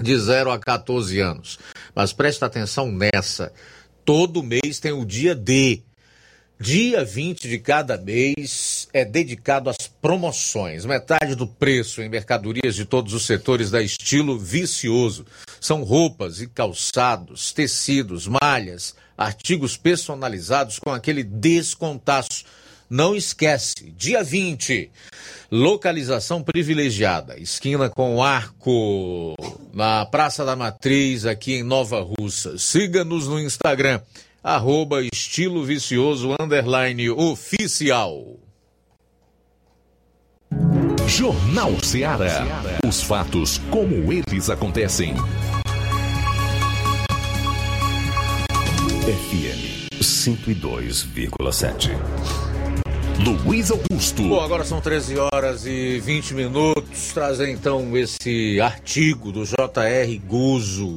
de 0.00 0.16
0 0.16 0.50
a 0.50 0.58
14 0.58 1.20
anos. 1.20 1.58
Mas 1.94 2.12
presta 2.12 2.46
atenção 2.46 2.90
nessa. 2.90 3.52
Todo 4.02 4.42
mês 4.42 4.80
tem 4.80 4.92
o 4.92 5.04
dia 5.04 5.34
D. 5.34 5.82
Dia 6.58 7.04
20 7.04 7.48
de 7.48 7.58
cada 7.58 7.98
mês 7.98 8.88
é 8.92 9.04
dedicado 9.04 9.68
às 9.68 9.86
promoções. 10.00 10.86
Metade 10.86 11.34
do 11.34 11.46
preço 11.46 12.00
em 12.00 12.08
mercadorias 12.08 12.74
de 12.74 12.84
todos 12.84 13.12
os 13.12 13.26
setores 13.26 13.70
da 13.70 13.82
estilo 13.82 14.38
vicioso. 14.38 15.26
São 15.60 15.82
roupas 15.82 16.40
e 16.40 16.46
calçados, 16.46 17.52
tecidos, 17.52 18.26
malhas, 18.26 18.94
artigos 19.16 19.76
personalizados 19.76 20.78
com 20.78 20.90
aquele 20.90 21.22
descontaço. 21.22 22.44
Não 22.90 23.14
esquece, 23.14 23.94
dia 23.96 24.20
20, 24.20 24.90
localização 25.48 26.42
privilegiada, 26.42 27.38
esquina 27.38 27.88
com 27.88 28.20
arco, 28.20 29.36
na 29.72 30.04
Praça 30.04 30.44
da 30.44 30.56
Matriz, 30.56 31.24
aqui 31.24 31.54
em 31.54 31.62
Nova 31.62 32.00
Russa. 32.00 32.58
Siga-nos 32.58 33.28
no 33.28 33.38
Instagram, 33.38 34.00
arroba 34.42 35.04
estilo 35.04 35.64
vicioso, 35.64 36.34
underline 36.40 37.08
oficial. 37.10 38.36
Jornal 41.06 41.78
Ceará. 41.84 42.44
Os 42.84 43.04
fatos 43.04 43.58
como 43.70 44.12
eles 44.12 44.50
acontecem. 44.50 45.14
FM 49.06 49.70
102,7. 50.00 52.59
Luiz 53.22 53.70
Augusto. 53.70 54.22
Bom, 54.22 54.40
agora 54.40 54.64
são 54.64 54.80
13 54.80 55.16
horas 55.18 55.66
e 55.66 56.00
20 56.00 56.32
minutos. 56.34 57.12
Trazer 57.12 57.50
então 57.50 57.94
esse 57.96 58.58
artigo 58.60 59.30
do 59.30 59.44
J.R. 59.44 60.18
Guzo, 60.18 60.96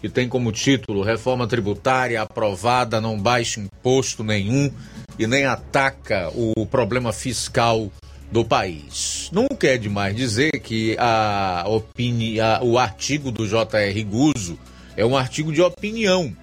que 0.00 0.08
tem 0.08 0.28
como 0.28 0.52
título 0.52 1.02
Reforma 1.02 1.46
Tributária 1.46 2.22
aprovada, 2.22 3.00
não 3.00 3.18
baixa 3.18 3.60
imposto 3.60 4.22
nenhum 4.22 4.70
e 5.18 5.26
nem 5.26 5.44
ataca 5.44 6.30
o 6.34 6.64
problema 6.64 7.12
fiscal 7.12 7.90
do 8.30 8.44
país. 8.44 9.28
Não 9.32 9.48
quer 9.48 9.78
demais 9.78 10.14
dizer 10.14 10.52
que 10.60 10.96
a 10.98 11.64
opini... 11.66 12.36
O 12.62 12.78
artigo 12.78 13.32
do 13.32 13.46
J.R. 13.46 14.04
Guzo 14.04 14.58
é 14.96 15.04
um 15.04 15.16
artigo 15.16 15.52
de 15.52 15.60
opinião 15.60 16.34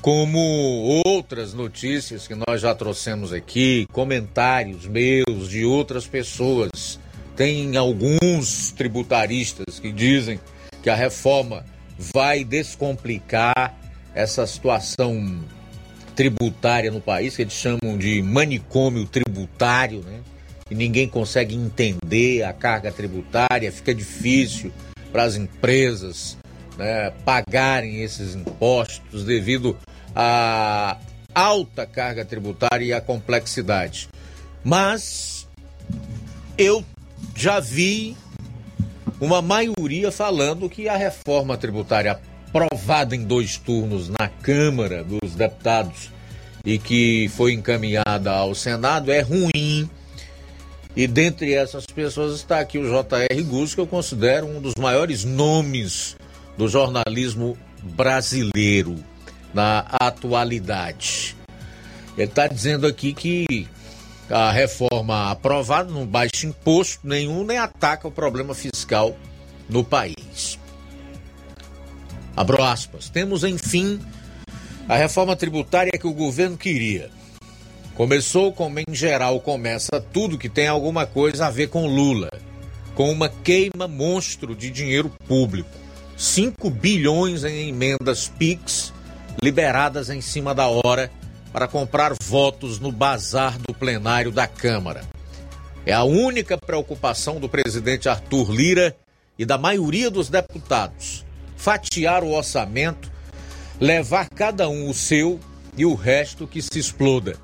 como 0.00 1.02
outras 1.04 1.52
notícias 1.52 2.26
que 2.26 2.34
nós 2.34 2.60
já 2.60 2.74
trouxemos 2.74 3.32
aqui, 3.32 3.86
comentários 3.92 4.86
meus 4.86 5.48
de 5.48 5.64
outras 5.64 6.06
pessoas. 6.06 6.98
Tem 7.36 7.76
alguns 7.76 8.72
tributaristas 8.72 9.78
que 9.78 9.92
dizem 9.92 10.40
que 10.82 10.90
a 10.90 10.94
reforma 10.94 11.64
vai 12.14 12.44
descomplicar 12.44 13.74
essa 14.14 14.46
situação 14.46 15.40
tributária 16.16 16.90
no 16.90 17.00
país, 17.00 17.36
que 17.36 17.42
eles 17.42 17.54
chamam 17.54 17.96
de 17.98 18.22
manicômio 18.22 19.06
tributário, 19.06 20.02
né? 20.02 20.20
E 20.70 20.74
ninguém 20.74 21.08
consegue 21.08 21.54
entender 21.54 22.42
a 22.42 22.52
carga 22.52 22.92
tributária, 22.92 23.72
fica 23.72 23.94
difícil 23.94 24.72
para 25.10 25.24
as 25.24 25.34
empresas 25.34 26.38
né, 26.78 27.10
pagarem 27.24 28.02
esses 28.02 28.34
impostos 28.34 29.24
devido 29.24 29.76
à 30.14 30.96
alta 31.34 31.86
carga 31.86 32.24
tributária 32.24 32.84
e 32.84 32.92
à 32.92 33.00
complexidade. 33.00 34.08
Mas 34.64 35.48
eu 36.58 36.84
já 37.34 37.60
vi 37.60 38.16
uma 39.20 39.40
maioria 39.42 40.10
falando 40.10 40.68
que 40.68 40.88
a 40.88 40.96
reforma 40.96 41.56
tributária 41.56 42.18
aprovada 42.48 43.14
em 43.14 43.24
dois 43.24 43.56
turnos 43.56 44.08
na 44.08 44.28
Câmara 44.28 45.04
dos 45.04 45.34
Deputados 45.34 46.10
e 46.64 46.78
que 46.78 47.30
foi 47.36 47.52
encaminhada 47.52 48.30
ao 48.30 48.54
Senado 48.54 49.10
é 49.10 49.20
ruim. 49.20 49.88
E 50.96 51.06
dentre 51.06 51.54
essas 51.54 51.86
pessoas 51.86 52.34
está 52.34 52.58
aqui 52.58 52.76
o 52.76 52.88
J.R. 52.88 53.42
Gus, 53.44 53.74
que 53.74 53.80
eu 53.80 53.86
considero 53.86 54.46
um 54.46 54.60
dos 54.60 54.74
maiores 54.74 55.24
nomes 55.24 56.16
do 56.58 56.68
jornalismo 56.68 57.56
brasileiro 57.82 58.96
na 59.54 59.86
atualidade. 60.00 61.36
Ele 62.16 62.26
está 62.26 62.46
dizendo 62.46 62.86
aqui 62.86 63.12
que 63.12 63.68
a 64.28 64.50
reforma 64.50 65.30
aprovada 65.30 65.90
não 65.90 66.06
baixa 66.06 66.46
imposto 66.46 67.06
nenhum 67.06 67.44
nem 67.44 67.58
ataca 67.58 68.06
o 68.06 68.12
problema 68.12 68.54
fiscal 68.54 69.16
no 69.68 69.82
país. 69.82 70.58
Abro 72.36 72.62
aspas. 72.62 73.08
Temos, 73.08 73.44
enfim, 73.44 74.00
a 74.88 74.96
reforma 74.96 75.36
tributária 75.36 75.98
que 75.98 76.06
o 76.06 76.12
governo 76.12 76.56
queria. 76.56 77.10
Começou 77.94 78.52
como 78.52 78.78
em 78.78 78.94
geral 78.94 79.40
começa 79.40 80.00
tudo 80.12 80.38
que 80.38 80.48
tem 80.48 80.68
alguma 80.68 81.06
coisa 81.06 81.46
a 81.46 81.50
ver 81.50 81.68
com 81.68 81.86
Lula, 81.86 82.30
com 82.94 83.10
uma 83.10 83.28
queima 83.28 83.86
monstro 83.86 84.54
de 84.54 84.70
dinheiro 84.70 85.12
público. 85.26 85.68
5 86.16 86.70
bilhões 86.70 87.44
em 87.44 87.68
emendas 87.68 88.28
PIX 88.38 88.92
liberadas 89.42 90.10
em 90.10 90.20
cima 90.20 90.54
da 90.54 90.68
hora 90.68 91.10
para 91.52 91.66
comprar 91.66 92.12
votos 92.22 92.78
no 92.78 92.92
bazar 92.92 93.58
do 93.58 93.74
plenário 93.74 94.30
da 94.30 94.46
Câmara. 94.46 95.02
É 95.84 95.92
a 95.92 96.04
única 96.04 96.58
preocupação 96.58 97.40
do 97.40 97.48
presidente 97.48 98.08
Arthur 98.08 98.50
Lira 98.50 98.96
e 99.38 99.44
da 99.44 99.56
maioria 99.56 100.10
dos 100.10 100.28
deputados: 100.28 101.24
fatiar 101.56 102.22
o 102.22 102.32
orçamento, 102.32 103.10
levar 103.80 104.28
cada 104.28 104.68
um 104.68 104.88
o 104.88 104.94
seu 104.94 105.40
e 105.76 105.84
o 105.84 105.94
resto 105.94 106.46
que 106.46 106.60
se 106.60 106.78
exploda. 106.78 107.36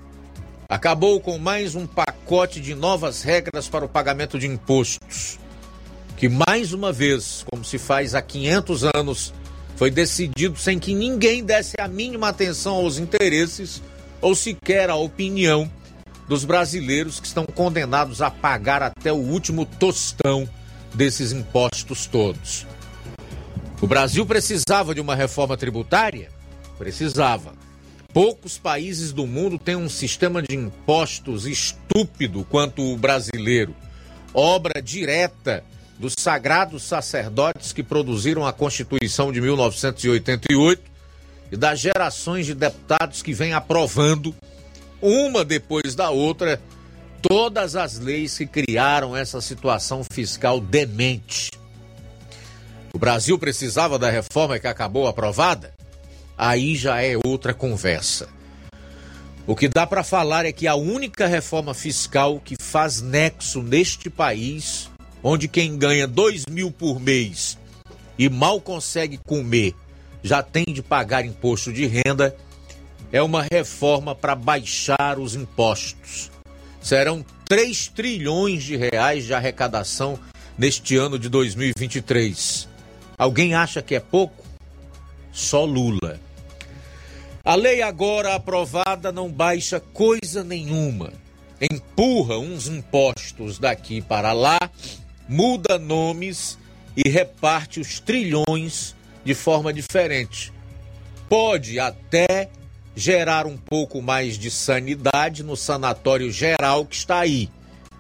Acabou 0.69 1.21
com 1.21 1.39
mais 1.39 1.75
um 1.75 1.87
pacote 1.87 2.61
de 2.61 2.75
novas 2.75 3.23
regras 3.23 3.69
para 3.69 3.85
o 3.85 3.89
pagamento 3.89 4.39
de 4.39 4.47
impostos, 4.47 5.39
que 6.17 6.29
mais 6.29 6.73
uma 6.73 6.93
vez, 6.93 7.45
como 7.51 7.65
se 7.65 7.79
faz 7.79 8.15
há 8.15 8.21
500 8.21 8.85
anos, 8.95 9.33
foi 9.77 9.91
decidido 9.91 10.59
sem 10.59 10.79
que 10.79 10.95
ninguém 10.95 11.45
desse 11.45 11.77
a 11.79 11.87
mínima 11.87 12.29
atenção 12.29 12.77
aos 12.77 12.99
interesses 12.99 13.83
ou 14.21 14.35
sequer 14.35 14.89
a 14.89 14.97
opinião 14.97 15.71
dos 16.27 16.45
brasileiros 16.45 17.21
que 17.21 17.27
estão 17.27 17.45
condenados 17.45 18.21
a 18.21 18.31
pagar 18.31 18.83
até 18.83 19.13
o 19.13 19.17
último 19.17 19.65
tostão 19.65 20.49
desses 20.95 21.31
impostos 21.31 22.07
todos. 22.07 22.67
O 23.81 23.87
Brasil 23.87 24.25
precisava 24.25 24.95
de 24.95 25.01
uma 25.01 25.15
reforma 25.15 25.57
tributária? 25.57 26.31
Precisava. 26.79 27.53
Poucos 28.13 28.57
países 28.57 29.13
do 29.13 29.27
mundo 29.27 29.59
têm 29.59 29.77
um 29.77 29.91
sistema 29.91 30.41
de 30.41 30.57
impostos 30.57 31.47
estúpido 31.47 32.47
quanto 32.49 32.83
o 32.83 32.97
brasileiro, 32.97 33.77
obra 34.33 34.81
direta 34.81 35.63
dos 35.99 36.15
sagrados 36.19 36.83
sacerdotes 36.83 37.73
que 37.73 37.83
produziram 37.83 38.47
a 38.47 38.53
Constituição 38.53 39.33
de 39.33 39.41
1988 39.41 40.83
e 41.51 41.57
das 41.57 41.79
gerações 41.81 42.47
de 42.47 42.55
deputados 42.55 43.23
que 43.23 43.33
vêm 43.33 43.53
aprovando, 43.53 44.35
uma 45.01 45.45
depois 45.45 45.95
da 45.95 46.11
outra, 46.11 46.61
todas 47.23 47.77
as 47.77 47.99
leis 47.99 48.37
que 48.37 48.47
criaram 48.47 49.17
essa 49.17 49.41
situação 49.41 50.03
fiscal 50.05 50.61
demente. 50.61 51.51
O 52.93 52.99
Brasil 52.99 53.39
precisava 53.39 53.99
da 53.99 54.11
reforma 54.11 54.59
que 54.59 54.67
acabou 54.67 55.07
aprovada? 55.07 55.73
Aí 56.37 56.77
já 56.77 57.03
é 57.03 57.15
outra 57.25 57.55
conversa. 57.55 58.29
O 59.47 59.55
que 59.55 59.69
dá 59.69 59.87
para 59.87 60.03
falar 60.03 60.45
é 60.45 60.51
que 60.51 60.67
a 60.67 60.75
única 60.75 61.27
reforma 61.27 61.73
fiscal 61.73 62.41
que 62.41 62.57
faz 62.61 63.01
nexo 63.01 63.63
neste 63.63 64.11
país, 64.11 64.91
onde 65.29 65.49
quem 65.49 65.77
ganha 65.77 66.07
dois 66.07 66.47
mil 66.47 66.71
por 66.71 67.01
mês 67.01 67.59
e 68.17 68.29
mal 68.29 68.61
consegue 68.61 69.19
comer 69.19 69.75
já 70.23 70.41
tem 70.41 70.65
de 70.67 70.85
pagar 70.85 71.25
imposto 71.25 71.73
de 71.73 71.85
renda, 71.85 72.37
é 73.11 73.21
uma 73.21 73.45
reforma 73.51 74.15
para 74.15 74.37
baixar 74.37 75.19
os 75.19 75.35
impostos. 75.35 76.31
Serão 76.81 77.25
3 77.49 77.89
trilhões 77.89 78.63
de 78.63 78.77
reais 78.77 79.25
de 79.25 79.35
arrecadação 79.35 80.17
neste 80.57 80.97
ano 80.97 81.19
de 81.19 81.29
2023. 81.29 82.69
Alguém 83.19 83.55
acha 83.55 83.83
que 83.83 83.97
é 83.97 84.01
pouco? 84.01 84.45
Só 85.33 85.65
Lula. 85.65 86.21
A 87.45 87.57
lei 87.57 87.83
agora 87.83 88.37
aprovada 88.37 89.11
não 89.11 89.29
baixa 89.29 89.81
coisa 89.81 90.45
nenhuma. 90.45 91.13
Empurra 91.61 92.39
uns 92.39 92.69
impostos 92.69 93.59
daqui 93.59 94.01
para 94.01 94.33
lá, 94.33 94.59
muda 95.29 95.79
nomes 95.79 96.59
e 96.97 97.09
reparte 97.09 97.81
os 97.81 98.01
trilhões 98.01 98.95
de 99.25 99.35
forma 99.35 99.73
diferente. 99.73 100.53
Pode 101.29 101.79
até 101.79 102.49
gerar 102.95 103.47
um 103.47 103.57
pouco 103.57 104.01
mais 104.01 104.39
de 104.39 104.51
sanidade 104.51 105.43
no 105.43 105.57
sanatório 105.57 106.31
geral 106.33 106.87
que 106.87 106.97
está 106.97 107.21
aí, 107.21 107.51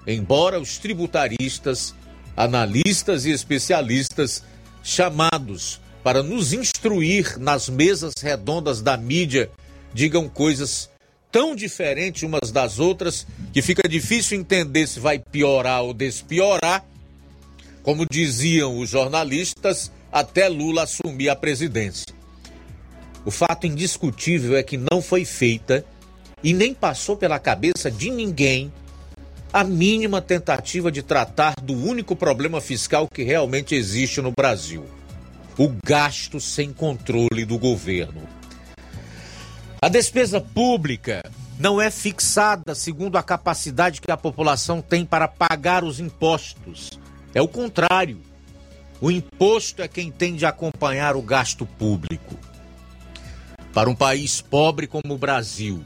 embora 0.06 0.58
os 0.58 0.78
tributaristas, 0.78 1.94
analistas 2.36 3.26
e 3.26 3.30
especialistas 3.30 4.42
chamados 4.82 5.80
para 6.02 6.22
nos 6.22 6.52
instruir 6.52 7.36
nas 7.38 7.68
mesas 7.68 8.14
redondas 8.22 8.80
da 8.80 8.96
mídia 8.96 9.50
digam 9.92 10.28
coisas 10.28 10.88
tão 11.32 11.56
diferentes 11.56 12.22
umas 12.22 12.52
das 12.52 12.78
outras 12.78 13.26
que 13.52 13.60
fica 13.60 13.88
difícil 13.88 14.38
entender 14.38 14.86
se 14.86 15.00
vai 15.00 15.18
piorar 15.18 15.82
ou 15.82 15.92
despiorar. 15.92 16.84
Como 17.86 18.04
diziam 18.04 18.80
os 18.80 18.90
jornalistas, 18.90 19.92
até 20.10 20.48
Lula 20.48 20.82
assumir 20.82 21.28
a 21.28 21.36
presidência. 21.36 22.08
O 23.24 23.30
fato 23.30 23.64
indiscutível 23.64 24.56
é 24.56 24.62
que 24.64 24.76
não 24.76 25.00
foi 25.00 25.24
feita 25.24 25.86
e 26.42 26.52
nem 26.52 26.74
passou 26.74 27.16
pela 27.16 27.38
cabeça 27.38 27.88
de 27.88 28.10
ninguém 28.10 28.72
a 29.52 29.62
mínima 29.62 30.20
tentativa 30.20 30.90
de 30.90 31.00
tratar 31.00 31.54
do 31.62 31.74
único 31.74 32.16
problema 32.16 32.60
fiscal 32.60 33.06
que 33.06 33.22
realmente 33.22 33.76
existe 33.76 34.20
no 34.20 34.32
Brasil: 34.36 34.84
o 35.56 35.72
gasto 35.86 36.40
sem 36.40 36.72
controle 36.72 37.44
do 37.44 37.56
governo. 37.56 38.22
A 39.80 39.88
despesa 39.88 40.40
pública 40.40 41.22
não 41.56 41.80
é 41.80 41.88
fixada 41.88 42.74
segundo 42.74 43.16
a 43.16 43.22
capacidade 43.22 44.00
que 44.00 44.10
a 44.10 44.16
população 44.16 44.82
tem 44.82 45.06
para 45.06 45.28
pagar 45.28 45.84
os 45.84 46.00
impostos. 46.00 46.90
É 47.36 47.42
o 47.42 47.46
contrário. 47.46 48.18
O 48.98 49.10
imposto 49.10 49.82
é 49.82 49.88
quem 49.88 50.10
tem 50.10 50.36
de 50.36 50.46
acompanhar 50.46 51.16
o 51.16 51.20
gasto 51.20 51.66
público. 51.66 52.34
Para 53.74 53.90
um 53.90 53.94
país 53.94 54.40
pobre 54.40 54.86
como 54.86 55.12
o 55.12 55.18
Brasil, 55.18 55.84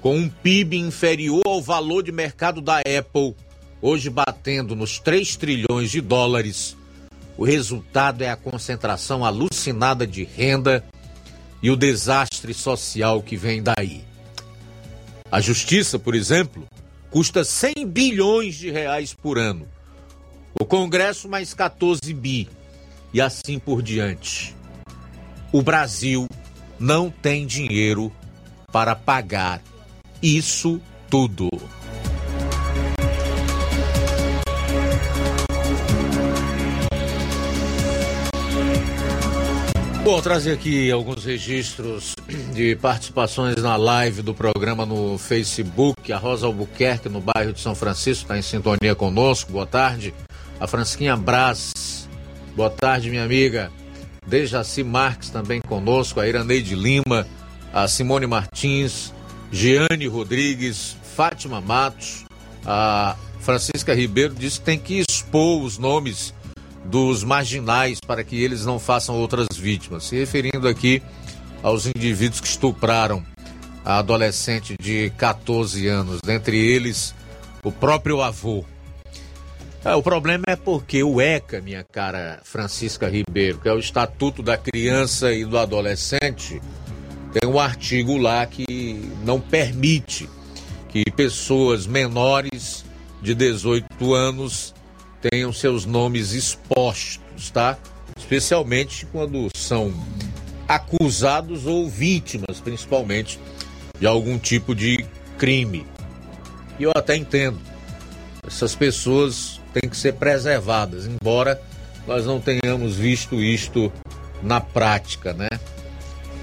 com 0.00 0.16
um 0.16 0.26
PIB 0.26 0.78
inferior 0.78 1.42
ao 1.44 1.60
valor 1.60 2.02
de 2.02 2.10
mercado 2.10 2.62
da 2.62 2.78
Apple, 2.78 3.36
hoje 3.82 4.08
batendo 4.08 4.74
nos 4.74 4.98
3 4.98 5.36
trilhões 5.36 5.90
de 5.90 6.00
dólares, 6.00 6.74
o 7.36 7.44
resultado 7.44 8.22
é 8.22 8.30
a 8.30 8.36
concentração 8.36 9.22
alucinada 9.22 10.06
de 10.06 10.24
renda 10.24 10.82
e 11.62 11.70
o 11.70 11.76
desastre 11.76 12.54
social 12.54 13.22
que 13.22 13.36
vem 13.36 13.62
daí. 13.62 14.02
A 15.30 15.42
justiça, 15.42 15.98
por 15.98 16.14
exemplo, 16.14 16.66
custa 17.10 17.44
100 17.44 17.86
bilhões 17.86 18.54
de 18.54 18.70
reais 18.70 19.12
por 19.12 19.36
ano 19.36 19.68
o 20.58 20.64
Congresso 20.64 21.28
mais 21.28 21.54
14 21.54 22.12
bi 22.14 22.48
e 23.12 23.20
assim 23.20 23.58
por 23.58 23.82
diante. 23.82 24.54
O 25.52 25.62
Brasil 25.62 26.26
não 26.78 27.10
tem 27.10 27.46
dinheiro 27.46 28.12
para 28.72 28.94
pagar 28.94 29.60
isso 30.22 30.80
tudo. 31.08 31.48
Bom, 40.02 40.20
trazer 40.20 40.52
aqui 40.52 40.90
alguns 40.90 41.24
registros 41.24 42.14
de 42.54 42.74
participações 42.76 43.56
na 43.56 43.76
live 43.76 44.22
do 44.22 44.34
programa 44.34 44.86
no 44.86 45.18
Facebook. 45.18 46.12
A 46.12 46.16
Rosa 46.16 46.46
Albuquerque, 46.46 47.08
no 47.08 47.20
bairro 47.20 47.52
de 47.52 47.60
São 47.60 47.74
Francisco, 47.74 48.24
está 48.24 48.38
em 48.38 48.42
sintonia 48.42 48.94
conosco. 48.94 49.52
Boa 49.52 49.66
tarde 49.66 50.14
a 50.60 50.66
Fransquinha 50.66 51.16
Braz. 51.16 52.08
Boa 52.54 52.68
tarde, 52.68 53.08
minha 53.08 53.24
amiga. 53.24 53.72
Dejaci 54.26 54.84
Marques 54.84 55.30
também 55.30 55.60
conosco, 55.60 56.20
a 56.20 56.28
Iraneide 56.28 56.74
Lima, 56.74 57.26
a 57.72 57.88
Simone 57.88 58.26
Martins, 58.26 59.12
Giane 59.50 60.06
Rodrigues, 60.06 60.96
Fátima 61.16 61.60
Matos, 61.60 62.24
a 62.64 63.16
Francisca 63.40 63.94
Ribeiro 63.94 64.34
disse 64.34 64.60
que 64.60 64.66
tem 64.66 64.78
que 64.78 65.00
expor 65.00 65.62
os 65.62 65.78
nomes 65.78 66.34
dos 66.84 67.24
marginais 67.24 67.98
para 68.06 68.22
que 68.22 68.40
eles 68.40 68.66
não 68.66 68.78
façam 68.78 69.16
outras 69.16 69.46
vítimas, 69.56 70.04
se 70.04 70.16
referindo 70.16 70.68
aqui 70.68 71.02
aos 71.62 71.86
indivíduos 71.86 72.40
que 72.40 72.46
estupraram 72.46 73.24
a 73.84 73.98
adolescente 73.98 74.76
de 74.80 75.10
14 75.16 75.86
anos, 75.88 76.20
dentre 76.22 76.56
eles 76.56 77.14
o 77.64 77.72
próprio 77.72 78.20
avô. 78.20 78.64
É, 79.82 79.94
o 79.94 80.02
problema 80.02 80.44
é 80.46 80.56
porque 80.56 81.02
o 81.02 81.22
ECA, 81.22 81.62
minha 81.62 81.82
cara 81.82 82.40
Francisca 82.44 83.08
Ribeiro, 83.08 83.58
que 83.58 83.68
é 83.68 83.72
o 83.72 83.78
Estatuto 83.78 84.42
da 84.42 84.58
Criança 84.58 85.32
e 85.32 85.42
do 85.42 85.56
Adolescente, 85.56 86.60
tem 87.32 87.48
um 87.48 87.58
artigo 87.58 88.18
lá 88.18 88.44
que 88.44 89.10
não 89.24 89.40
permite 89.40 90.28
que 90.90 91.02
pessoas 91.12 91.86
menores 91.86 92.84
de 93.22 93.34
18 93.34 94.12
anos 94.12 94.74
tenham 95.22 95.50
seus 95.50 95.86
nomes 95.86 96.32
expostos, 96.32 97.50
tá? 97.50 97.78
Especialmente 98.18 99.06
quando 99.06 99.48
são 99.56 99.94
acusados 100.68 101.64
ou 101.64 101.88
vítimas, 101.88 102.60
principalmente, 102.60 103.40
de 103.98 104.06
algum 104.06 104.38
tipo 104.38 104.74
de 104.74 105.06
crime. 105.38 105.86
E 106.78 106.82
eu 106.82 106.92
até 106.94 107.16
entendo. 107.16 107.58
Essas 108.46 108.74
pessoas 108.74 109.59
têm 109.72 109.88
que 109.88 109.96
ser 109.96 110.14
preservadas, 110.14 111.06
embora 111.06 111.60
nós 112.06 112.26
não 112.26 112.40
tenhamos 112.40 112.96
visto 112.96 113.36
isto 113.36 113.92
na 114.42 114.60
prática, 114.60 115.32
né? 115.32 115.48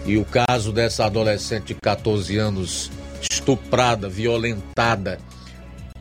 E 0.05 0.17
o 0.17 0.23
caso 0.23 0.71
dessa 0.71 1.05
adolescente 1.05 1.67
de 1.67 1.75
14 1.75 2.37
anos 2.37 2.91
estuprada, 3.21 4.07
violentada 4.07 5.19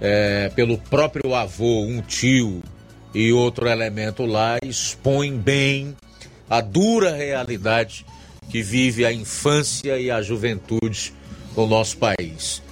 é, 0.01 0.51
pelo 0.55 0.79
próprio 0.79 1.35
avô, 1.35 1.83
um 1.83 2.01
tio 2.01 2.63
e 3.15 3.33
outro 3.33 3.69
elemento 3.69 4.25
lá, 4.25 4.59
expõe 4.63 5.37
bem 5.37 5.97
a 6.49 6.61
dura 6.61 7.15
realidade 7.15 8.05
que 8.49 8.63
vive 8.63 9.05
a 9.05 9.13
infância 9.13 9.99
e 9.99 10.11
a 10.11 10.23
juventude 10.23 11.13
no 11.57 11.67
nosso 11.67 11.97
país. 11.97 12.63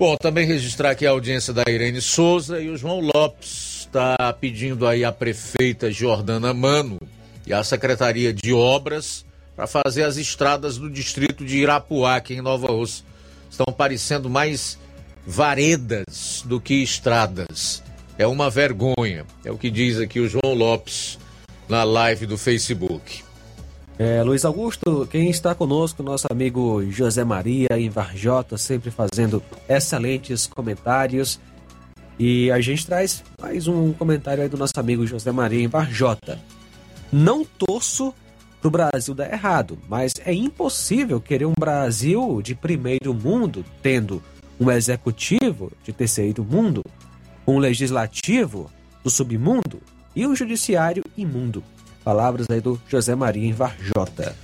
Bom, 0.00 0.16
também 0.16 0.46
registrar 0.46 0.92
aqui 0.92 1.06
a 1.06 1.10
audiência 1.10 1.52
da 1.52 1.62
Irene 1.68 2.00
Souza 2.00 2.58
e 2.58 2.70
o 2.70 2.76
João 2.78 3.00
Lopes 3.00 3.80
está 3.80 4.32
pedindo 4.32 4.86
aí 4.86 5.04
a 5.04 5.12
prefeita 5.12 5.92
Jordana 5.92 6.54
Mano 6.54 6.98
e 7.46 7.52
a 7.52 7.62
Secretaria 7.62 8.32
de 8.32 8.50
Obras 8.50 9.26
para 9.54 9.66
fazer 9.66 10.04
as 10.04 10.16
estradas 10.16 10.78
do 10.78 10.88
distrito 10.88 11.44
de 11.44 11.58
Irapuá, 11.58 12.16
aqui 12.16 12.32
em 12.32 12.40
Nova 12.40 12.68
Rússia. 12.68 13.04
Estão 13.50 13.66
parecendo 13.66 14.30
mais 14.30 14.78
varedas 15.26 16.42
do 16.46 16.58
que 16.58 16.82
estradas. 16.82 17.82
É 18.16 18.26
uma 18.26 18.48
vergonha. 18.48 19.26
É 19.44 19.52
o 19.52 19.58
que 19.58 19.70
diz 19.70 19.98
aqui 19.98 20.18
o 20.18 20.26
João 20.26 20.54
Lopes 20.54 21.18
na 21.68 21.84
live 21.84 22.24
do 22.24 22.38
Facebook. 22.38 23.22
É, 24.02 24.22
Luiz 24.22 24.46
Augusto, 24.46 25.06
quem 25.10 25.28
está 25.28 25.54
conosco, 25.54 26.02
nosso 26.02 26.26
amigo 26.30 26.82
José 26.90 27.22
Maria 27.22 27.68
em 27.72 27.90
Varjota, 27.90 28.56
sempre 28.56 28.90
fazendo 28.90 29.42
excelentes 29.68 30.46
comentários. 30.46 31.38
E 32.18 32.50
a 32.50 32.62
gente 32.62 32.86
traz 32.86 33.22
mais 33.38 33.68
um 33.68 33.92
comentário 33.92 34.42
aí 34.42 34.48
do 34.48 34.56
nosso 34.56 34.72
amigo 34.78 35.06
José 35.06 35.30
Maria 35.32 35.62
em 35.62 35.68
Varjota. 35.68 36.40
Não 37.12 37.44
torço 37.44 38.14
para 38.58 38.68
o 38.68 38.70
Brasil 38.70 39.14
dar 39.14 39.30
errado, 39.30 39.78
mas 39.86 40.14
é 40.24 40.32
impossível 40.32 41.20
querer 41.20 41.44
um 41.44 41.52
Brasil 41.52 42.40
de 42.40 42.54
primeiro 42.54 43.12
mundo 43.12 43.62
tendo 43.82 44.22
um 44.58 44.70
executivo 44.70 45.70
de 45.84 45.92
terceiro 45.92 46.42
mundo, 46.42 46.82
um 47.46 47.58
legislativo 47.58 48.70
do 49.04 49.10
submundo 49.10 49.82
e 50.16 50.26
um 50.26 50.34
judiciário 50.34 51.04
imundo. 51.18 51.62
Palavras 52.04 52.46
aí 52.50 52.60
do 52.60 52.80
José 52.88 53.14
Maria 53.14 53.46
em 53.46 53.52
Varjota. 53.52 54.34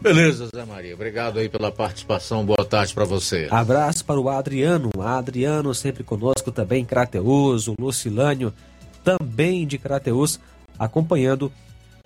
Beleza, 0.00 0.48
Zé 0.54 0.64
Maria. 0.64 0.94
Obrigado 0.94 1.38
aí 1.38 1.48
pela 1.48 1.70
participação. 1.70 2.44
Boa 2.44 2.64
tarde 2.64 2.94
para 2.94 3.04
você. 3.04 3.48
Abraço 3.50 4.02
para 4.04 4.18
o 4.18 4.30
Adriano. 4.30 4.90
Adriano 4.98 5.74
sempre 5.74 6.02
conosco 6.02 6.50
também, 6.50 6.86
Crateus, 6.86 7.68
o 7.68 7.74
Lucilânio 7.78 8.52
também 9.04 9.66
de 9.66 9.76
Crateus, 9.76 10.40
acompanhando 10.78 11.52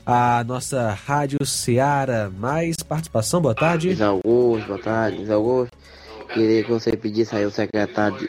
a 0.04 0.42
nossa 0.44 0.90
Rádio 0.90 1.46
Ceará. 1.46 2.30
Mais 2.36 2.76
participação, 2.78 3.40
boa 3.40 3.54
tarde. 3.54 3.88
Luiz 3.88 4.00
Augusto, 4.00 4.66
boa 4.66 4.82
tarde, 4.82 5.18
Luiz 5.18 5.30
Augusto. 5.30 5.76
Queria 6.32 6.64
que 6.64 6.70
você 6.70 6.96
pedisse 6.96 7.36
aí 7.36 7.46
o 7.46 7.50
secretário 7.50 8.18
de... 8.18 8.28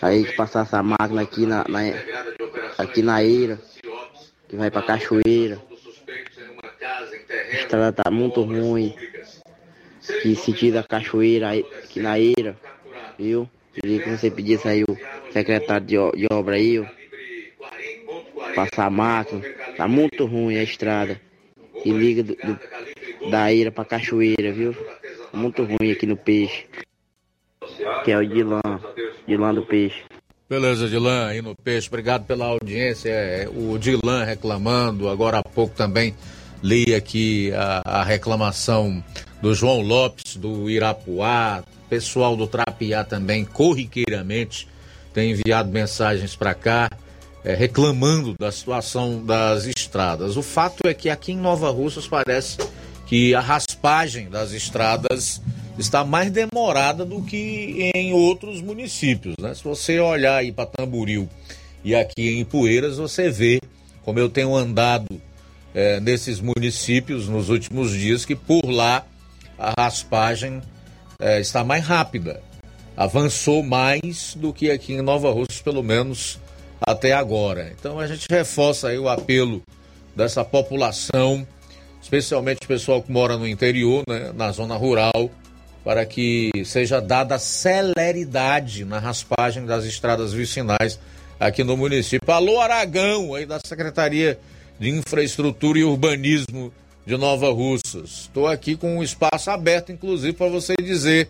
aí 0.00 0.24
que 0.24 0.32
passasse 0.32 0.74
a 0.74 0.82
máquina 0.82 1.20
aqui 1.20 1.44
na, 1.44 1.64
na 1.68 1.80
aqui 2.78 3.02
na 3.02 3.22
Ira, 3.22 3.58
que 4.52 4.56
vai 4.56 4.70
pra 4.70 4.82
Cachoeira. 4.82 5.58
A 6.84 7.54
estrada 7.54 7.90
tá 7.90 8.10
muito 8.10 8.42
ruim. 8.42 8.94
Que 10.20 10.36
sentido 10.36 10.74
da 10.74 10.82
Cachoeira 10.82 11.52
aqui 11.52 12.00
na 12.00 12.18
Ira, 12.18 12.54
viu? 13.18 13.48
Queria 13.72 14.00
que 14.00 14.10
você 14.10 14.30
pedisse 14.30 14.68
aí 14.68 14.84
o 14.84 14.94
secretário 15.32 15.86
de, 15.86 15.96
de 15.96 16.26
obra 16.30 16.56
aí, 16.56 16.78
ó, 16.78 16.84
passar 18.54 18.84
a 18.84 18.90
máquina. 18.90 19.40
Tá 19.74 19.88
muito 19.88 20.26
ruim 20.26 20.58
a 20.58 20.62
estrada. 20.62 21.18
E 21.82 21.90
liga 21.90 22.22
do, 22.22 22.34
do, 22.34 23.30
da 23.30 23.50
Ira 23.50 23.72
pra 23.72 23.86
Cachoeira, 23.86 24.52
viu? 24.52 24.76
Muito 25.32 25.64
ruim 25.64 25.92
aqui 25.92 26.04
no 26.04 26.18
peixe. 26.18 26.66
Que 28.04 28.10
é 28.10 28.18
o 28.18 28.26
Dilan. 28.26 28.60
Dilan 29.26 29.54
do 29.54 29.64
peixe. 29.64 30.02
Beleza, 30.52 30.86
Dilan, 30.86 31.28
aí 31.28 31.40
no 31.40 31.56
Peixe. 31.56 31.88
Obrigado 31.88 32.26
pela 32.26 32.44
audiência. 32.44 33.08
É, 33.08 33.48
o 33.48 33.78
Dilan 33.78 34.22
reclamando. 34.22 35.08
Agora 35.08 35.38
há 35.38 35.42
pouco 35.42 35.74
também 35.74 36.14
li 36.62 36.94
aqui 36.94 37.50
a, 37.54 38.00
a 38.00 38.04
reclamação 38.04 39.02
do 39.40 39.54
João 39.54 39.80
Lopes, 39.80 40.36
do 40.36 40.68
Irapuá. 40.68 41.64
Pessoal 41.88 42.36
do 42.36 42.46
Trapiá 42.46 43.02
também, 43.02 43.46
corriqueiramente, 43.46 44.68
tem 45.14 45.30
enviado 45.30 45.70
mensagens 45.70 46.36
para 46.36 46.52
cá. 46.52 46.90
É, 47.42 47.54
reclamando 47.54 48.34
da 48.38 48.52
situação 48.52 49.24
das 49.24 49.64
estradas. 49.64 50.36
O 50.36 50.42
fato 50.42 50.86
é 50.86 50.92
que 50.92 51.08
aqui 51.08 51.32
em 51.32 51.38
Nova 51.38 51.70
Russas 51.70 52.06
parece 52.06 52.58
que 53.12 53.34
a 53.34 53.40
raspagem 53.40 54.30
das 54.30 54.52
estradas 54.52 55.42
está 55.78 56.02
mais 56.02 56.30
demorada 56.30 57.04
do 57.04 57.20
que 57.20 57.90
em 57.94 58.14
outros 58.14 58.62
municípios. 58.62 59.34
Né? 59.38 59.52
Se 59.52 59.62
você 59.62 60.00
olhar 60.00 60.36
aí 60.36 60.50
para 60.50 60.64
Tamboril 60.64 61.28
e 61.84 61.94
aqui 61.94 62.38
em 62.38 62.42
Poeiras, 62.42 62.96
você 62.96 63.28
vê, 63.28 63.60
como 64.02 64.18
eu 64.18 64.30
tenho 64.30 64.56
andado 64.56 65.20
é, 65.74 66.00
nesses 66.00 66.40
municípios 66.40 67.28
nos 67.28 67.50
últimos 67.50 67.92
dias, 67.92 68.24
que 68.24 68.34
por 68.34 68.64
lá 68.64 69.04
a 69.58 69.74
raspagem 69.78 70.62
é, 71.20 71.38
está 71.38 71.62
mais 71.62 71.84
rápida. 71.84 72.42
Avançou 72.96 73.62
mais 73.62 74.34
do 74.40 74.54
que 74.54 74.70
aqui 74.70 74.94
em 74.94 75.02
Nova 75.02 75.30
Rússia, 75.30 75.62
pelo 75.62 75.82
menos 75.82 76.40
até 76.80 77.12
agora. 77.12 77.74
Então 77.78 78.00
a 78.00 78.06
gente 78.06 78.26
reforça 78.30 78.88
aí 78.88 78.98
o 78.98 79.06
apelo 79.06 79.60
dessa 80.16 80.42
população, 80.42 81.46
especialmente 82.02 82.58
o 82.64 82.68
pessoal 82.68 83.00
que 83.00 83.12
mora 83.12 83.38
no 83.38 83.46
interior, 83.46 84.02
né, 84.08 84.32
na 84.34 84.50
zona 84.50 84.76
rural, 84.76 85.30
para 85.84 86.04
que 86.04 86.50
seja 86.64 87.00
dada 87.00 87.38
celeridade 87.38 88.84
na 88.84 88.98
raspagem 88.98 89.64
das 89.64 89.84
estradas 89.84 90.32
vicinais 90.32 90.98
aqui 91.38 91.64
no 91.64 91.76
município. 91.76 92.32
Alô 92.32 92.60
Aragão, 92.60 93.34
aí 93.34 93.46
da 93.46 93.58
Secretaria 93.64 94.38
de 94.78 94.90
Infraestrutura 94.90 95.78
e 95.78 95.84
Urbanismo 95.84 96.72
de 97.06 97.16
Nova 97.16 97.50
Russas. 97.50 98.22
Estou 98.22 98.46
aqui 98.46 98.76
com 98.76 98.98
um 98.98 99.02
espaço 99.02 99.50
aberto, 99.50 99.90
inclusive, 99.90 100.32
para 100.32 100.48
você 100.48 100.74
dizer, 100.80 101.28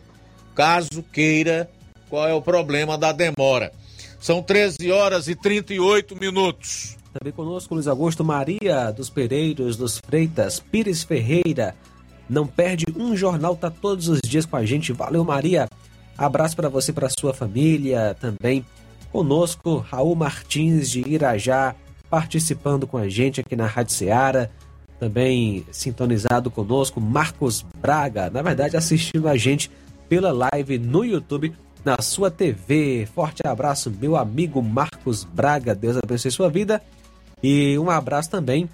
caso 0.54 1.02
queira, 1.12 1.68
qual 2.08 2.28
é 2.28 2.34
o 2.34 2.42
problema 2.42 2.98
da 2.98 3.12
demora. 3.12 3.72
São 4.20 4.42
13 4.42 4.90
horas 4.92 5.28
e 5.28 5.34
38 5.34 6.14
minutos. 6.16 6.96
Também 7.12 7.32
conosco 7.32 7.74
Luiz 7.74 7.86
Augusto 7.86 8.24
Maria 8.24 8.90
dos 8.90 9.10
Pereiros, 9.10 9.76
dos 9.76 9.98
Freitas, 9.98 10.58
Pires 10.58 11.02
Ferreira. 11.02 11.74
Não 12.28 12.46
perde 12.46 12.86
um 12.96 13.14
jornal, 13.14 13.54
tá 13.54 13.70
todos 13.70 14.08
os 14.08 14.20
dias 14.24 14.46
com 14.46 14.56
a 14.56 14.64
gente. 14.64 14.92
Valeu, 14.92 15.22
Maria. 15.22 15.68
Abraço 16.16 16.56
para 16.56 16.70
você, 16.70 16.92
para 16.92 17.10
sua 17.10 17.34
família 17.34 18.16
também. 18.18 18.64
Conosco, 19.10 19.76
Raul 19.76 20.14
Martins 20.14 20.90
de 20.90 21.06
Irajá, 21.06 21.74
participando 22.08 22.86
com 22.86 22.96
a 22.96 23.08
gente 23.08 23.40
aqui 23.40 23.54
na 23.54 23.66
Rádio 23.66 23.92
Ceará. 23.92 24.48
Também 24.98 25.66
sintonizado 25.70 26.50
conosco, 26.50 27.00
Marcos 27.00 27.66
Braga, 27.80 28.30
na 28.30 28.40
verdade 28.40 28.76
assistindo 28.76 29.28
a 29.28 29.36
gente 29.36 29.70
pela 30.08 30.32
live 30.32 30.78
no 30.78 31.04
YouTube 31.04 31.52
na 31.84 32.00
sua 32.00 32.30
TV. 32.30 33.06
Forte 33.12 33.42
abraço, 33.44 33.90
meu 33.90 34.16
amigo 34.16 34.62
Marcos 34.62 35.24
Braga. 35.24 35.74
Deus 35.74 35.98
abençoe 35.98 36.30
sua 36.30 36.48
vida. 36.48 36.80
E 37.42 37.78
um 37.78 37.90
abraço 37.90 38.30
também 38.30 38.68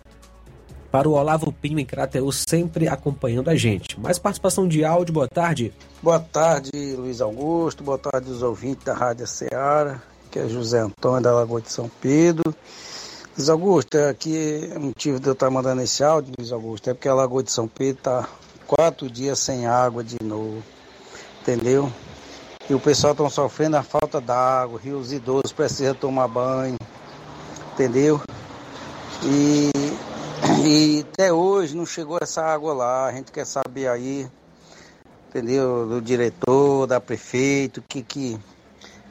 para 0.90 1.08
o 1.08 1.12
Olavo 1.12 1.52
Pinho 1.52 1.78
em 1.78 1.84
Crateus, 1.84 2.44
sempre 2.48 2.88
acompanhando 2.88 3.48
a 3.48 3.56
gente. 3.56 3.98
Mais 3.98 4.18
participação 4.18 4.66
de 4.66 4.84
áudio, 4.84 5.14
boa 5.14 5.28
tarde. 5.28 5.72
Boa 6.02 6.18
tarde, 6.18 6.70
Luiz 6.96 7.20
Augusto. 7.20 7.82
Boa 7.82 7.98
tarde, 7.98 8.30
os 8.30 8.42
ouvintes 8.42 8.84
da 8.84 8.94
Rádio 8.94 9.26
Ceará, 9.26 10.00
que 10.30 10.38
é 10.38 10.48
José 10.48 10.80
Antônio 10.80 11.22
da 11.22 11.32
Lagoa 11.32 11.60
de 11.60 11.70
São 11.70 11.90
Pedro. 12.00 12.54
Luiz 13.36 13.48
Augusto, 13.48 13.96
aqui 13.96 14.70
o 14.74 14.80
motivo 14.80 15.20
de 15.20 15.28
eu 15.28 15.32
estar 15.32 15.50
mandando 15.50 15.82
esse 15.82 16.02
áudio, 16.02 16.32
Luiz 16.38 16.52
Augusto, 16.52 16.90
é 16.90 16.94
porque 16.94 17.08
a 17.08 17.14
Lagoa 17.14 17.42
de 17.42 17.52
São 17.52 17.68
Pedro 17.68 17.98
está 17.98 18.28
quatro 18.66 19.08
dias 19.08 19.38
sem 19.38 19.66
água 19.66 20.02
de 20.02 20.16
novo, 20.22 20.62
entendeu? 21.40 21.90
E 22.68 22.74
o 22.74 22.80
pessoal 22.80 23.12
está 23.12 23.28
sofrendo 23.30 23.76
a 23.76 23.82
falta 23.82 24.20
d'água, 24.20 24.80
e 24.84 24.90
os 24.90 25.12
idosos 25.12 25.52
precisam 25.52 25.94
tomar 25.94 26.28
banho, 26.28 26.76
entendeu? 27.72 28.20
E, 29.24 29.70
e 30.64 31.06
até 31.12 31.32
hoje 31.32 31.76
não 31.76 31.84
chegou 31.84 32.18
essa 32.20 32.42
água 32.42 32.72
lá, 32.72 33.06
a 33.06 33.12
gente 33.12 33.32
quer 33.32 33.46
saber 33.46 33.88
aí 33.88 34.28
entendeu? 35.28 35.86
Do 35.86 36.00
diretor, 36.00 36.86
da 36.86 37.00
prefeito, 37.00 37.80
o 37.80 37.82
que 37.82 38.02
que, 38.02 38.38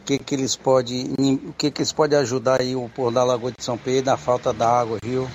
que 0.05 0.17
que 0.17 0.35
eles 0.35 0.55
podem, 0.55 1.13
o 1.47 1.53
que 1.53 1.71
que 1.71 1.81
eles 1.81 1.93
podem 1.93 2.17
ajudar 2.19 2.61
aí 2.61 2.75
o 2.75 2.89
povo 2.89 3.11
da 3.11 3.23
Lagoa 3.23 3.51
de 3.51 3.63
São 3.63 3.77
Pedro 3.77 4.11
na 4.11 4.17
falta 4.17 4.51
d'água, 4.51 4.97
viu? 5.03 5.27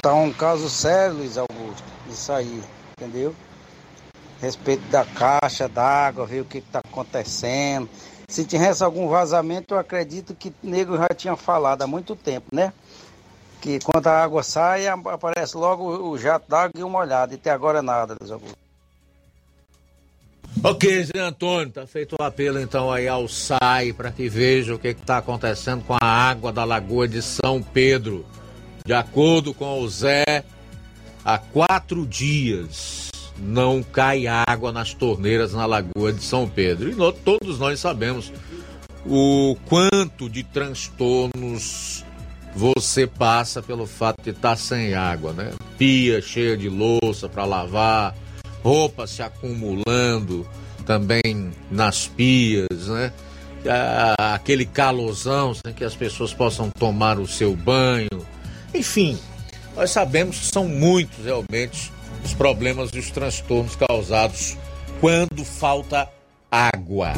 Tá 0.00 0.14
um 0.14 0.32
caso 0.32 0.68
sério, 0.68 1.16
Luiz 1.16 1.36
Augusto, 1.36 1.84
isso 2.08 2.32
aí, 2.32 2.62
entendeu? 2.96 3.34
Respeito 4.40 4.82
da 4.90 5.04
caixa 5.04 5.68
d'água, 5.68 6.26
ver 6.26 6.40
o 6.40 6.44
que 6.44 6.60
que 6.60 6.68
tá 6.68 6.80
acontecendo. 6.80 7.88
Se 8.28 8.44
tivesse 8.44 8.82
algum 8.82 9.08
vazamento, 9.08 9.74
eu 9.74 9.78
acredito 9.78 10.34
que 10.34 10.48
o 10.62 10.66
nego 10.66 10.96
já 10.96 11.08
tinha 11.14 11.36
falado 11.36 11.82
há 11.82 11.86
muito 11.86 12.16
tempo, 12.16 12.46
né? 12.52 12.72
Que 13.62 13.78
quando 13.78 14.08
a 14.08 14.22
água 14.22 14.42
sai, 14.42 14.86
aparece 14.88 15.56
logo 15.56 16.10
o 16.10 16.18
jato 16.18 16.50
d'água 16.50 16.72
e 16.76 16.82
uma 16.82 16.98
olhada. 16.98 17.32
E 17.32 17.36
até 17.36 17.50
agora 17.50 17.80
nada, 17.80 18.14
Luiz 18.20 18.30
Augusto. 18.30 18.58
Ok, 20.64 21.04
Zé 21.04 21.18
Antônio, 21.18 21.72
tá 21.72 21.86
feito 21.86 22.14
o 22.20 22.22
apelo 22.22 22.60
então 22.60 22.92
aí 22.92 23.08
ao 23.08 23.26
SAI 23.26 23.92
para 23.92 24.12
que 24.12 24.28
veja 24.28 24.74
o 24.74 24.78
que 24.78 24.88
está 24.88 25.18
acontecendo 25.18 25.82
com 25.84 25.94
a 25.94 26.04
água 26.04 26.52
da 26.52 26.64
Lagoa 26.64 27.08
de 27.08 27.22
São 27.22 27.62
Pedro. 27.62 28.26
De 28.84 28.92
acordo 28.92 29.54
com 29.54 29.80
o 29.80 29.88
Zé, 29.88 30.44
há 31.24 31.38
quatro 31.38 32.06
dias 32.06 33.10
não 33.38 33.82
cai 33.82 34.26
água 34.26 34.70
nas 34.70 34.92
torneiras 34.92 35.52
na 35.52 35.66
Lagoa 35.66 36.12
de 36.12 36.22
São 36.22 36.48
Pedro. 36.48 36.90
E 36.90 36.94
nós, 36.94 37.14
todos 37.24 37.58
nós 37.58 37.80
sabemos 37.80 38.32
o 39.06 39.56
quanto 39.68 40.28
de 40.28 40.44
transtornos 40.44 42.04
você 42.54 43.06
passa 43.06 43.62
pelo 43.62 43.86
fato 43.86 44.22
de 44.22 44.30
estar 44.30 44.56
sem 44.56 44.94
água, 44.94 45.32
né? 45.32 45.52
Pia 45.78 46.20
cheia 46.20 46.56
de 46.56 46.68
louça 46.68 47.28
para 47.28 47.44
lavar, 47.44 48.14
roupa 48.62 49.06
se 49.06 49.22
acumulando 49.22 50.46
também 50.84 51.52
nas 51.70 52.06
pias, 52.06 52.88
né? 52.88 53.12
Aquele 54.18 54.66
calosão 54.66 55.54
sem 55.54 55.72
que 55.72 55.84
as 55.84 55.94
pessoas 55.94 56.34
possam 56.34 56.70
tomar 56.70 57.18
o 57.18 57.26
seu 57.26 57.54
banho. 57.56 58.26
Enfim, 58.74 59.18
nós 59.76 59.90
sabemos 59.90 60.38
que 60.38 60.46
são 60.46 60.66
muitos 60.66 61.24
realmente 61.24 61.92
os 62.24 62.34
problemas 62.34 62.90
e 62.92 62.98
os 62.98 63.10
transtornos 63.10 63.76
causados 63.76 64.56
quando 65.00 65.44
falta 65.44 66.08
água. 66.50 67.12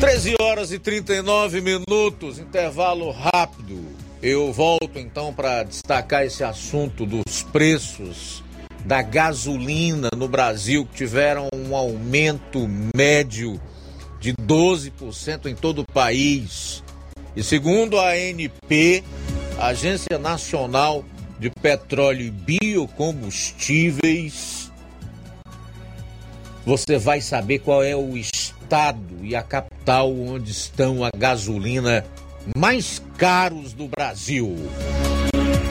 13 0.00 0.34
horas 0.40 0.72
e 0.72 0.78
39 0.78 1.60
minutos, 1.60 2.38
intervalo 2.38 3.10
rápido. 3.10 3.84
Eu 4.22 4.50
volto 4.50 4.98
então 4.98 5.30
para 5.30 5.62
destacar 5.62 6.24
esse 6.24 6.42
assunto 6.42 7.04
dos 7.04 7.42
preços 7.42 8.42
da 8.82 9.02
gasolina 9.02 10.08
no 10.16 10.26
Brasil, 10.26 10.86
que 10.86 10.96
tiveram 10.96 11.48
um 11.54 11.76
aumento 11.76 12.66
médio 12.96 13.60
de 14.18 14.32
12% 14.32 15.44
em 15.44 15.54
todo 15.54 15.82
o 15.82 15.92
país. 15.92 16.82
E 17.36 17.42
segundo 17.42 17.98
a 17.98 18.12
ANP, 18.12 19.04
Agência 19.58 20.18
Nacional 20.18 21.04
de 21.38 21.50
Petróleo 21.50 22.22
e 22.22 22.30
Biocombustíveis, 22.30 24.72
você 26.64 26.96
vai 26.96 27.20
saber 27.20 27.58
qual 27.58 27.82
é 27.82 27.94
o 27.94 28.16
estado 28.16 29.22
e 29.22 29.36
a 29.36 29.42
onde 29.98 30.52
estão 30.52 31.04
a 31.04 31.10
gasolina 31.10 32.04
mais 32.56 33.02
caros 33.18 33.72
do 33.72 33.88
Brasil. 33.88 34.56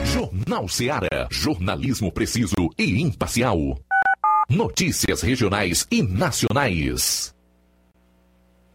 Jornal 0.04 0.68
Seara. 0.68 1.26
Jornalismo 1.30 2.12
preciso 2.12 2.70
e 2.78 3.00
imparcial. 3.00 3.78
Notícias 4.48 5.22
regionais 5.22 5.86
e 5.90 6.02
nacionais. 6.02 7.34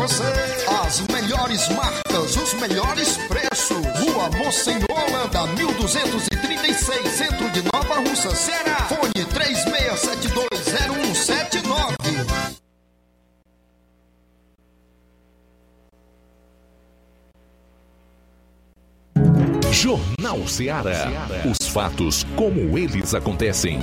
você. 0.00 0.24
As 0.82 1.00
melhores 1.08 1.68
marcas, 1.68 2.36
os 2.36 2.54
melhores 2.54 3.18
preços. 3.28 3.76
Rua 4.00 4.30
Monsenhor 4.30 4.88
Holanda, 4.90 5.46
1236, 5.54 7.08
centro 7.10 7.50
de 7.50 7.62
Nova 7.72 8.00
Russa, 8.00 8.34
Ceará. 8.34 8.88
Fone 8.88 9.12
36720179. 9.12 11.96
Jornal 19.70 20.48
Seara. 20.48 21.08
Os 21.50 21.68
fatos 21.68 22.24
como 22.36 22.78
eles 22.78 23.14
acontecem. 23.14 23.80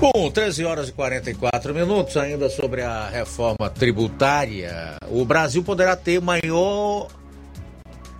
Bom, 0.00 0.30
13 0.30 0.64
horas 0.64 0.88
e 0.88 0.92
44 0.92 1.72
minutos 1.72 2.16
ainda 2.16 2.50
sobre 2.50 2.82
a 2.82 3.08
reforma 3.08 3.70
tributária. 3.70 4.96
O 5.08 5.24
Brasil 5.24 5.62
poderá 5.62 5.96
ter 5.96 6.20
maior 6.20 7.08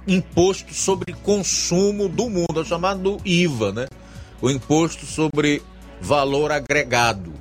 imposto 0.06 0.72
sobre 0.72 1.12
consumo 1.12 2.08
do 2.08 2.30
mundo, 2.30 2.60
é 2.60 2.64
chamado 2.64 3.20
IVA, 3.24 3.72
né? 3.72 3.86
O 4.40 4.50
imposto 4.50 5.04
sobre 5.04 5.62
valor 6.00 6.52
agregado. 6.52 7.32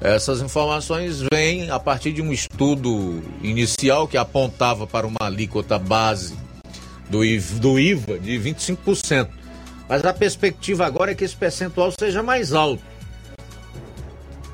Essas 0.00 0.40
informações 0.40 1.22
vêm 1.32 1.70
a 1.70 1.78
partir 1.78 2.12
de 2.12 2.22
um 2.22 2.32
estudo 2.32 3.22
inicial 3.42 4.08
que 4.08 4.16
apontava 4.16 4.86
para 4.86 5.06
uma 5.06 5.20
alíquota 5.20 5.78
base 5.78 6.36
do 7.08 7.24
IVA 7.78 8.18
de 8.18 8.38
25%. 8.38 9.28
Mas 9.88 10.04
a 10.04 10.12
perspectiva 10.12 10.86
agora 10.86 11.12
é 11.12 11.14
que 11.14 11.24
esse 11.24 11.36
percentual 11.36 11.92
seja 11.98 12.22
mais 12.22 12.52
alto. 12.52 12.91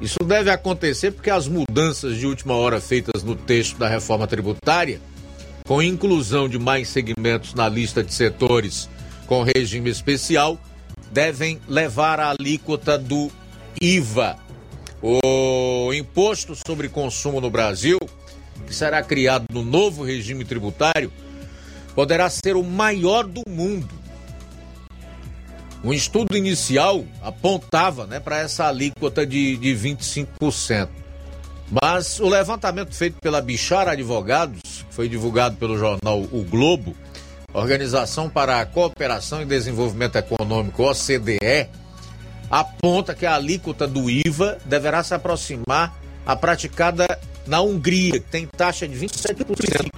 Isso 0.00 0.18
deve 0.24 0.50
acontecer 0.50 1.10
porque 1.10 1.30
as 1.30 1.48
mudanças 1.48 2.16
de 2.16 2.26
última 2.26 2.54
hora 2.54 2.80
feitas 2.80 3.22
no 3.22 3.34
texto 3.34 3.76
da 3.76 3.88
reforma 3.88 4.26
tributária, 4.26 5.00
com 5.66 5.82
inclusão 5.82 6.48
de 6.48 6.58
mais 6.58 6.88
segmentos 6.88 7.52
na 7.54 7.68
lista 7.68 8.02
de 8.02 8.14
setores 8.14 8.88
com 9.26 9.42
regime 9.42 9.90
especial, 9.90 10.58
devem 11.10 11.60
levar 11.68 12.20
a 12.20 12.30
alíquota 12.30 12.96
do 12.96 13.30
IVA, 13.80 14.36
o 15.02 15.92
imposto 15.92 16.56
sobre 16.66 16.88
consumo 16.88 17.40
no 17.40 17.50
Brasil, 17.50 17.98
que 18.66 18.74
será 18.74 19.02
criado 19.02 19.46
no 19.52 19.62
novo 19.62 20.04
regime 20.04 20.44
tributário, 20.44 21.12
poderá 21.94 22.30
ser 22.30 22.56
o 22.56 22.62
maior 22.62 23.24
do 23.24 23.42
mundo. 23.48 23.97
Um 25.82 25.92
estudo 25.92 26.36
inicial 26.36 27.04
apontava 27.22 28.06
né, 28.06 28.18
para 28.18 28.38
essa 28.38 28.66
alíquota 28.66 29.24
de, 29.26 29.56
de 29.56 29.74
25%. 29.74 30.88
Mas 31.82 32.18
o 32.18 32.28
levantamento 32.28 32.94
feito 32.94 33.20
pela 33.20 33.40
Bichara 33.40 33.92
Advogados, 33.92 34.60
que 34.88 34.94
foi 34.94 35.08
divulgado 35.08 35.56
pelo 35.56 35.78
jornal 35.78 36.20
O 36.32 36.42
Globo, 36.42 36.96
Organização 37.52 38.28
para 38.28 38.60
a 38.60 38.66
Cooperação 38.66 39.42
e 39.42 39.44
Desenvolvimento 39.44 40.16
Econômico, 40.16 40.82
OCDE, 40.82 41.68
aponta 42.50 43.14
que 43.14 43.26
a 43.26 43.34
alíquota 43.34 43.86
do 43.86 44.10
IVA 44.10 44.58
deverá 44.64 45.02
se 45.02 45.14
aproximar 45.14 45.98
à 46.26 46.34
praticada 46.34 47.18
na 47.46 47.60
Hungria, 47.60 48.12
que 48.12 48.30
tem 48.30 48.46
taxa 48.46 48.86
de 48.86 48.94
27%, 48.94 49.36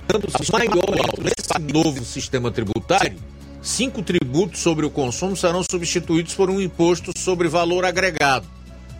ficando 0.07 0.28
maior 0.52 1.19
nesse 1.19 1.73
novo 1.73 2.05
sistema 2.05 2.51
tributário. 2.51 3.19
Cinco 3.62 4.02
tributos 4.02 4.60
sobre 4.60 4.86
o 4.86 4.90
consumo 4.90 5.36
serão 5.36 5.62
substituídos 5.62 6.34
por 6.34 6.48
um 6.48 6.60
imposto 6.60 7.12
sobre 7.16 7.48
valor 7.48 7.84
agregado, 7.84 8.46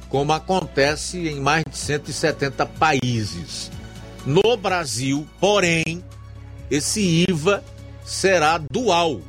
como 0.09 0.33
acontece 0.33 1.29
em 1.29 1.41
mais 1.41 1.65
de 1.65 1.77
170 1.77 2.67
países. 2.67 3.71
No 4.27 4.57
Brasil, 4.57 5.27
porém, 5.41 6.05
esse 6.71 7.25
IVA 7.29 7.65
será 8.05 8.59
dual, 8.59 9.21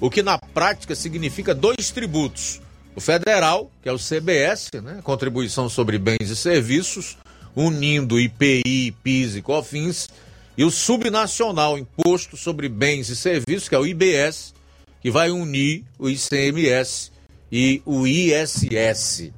o 0.00 0.10
que 0.10 0.22
na 0.22 0.38
prática 0.38 0.94
significa 0.94 1.54
dois 1.54 1.90
tributos 1.90 2.60
o 2.94 3.00
federal, 3.00 3.70
que 3.82 3.88
é 3.88 3.92
o 3.92 3.98
CBS, 3.98 4.70
né, 4.82 5.00
Contribuição 5.02 5.68
sobre 5.68 5.98
Bens 5.98 6.28
e 6.28 6.36
Serviços, 6.36 7.16
unindo 7.54 8.18
IPI, 8.18 8.94
PIS 9.02 9.36
e 9.36 9.42
COFINS, 9.42 10.08
e 10.56 10.64
o 10.64 10.70
subnacional, 10.70 11.78
Imposto 11.78 12.36
sobre 12.36 12.68
Bens 12.68 13.08
e 13.08 13.16
Serviços, 13.16 13.68
que 13.68 13.74
é 13.74 13.78
o 13.78 13.86
IBS, 13.86 14.52
que 15.00 15.10
vai 15.10 15.30
unir 15.30 15.84
o 15.98 16.08
ICMS 16.08 17.10
e 17.50 17.82
o 17.84 18.06
ISS. 18.06 19.32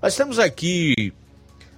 Nós 0.00 0.14
temos 0.16 0.38
aqui 0.38 1.12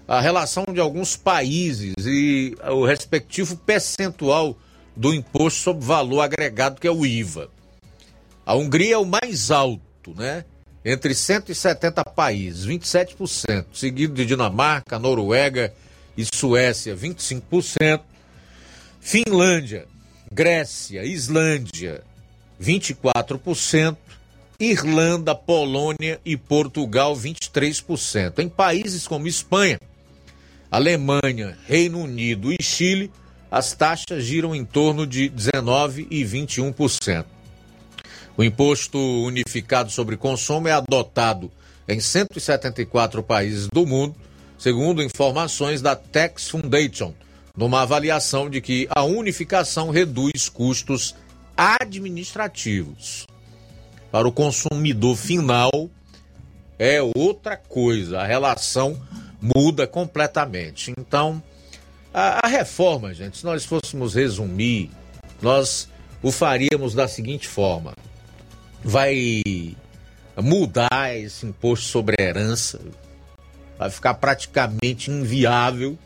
a 0.06 0.20
relação 0.20 0.64
de 0.72 0.80
alguns 0.80 1.16
países 1.16 1.94
e 2.04 2.56
o 2.68 2.84
respectivo 2.84 3.56
percentual 3.56 4.56
do 4.96 5.14
imposto 5.14 5.60
sobre 5.60 5.84
valor 5.84 6.20
agregado, 6.20 6.80
que 6.80 6.86
é 6.86 6.90
o 6.90 7.06
IVA. 7.06 7.50
A 8.44 8.54
Hungria 8.54 8.94
é 8.94 8.98
o 8.98 9.04
mais 9.04 9.50
alto, 9.50 10.14
né? 10.16 10.44
entre 10.84 11.14
170 11.14 12.04
países, 12.04 12.66
27%, 12.66 13.66
seguido 13.72 14.14
de 14.14 14.24
Dinamarca, 14.24 14.98
Noruega 14.98 15.72
e 16.16 16.24
Suécia, 16.24 16.96
25%, 16.96 18.00
Finlândia, 19.00 19.86
Grécia, 20.32 21.04
Islândia, 21.04 22.02
24%, 22.60 23.96
Irlanda, 24.58 25.34
Polônia 25.34 26.20
e 26.24 26.36
Portugal, 26.36 27.16
23%. 27.16 28.38
Em 28.38 28.48
países 28.48 29.08
como 29.08 29.26
Espanha, 29.26 29.80
Alemanha, 30.70 31.56
Reino 31.66 32.00
Unido 32.00 32.52
e 32.52 32.62
Chile, 32.62 33.10
as 33.50 33.72
taxas 33.72 34.24
giram 34.24 34.54
em 34.54 34.64
torno 34.64 35.06
de 35.06 35.30
19% 35.30 36.06
e 36.10 36.22
21%. 36.22 37.24
O 38.36 38.44
imposto 38.44 38.98
unificado 38.98 39.90
sobre 39.90 40.16
consumo 40.16 40.68
é 40.68 40.72
adotado 40.72 41.50
em 41.88 41.98
174 41.98 43.22
países 43.22 43.66
do 43.66 43.84
mundo, 43.84 44.14
segundo 44.56 45.02
informações 45.02 45.82
da 45.82 45.96
Tax 45.96 46.48
Foundation, 46.48 47.12
numa 47.56 47.82
avaliação 47.82 48.48
de 48.48 48.60
que 48.60 48.86
a 48.94 49.02
unificação 49.02 49.90
reduz 49.90 50.48
custos 50.48 51.16
administrativos. 51.60 53.26
Para 54.10 54.26
o 54.26 54.32
consumidor 54.32 55.14
final, 55.14 55.90
é 56.78 56.98
outra 57.14 57.54
coisa, 57.54 58.20
a 58.20 58.26
relação 58.26 58.98
muda 59.38 59.86
completamente. 59.86 60.90
Então, 60.98 61.42
a, 62.14 62.46
a 62.46 62.48
reforma, 62.48 63.12
gente, 63.12 63.36
se 63.36 63.44
nós 63.44 63.66
fôssemos 63.66 64.14
resumir, 64.14 64.90
nós 65.42 65.86
o 66.22 66.32
faríamos 66.32 66.94
da 66.94 67.06
seguinte 67.06 67.46
forma: 67.46 67.92
vai 68.82 69.42
mudar 70.42 71.14
esse 71.14 71.44
imposto 71.44 71.84
sobre 71.84 72.16
herança, 72.18 72.80
vai 73.78 73.90
ficar 73.90 74.14
praticamente 74.14 75.10
inviável 75.10 75.98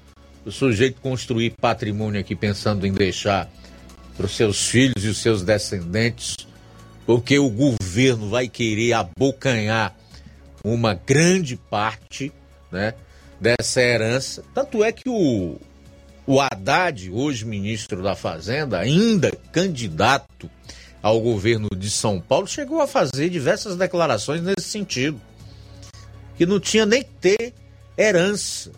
o 0.44 0.51
sujeito 0.51 1.01
construir 1.01 1.55
patrimônio 1.59 2.20
aqui 2.20 2.35
pensando 2.35 2.86
em 2.86 2.93
deixar 2.93 3.48
para 4.16 4.27
os 4.27 4.36
seus 4.36 4.69
filhos 4.69 5.05
e 5.05 5.09
os 5.09 5.19
seus 5.19 5.43
descendentes, 5.43 6.36
porque 7.07 7.39
o 7.39 7.51
governo 7.51 8.28
vai 8.28 8.49
querer 8.49 8.93
abocanhar 8.93 9.95
uma 10.65 10.95
grande 10.95 11.57
parte 11.57 12.32
né, 12.73 12.95
dessa 13.41 13.81
herança. 13.82 14.43
Tanto 14.55 14.82
é 14.82 14.91
que 14.91 15.09
o, 15.09 15.59
o 16.27 16.41
Haddad, 16.41 17.11
hoje 17.11 17.45
ministro 17.45 18.03
da 18.03 18.16
Fazenda, 18.16 18.78
ainda 18.78 19.31
candidato 19.53 20.51
ao 21.03 21.20
governo 21.20 21.69
de 21.77 21.91
São 21.91 22.19
Paulo, 22.19 22.47
chegou 22.47 22.81
a 22.81 22.86
fazer 22.86 23.28
diversas 23.28 23.77
declarações 23.77 24.41
nesse 24.41 24.69
sentido. 24.69 25.20
Que 26.36 26.47
não 26.47 26.59
tinha 26.59 26.86
nem 26.86 27.03
que 27.03 27.11
ter 27.20 27.55
herança. 27.97 28.73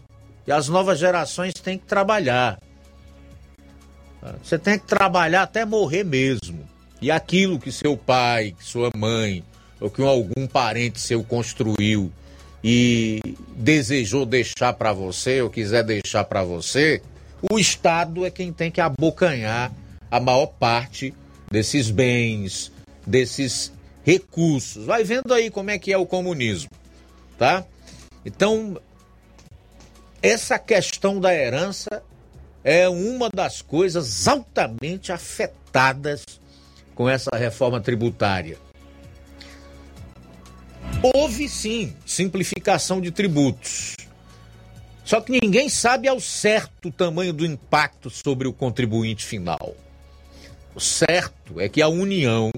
E 0.47 0.53
as 0.53 0.69
novas 0.69 0.99
gerações 0.99 1.55
têm 1.55 1.79
que 1.79 1.87
trabalhar. 1.87 2.59
Você 4.43 4.59
tem 4.59 4.79
que 4.79 4.87
trabalhar 4.87 5.43
até 5.43 5.65
morrer 5.65 6.05
mesmo. 6.05 6.67
E 7.01 7.11
aquilo 7.11 7.59
que 7.59 7.71
seu 7.71 7.97
pai, 7.97 8.55
que 8.59 8.65
sua 8.65 8.91
mãe, 8.97 9.45
ou 9.81 9.91
que 9.91 10.03
algum 10.03 10.47
parente 10.47 11.01
seu 11.01 11.23
construiu 11.23 12.11
e 12.65 13.21
desejou 13.55 14.25
deixar 14.25 14.73
para 14.73 14.93
você, 14.93 15.41
ou 15.41 15.51
quiser 15.51 15.85
deixar 15.85 16.25
para 16.25 16.43
você, 16.43 17.03
o 17.51 17.59
Estado 17.59 18.25
é 18.25 18.31
quem 18.31 18.53
tem 18.53 18.71
que 18.71 18.81
abocanhar 18.81 19.73
a 20.11 20.19
maior 20.19 20.47
parte 20.47 21.15
desses 21.51 21.91
bens, 21.91 22.73
desses 23.07 23.73
recursos. 24.05 24.87
Vai 24.87 25.05
vendo 25.05 25.33
aí 25.33 25.51
como 25.51 25.71
é 25.71 25.79
que 25.79 25.93
é 25.93 25.99
o 25.99 26.07
comunismo, 26.07 26.71
tá? 27.39 27.65
Então, 28.25 28.81
essa 30.23 30.59
questão 30.59 31.21
da 31.21 31.33
herança 31.33 32.03
é 32.69 32.89
uma 32.89 33.31
das 33.31 33.63
coisas 33.63 34.27
altamente 34.27 35.13
afetadas 35.13 36.25
com 36.97 37.09
essa 37.09 37.31
reforma 37.33 37.81
tributária. 37.81 38.59
Houve 41.01 41.49
sim 41.49 41.95
simplificação 42.05 43.01
de 43.01 43.13
tributos. 43.13 43.95
Só 45.05 45.21
que 45.21 45.39
ninguém 45.41 45.69
sabe 45.69 46.09
ao 46.09 46.19
certo 46.19 46.89
o 46.89 46.91
tamanho 46.91 47.33
do 47.33 47.47
impacto 47.47 48.11
sobre 48.11 48.49
o 48.49 48.53
contribuinte 48.53 49.25
final. 49.25 49.77
O 50.75 50.81
certo 50.81 51.61
é 51.61 51.69
que 51.69 51.81
a 51.81 51.87
União 51.87 52.51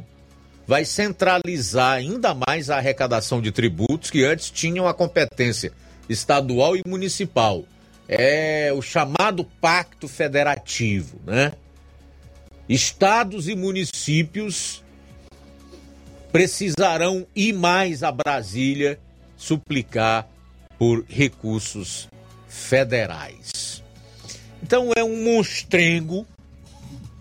vai 0.66 0.86
centralizar 0.86 1.96
ainda 1.98 2.34
mais 2.34 2.70
a 2.70 2.78
arrecadação 2.78 3.42
de 3.42 3.52
tributos 3.52 4.10
que 4.10 4.24
antes 4.24 4.48
tinham 4.48 4.88
a 4.88 4.94
competência 4.94 5.70
estadual 6.08 6.74
e 6.74 6.82
municipal. 6.86 7.66
É 8.08 8.72
o 8.74 8.80
chamado 8.80 9.44
Pacto 9.44 10.08
Federativo, 10.08 11.20
né? 11.26 11.52
Estados 12.68 13.48
e 13.48 13.54
municípios 13.54 14.82
precisarão 16.32 17.26
ir 17.34 17.52
mais 17.52 18.02
a 18.02 18.10
Brasília 18.10 18.98
suplicar 19.36 20.28
por 20.78 21.04
recursos 21.08 22.08
federais. 22.48 23.82
Então 24.62 24.90
é 24.96 25.04
um 25.04 25.24
monstrengo 25.24 26.26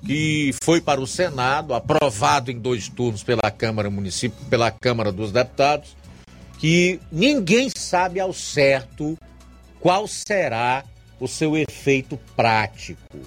que 0.05 0.53
foi 0.64 0.80
para 0.80 1.01
o 1.01 1.07
Senado, 1.07 1.73
aprovado 1.73 2.51
em 2.51 2.59
dois 2.59 2.88
turnos 2.88 3.23
pela 3.23 3.51
Câmara 3.51 3.89
Municipal, 3.89 4.39
pela 4.49 4.72
Câmara 4.72 5.11
dos 5.11 5.31
Deputados, 5.31 5.95
que 6.59 6.99
ninguém 7.11 7.69
sabe 7.76 8.19
ao 8.19 8.31
certo 8.31 9.18
qual 9.80 10.08
será 10.08 10.84
o 11.20 11.28
seu 11.28 11.58
efeito 11.58 12.18
prático. 12.36 13.20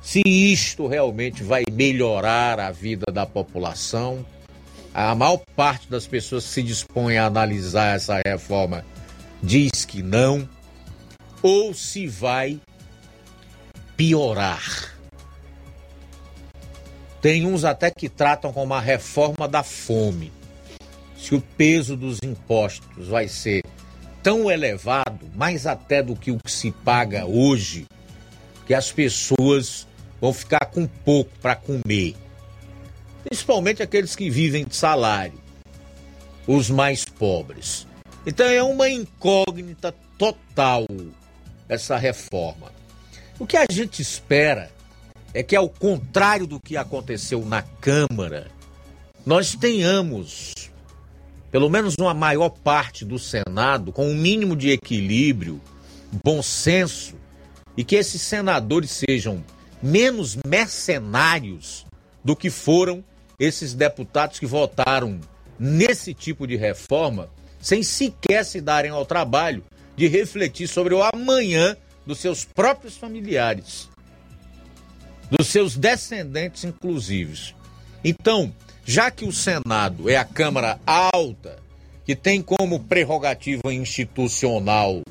se 0.00 0.22
isto 0.24 0.86
realmente 0.86 1.42
vai 1.42 1.64
melhorar 1.70 2.58
a 2.58 2.70
vida 2.70 3.12
da 3.12 3.26
população. 3.26 4.24
A 4.94 5.14
maior 5.14 5.42
parte 5.54 5.90
das 5.90 6.06
pessoas 6.06 6.44
que 6.44 6.50
se 6.50 6.62
dispõem 6.62 7.18
a 7.18 7.26
analisar 7.26 7.94
essa 7.94 8.18
reforma 8.24 8.84
diz 9.42 9.84
que 9.84 10.02
não, 10.02 10.48
ou 11.42 11.74
se 11.74 12.06
vai 12.06 12.58
piorar. 13.98 14.96
Tem 17.20 17.44
uns 17.44 17.64
até 17.64 17.90
que 17.90 18.08
tratam 18.08 18.50
como 18.50 18.72
a 18.72 18.80
reforma 18.80 19.46
da 19.46 19.62
fome. 19.62 20.32
Se 21.18 21.34
o 21.34 21.40
peso 21.40 21.96
dos 21.96 22.18
impostos 22.22 23.08
vai 23.08 23.28
ser 23.28 23.62
tão 24.22 24.50
elevado, 24.50 25.30
mais 25.34 25.66
até 25.66 26.02
do 26.02 26.16
que 26.16 26.30
o 26.30 26.38
que 26.38 26.50
se 26.50 26.70
paga 26.70 27.26
hoje, 27.26 27.86
que 28.66 28.74
as 28.74 28.92
pessoas 28.92 29.86
vão 30.20 30.32
ficar 30.32 30.66
com 30.66 30.86
pouco 30.86 31.30
para 31.40 31.54
comer. 31.56 32.14
Principalmente 33.24 33.82
aqueles 33.82 34.14
que 34.16 34.30
vivem 34.30 34.64
de 34.64 34.74
salário, 34.74 35.38
os 36.46 36.70
mais 36.70 37.04
pobres. 37.04 37.86
Então 38.26 38.46
é 38.46 38.62
uma 38.62 38.88
incógnita 38.88 39.94
total 40.16 40.86
essa 41.68 41.96
reforma. 41.96 42.72
O 43.38 43.46
que 43.46 43.56
a 43.56 43.66
gente 43.70 44.02
espera 44.02 44.70
é 45.32 45.42
que, 45.42 45.54
ao 45.54 45.68
contrário 45.68 46.46
do 46.46 46.58
que 46.58 46.76
aconteceu 46.76 47.44
na 47.44 47.62
Câmara, 47.62 48.50
nós 49.24 49.54
tenhamos 49.54 50.54
pelo 51.50 51.68
menos 51.68 51.94
uma 51.98 52.14
maior 52.14 52.50
parte 52.50 53.04
do 53.04 53.18
Senado 53.18 53.92
com 53.92 54.08
um 54.08 54.14
mínimo 54.14 54.54
de 54.54 54.70
equilíbrio, 54.70 55.60
bom 56.24 56.42
senso 56.42 57.14
e 57.76 57.84
que 57.84 57.96
esses 57.96 58.20
senadores 58.20 58.90
sejam 58.90 59.44
menos 59.82 60.36
mercenários 60.46 61.86
do 62.24 62.34
que 62.34 62.50
foram 62.50 63.04
esses 63.38 63.72
deputados 63.72 64.38
que 64.38 64.46
votaram 64.46 65.20
nesse 65.58 66.12
tipo 66.12 66.46
de 66.46 66.56
reforma 66.56 67.30
sem 67.60 67.82
sequer 67.82 68.44
se 68.44 68.60
darem 68.60 68.90
ao 68.90 69.06
trabalho 69.06 69.64
de 69.96 70.06
refletir 70.06 70.68
sobre 70.68 70.94
o 70.94 71.02
amanhã 71.02 71.76
dos 72.06 72.18
seus 72.18 72.44
próprios 72.44 72.96
familiares, 72.96 73.88
dos 75.30 75.48
seus 75.48 75.76
descendentes, 75.76 76.64
inclusive. 76.64 77.54
Então, 78.02 78.54
já 78.88 79.10
que 79.10 79.26
o 79.26 79.32
Senado 79.32 80.08
é 80.08 80.16
a 80.16 80.24
Câmara 80.24 80.80
Alta, 80.86 81.58
que 82.06 82.16
tem 82.16 82.40
como 82.40 82.80
prerrogativa 82.80 83.70
institucional 83.70 85.02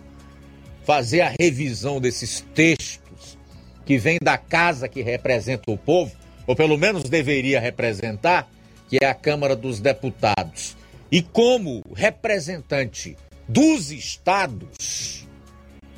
fazer 0.83 1.21
a 1.21 1.31
revisão 1.39 2.01
desses 2.01 2.43
textos 2.55 3.37
que 3.85 3.99
vêm 3.99 4.17
da 4.19 4.35
casa 4.35 4.87
que 4.87 5.03
representa 5.03 5.69
o 5.69 5.77
povo, 5.77 6.11
ou 6.47 6.55
pelo 6.55 6.75
menos 6.75 7.03
deveria 7.03 7.59
representar, 7.59 8.49
que 8.89 8.97
é 8.99 9.05
a 9.05 9.13
Câmara 9.13 9.55
dos 9.55 9.79
Deputados. 9.79 10.75
E 11.11 11.21
como 11.21 11.83
representante 11.93 13.15
dos 13.47 13.91
estados, 13.91 15.27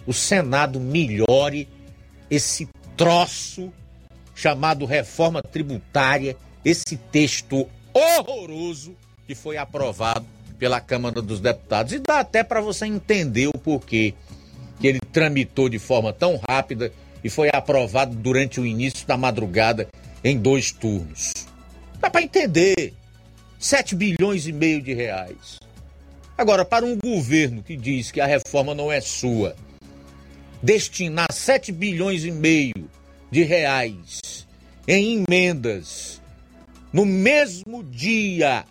o 0.06 0.12
Senado 0.12 0.82
melhore 0.82 1.70
esse 2.30 2.68
troço 2.98 3.72
chamado 4.36 4.86
reforma 4.86 5.42
tributária 5.42 6.36
esse 6.64 6.98
texto 7.12 7.68
horroroso 7.94 8.96
que 9.28 9.36
foi 9.36 9.58
aprovado 9.58 10.26
pela 10.58 10.82
Câmara 10.82 11.22
dos 11.22 11.40
Deputados. 11.40 11.94
E 11.94 12.00
dá 12.00 12.20
até 12.20 12.44
para 12.44 12.62
você 12.62 12.86
entender 12.86 13.48
o 13.48 13.58
porquê 13.58 14.14
que 14.80 14.88
ele 14.88 15.00
tramitou 15.12 15.70
de 15.70 15.80
forma 15.80 16.12
tão 16.12 16.40
rápida 16.50 16.92
e 17.24 17.30
foi 17.30 17.50
aprovado 17.54 18.16
durante 18.16 18.60
o 18.60 18.66
início 18.66 19.06
da 19.06 19.18
madrugada 19.18 19.88
em 20.24 20.38
dois 20.38 20.72
turnos. 20.72 21.32
Dá 22.00 22.10
para 22.10 22.22
entender. 22.22 22.94
7 23.60 23.94
bilhões 23.94 24.48
e 24.48 24.54
meio 24.54 24.82
de 24.82 24.94
reais. 24.94 25.60
Agora, 26.38 26.64
para 26.64 26.86
um 26.86 26.98
governo 26.98 27.62
que 27.62 27.76
diz 27.76 28.10
que 28.10 28.22
a 28.22 28.26
reforma 28.26 28.74
não 28.74 28.90
é 28.90 29.02
sua, 29.02 29.54
destinar 30.64 31.28
7 31.30 31.70
bilhões 31.74 32.24
e 32.24 32.32
meio 32.32 32.90
de 33.30 33.44
reais 33.44 34.48
em 34.88 35.26
emendas 35.28 36.19
no 36.92 37.06
mesmo 37.06 37.84
dia 37.84 38.66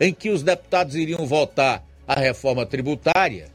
em 0.00 0.12
que 0.12 0.30
os 0.30 0.42
deputados 0.42 0.94
iriam 0.94 1.26
votar 1.26 1.84
a 2.06 2.18
reforma 2.18 2.64
tributária, 2.64 3.48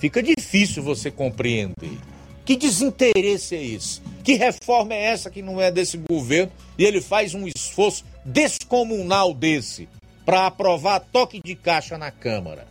fica 0.00 0.22
difícil 0.22 0.82
você 0.82 1.10
compreender. 1.10 1.98
Que 2.44 2.56
desinteresse 2.56 3.56
é 3.56 3.64
esse? 3.64 4.00
Que 4.22 4.34
reforma 4.34 4.94
é 4.94 5.02
essa 5.02 5.30
que 5.30 5.42
não 5.42 5.60
é 5.60 5.70
desse 5.70 5.98
governo 5.98 6.50
e 6.78 6.84
ele 6.84 7.00
faz 7.00 7.34
um 7.34 7.46
esforço 7.46 8.04
descomunal 8.24 9.34
desse 9.34 9.88
para 10.24 10.46
aprovar 10.46 11.00
toque 11.00 11.40
de 11.44 11.54
caixa 11.54 11.98
na 11.98 12.10
Câmara? 12.10 12.66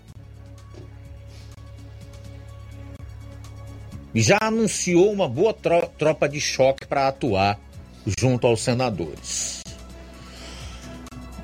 Já 4.13 4.37
anunciou 4.41 5.11
uma 5.11 5.27
boa 5.27 5.53
tropa 5.53 6.27
de 6.29 6.39
choque 6.39 6.87
para 6.87 7.09
atuar 7.09 7.59
junto 8.17 8.47
aos 8.47 8.61
senadores. 8.61 9.64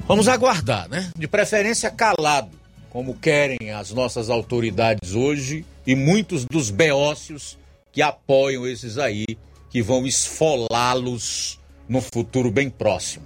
Vamos 0.07 0.27
aguardar, 0.27 0.89
né? 0.89 1.09
De 1.17 1.27
preferência 1.27 1.89
calado, 1.89 2.51
como 2.89 3.15
querem 3.15 3.71
as 3.71 3.91
nossas 3.91 4.29
autoridades 4.29 5.13
hoje 5.13 5.65
e 5.85 5.95
muitos 5.95 6.45
dos 6.45 6.69
beócios 6.69 7.57
que 7.91 8.01
apoiam 8.01 8.67
esses 8.67 8.97
aí, 8.97 9.25
que 9.69 9.81
vão 9.81 10.05
esfolá-los 10.05 11.59
no 11.87 12.01
futuro 12.01 12.51
bem 12.51 12.69
próximo. 12.69 13.25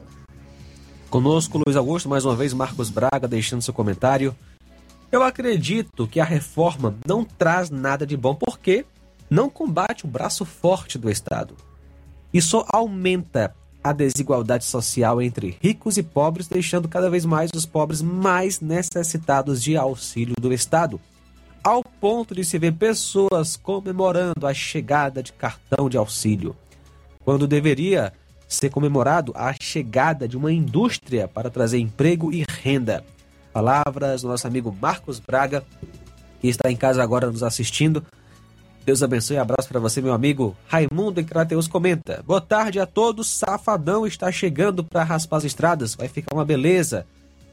Conosco, 1.10 1.62
Luiz 1.66 1.78
Augusto, 1.78 2.10
mais 2.10 2.26
uma 2.26 2.36
vez, 2.36 2.54
Marcos 2.54 2.90
Braga, 2.90 3.28
deixando 3.28 3.62
seu 3.62 3.74
comentário. 3.74 4.36
Eu 5.12 5.24
acredito 5.24 6.08
que 6.08 6.20
a 6.20 6.26
reforma 6.26 6.96
não 7.08 7.24
traz 7.24 7.70
nada 7.70 8.06
de 8.06 8.18
bom 8.18 8.36
porque 8.36 8.86
não 9.30 9.50
combate 9.50 10.06
o 10.06 10.08
braço 10.08 10.46
forte 10.46 10.98
do 10.98 11.10
Estado. 11.10 11.56
Isso 12.34 12.66
aumenta 12.68 13.56
a 13.86 13.94
desigualdade 13.94 14.66
social 14.66 15.22
entre 15.22 15.60
ricos 15.62 15.96
e 15.96 16.02
pobres, 16.02 16.48
deixando 16.48 16.88
cada 16.88 17.08
vez 17.08 17.24
mais 17.24 17.52
os 17.54 17.68
pobres 17.68 18.02
mais 18.02 18.60
necessitados 18.60 19.62
de 19.62 19.78
auxílio 19.78 20.34
do 20.42 20.52
Estado, 20.52 21.00
ao 21.64 21.84
ponto 21.84 22.34
de 22.34 22.44
se 22.44 22.58
ver 22.58 22.74
pessoas 22.74 23.56
comemorando 23.56 24.48
a 24.48 24.56
chegada 24.56 25.22
de 25.22 25.32
cartão 25.32 25.88
de 25.88 25.98
auxílio, 25.98 26.56
quando 27.24 27.46
deveria 27.46 28.12
ser 28.48 28.72
comemorado 28.72 29.32
a 29.36 29.54
chegada 29.62 30.28
de 30.28 30.36
uma 30.36 30.52
indústria 30.52 31.28
para 31.28 31.52
trazer 31.52 31.78
emprego 31.78 32.34
e 32.34 32.44
renda. 32.64 33.06
Palavras 33.54 34.24
do 34.24 34.30
nosso 34.30 34.48
amigo 34.48 34.76
Marcos 34.82 35.20
Braga, 35.20 35.64
que 36.42 36.48
está 36.48 36.72
em 36.72 36.76
casa 36.76 37.04
agora 37.04 37.30
nos 37.30 37.44
assistindo. 37.44 38.04
Deus 38.86 39.02
abençoe 39.02 39.38
e 39.38 39.40
abraço 39.40 39.68
para 39.68 39.80
você, 39.80 40.00
meu 40.00 40.14
amigo. 40.14 40.56
Raimundo 40.68 41.20
em 41.20 41.24
Crateus 41.24 41.68
comenta. 41.68 42.24
Boa 42.24 42.40
tarde 42.40 42.80
a 42.80 42.86
todos. 42.86 43.28
Safadão 43.28 44.06
está 44.06 44.32
chegando 44.32 44.84
para 44.84 45.04
raspar 45.04 45.38
as 45.38 45.44
estradas. 45.44 45.96
Vai 45.96 46.08
ficar 46.08 46.36
uma 46.36 46.46
beleza. 46.46 47.04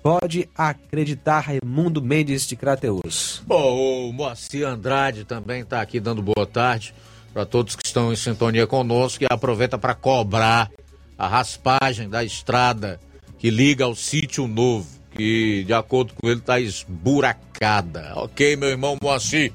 Pode 0.02 0.46
acreditar, 0.54 1.40
Raimundo 1.40 2.02
Mendes 2.02 2.46
de 2.46 2.54
Crateus. 2.54 3.42
Bom, 3.46 4.08
o 4.08 4.12
Moacir 4.12 4.66
Andrade 4.66 5.24
também 5.24 5.62
está 5.62 5.80
aqui 5.80 5.98
dando 5.98 6.20
boa 6.20 6.46
tarde 6.46 6.92
para 7.32 7.46
todos 7.46 7.76
que 7.76 7.86
estão 7.86 8.12
em 8.12 8.16
sintonia 8.16 8.66
conosco 8.66 9.24
e 9.24 9.26
aproveita 9.30 9.78
para 9.78 9.94
cobrar 9.94 10.70
a 11.16 11.26
raspagem 11.26 12.10
da 12.10 12.22
estrada 12.22 13.00
que 13.38 13.48
liga 13.48 13.86
ao 13.86 13.94
sítio 13.94 14.46
novo, 14.46 14.86
que 15.12 15.64
de 15.64 15.72
acordo 15.72 16.12
com 16.12 16.28
ele 16.28 16.40
está 16.40 16.60
esburacada. 16.60 18.12
Ok, 18.16 18.54
meu 18.56 18.68
irmão 18.68 18.98
Moacir? 19.00 19.50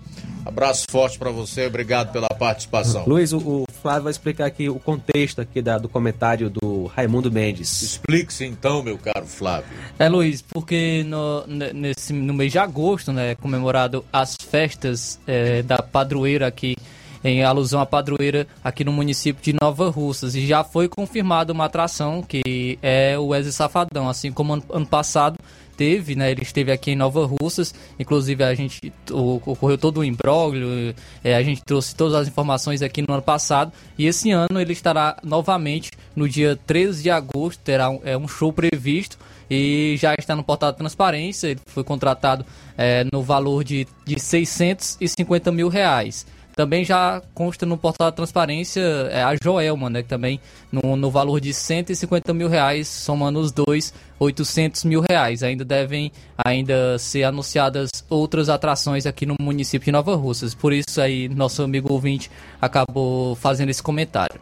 Abraço 0.48 0.86
forte 0.90 1.20
para 1.20 1.30
você, 1.30 1.68
obrigado 1.68 2.12
pela 2.12 2.30
participação. 2.30 3.04
Luiz, 3.06 3.34
o, 3.34 3.38
o, 3.38 3.66
Flávio 3.82 4.04
vai 4.04 4.12
explicar 4.12 4.46
aqui 4.46 4.70
o 4.70 4.80
contexto 4.80 5.42
aqui 5.42 5.62
da, 5.62 5.78
do 5.78 5.90
comentário 5.90 6.50
do 6.50 6.86
Raimundo 6.86 7.32
Mendes. 7.32 7.82
Explique-se 7.82 8.46
então, 8.46 8.82
meu 8.82 8.98
caro 8.98 9.26
Flávio. 9.26 9.70
É, 10.00 10.08
Luiz, 10.08 10.42
porque 10.42 11.04
no, 11.06 11.46
nesse, 11.48 12.14
no 12.14 12.34
mês 12.34 12.52
de 12.52 12.60
agosto, 12.60 13.12
né, 13.12 13.36
comemorado 13.36 14.06
as 14.12 14.36
festas 14.36 15.20
é, 15.28 15.62
da 15.62 15.80
padroeira 15.80 16.48
aqui 16.48 16.76
em 17.24 17.44
alusão 17.44 17.82
à 17.82 17.86
padroeira 17.86 18.48
aqui 18.64 18.84
no 18.84 18.92
município 18.92 19.44
de 19.44 19.54
Nova 19.62 19.90
Russas. 19.90 20.34
E 20.34 20.46
já 20.46 20.64
foi 20.64 20.88
confirmada 20.88 21.52
uma 21.52 21.66
atração 21.66 22.22
que 22.22 22.80
é 22.82 23.18
o 23.18 23.28
Wesley 23.28 23.52
Safadão, 23.52 24.08
assim 24.08 24.32
como 24.32 24.54
ano, 24.54 24.64
ano 24.70 24.86
passado 24.86 25.38
teve, 25.78 26.16
né? 26.16 26.32
Ele 26.32 26.42
esteve 26.42 26.72
aqui 26.72 26.92
em 26.92 26.96
Nova 26.96 27.26
Russas, 27.26 27.74
inclusive 28.00 28.44
a 28.44 28.54
gente 28.56 28.92
ocorreu 29.12 29.78
todo 29.78 30.00
o 30.00 30.04
imbróglio, 30.04 30.94
é, 31.24 31.36
a 31.36 31.44
gente 31.44 31.64
trouxe 31.64 31.96
todas 31.96 32.16
as 32.16 32.28
informações 32.28 32.82
aqui 32.82 33.02
no 33.08 33.14
ano 33.14 33.22
passado 33.22 33.72
e 33.98 34.08
esse 34.08 34.32
ano 34.32 34.60
ele 34.60 34.74
estará 34.74 35.18
novamente 35.24 35.92
no 36.16 36.28
dia 36.28 36.60
13 36.66 37.04
de 37.04 37.12
agosto, 37.12 37.60
terá 37.64 37.90
um, 37.90 38.00
é, 38.04 38.18
um 38.18 38.28
show 38.28 38.52
previsto 38.52 39.18
e 39.50 39.96
já 39.98 40.14
está 40.18 40.36
no 40.36 40.44
portal 40.44 40.72
de 40.72 40.80
transparência, 40.80 41.48
ele 41.48 41.60
foi 41.68 41.84
contratado 41.84 42.46
é, 42.78 43.06
no 43.14 43.22
valor 43.22 43.64
de, 43.64 43.88
de 44.04 44.20
650 44.20 45.52
mil 45.52 45.70
reais. 45.70 46.26
Também 46.58 46.84
já 46.84 47.22
consta 47.36 47.68
no 47.68 47.78
portal 47.78 48.10
da 48.10 48.16
transparência 48.16 48.82
é, 49.12 49.22
a 49.22 49.36
Joelma, 49.40 49.92
né? 49.92 50.02
Que 50.02 50.10
também 50.10 50.40
no, 50.72 50.96
no 50.96 51.12
valor 51.12 51.40
de 51.40 51.54
150 51.54 52.34
mil 52.34 52.50
reais, 52.50 52.88
somando 52.88 53.40
os 53.40 53.52
dois, 53.52 53.94
800 54.20 54.84
mil 54.86 55.04
reais. 55.08 55.44
Ainda 55.44 55.64
devem 55.64 56.12
ainda 56.36 56.98
ser 56.98 57.26
anunciadas 57.26 57.92
outras 58.10 58.50
atrações 58.50 59.06
aqui 59.06 59.24
no 59.24 59.36
município 59.40 59.86
de 59.86 59.92
Nova 59.92 60.16
Russas. 60.16 60.56
Por 60.56 60.74
isso 60.74 61.00
aí, 61.00 61.30
nosso 61.30 61.62
amigo 61.62 61.94
ouvinte 61.94 62.32
acabou 62.60 63.36
fazendo 63.36 63.70
esse 63.70 63.84
comentário. 63.84 64.42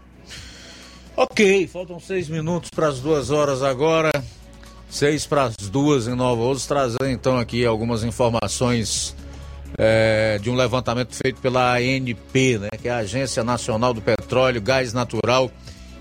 Ok, 1.18 1.68
faltam 1.68 2.00
seis 2.00 2.30
minutos 2.30 2.70
para 2.70 2.88
as 2.88 3.02
duas 3.02 3.30
horas 3.30 3.62
agora. 3.62 4.12
Seis 4.90 5.28
para 5.28 5.44
as 5.44 5.58
duas 5.58 6.08
em 6.08 6.16
Nova 6.16 6.44
Russas. 6.44 6.66
Trazer 6.66 7.10
então 7.10 7.38
aqui 7.38 7.66
algumas 7.66 8.06
informações 8.06 9.14
é, 9.78 10.40
de 10.42 10.50
um 10.50 10.56
levantamento 10.56 11.16
feito 11.16 11.42
pela 11.42 11.76
ANP, 11.76 12.58
né, 12.60 12.70
que 12.82 12.88
é 12.88 12.92
a 12.92 12.98
Agência 12.98 13.44
Nacional 13.44 13.94
do 13.94 14.02
Petróleo, 14.02 14.62
Gás 14.62 14.94
Natural 14.94 15.52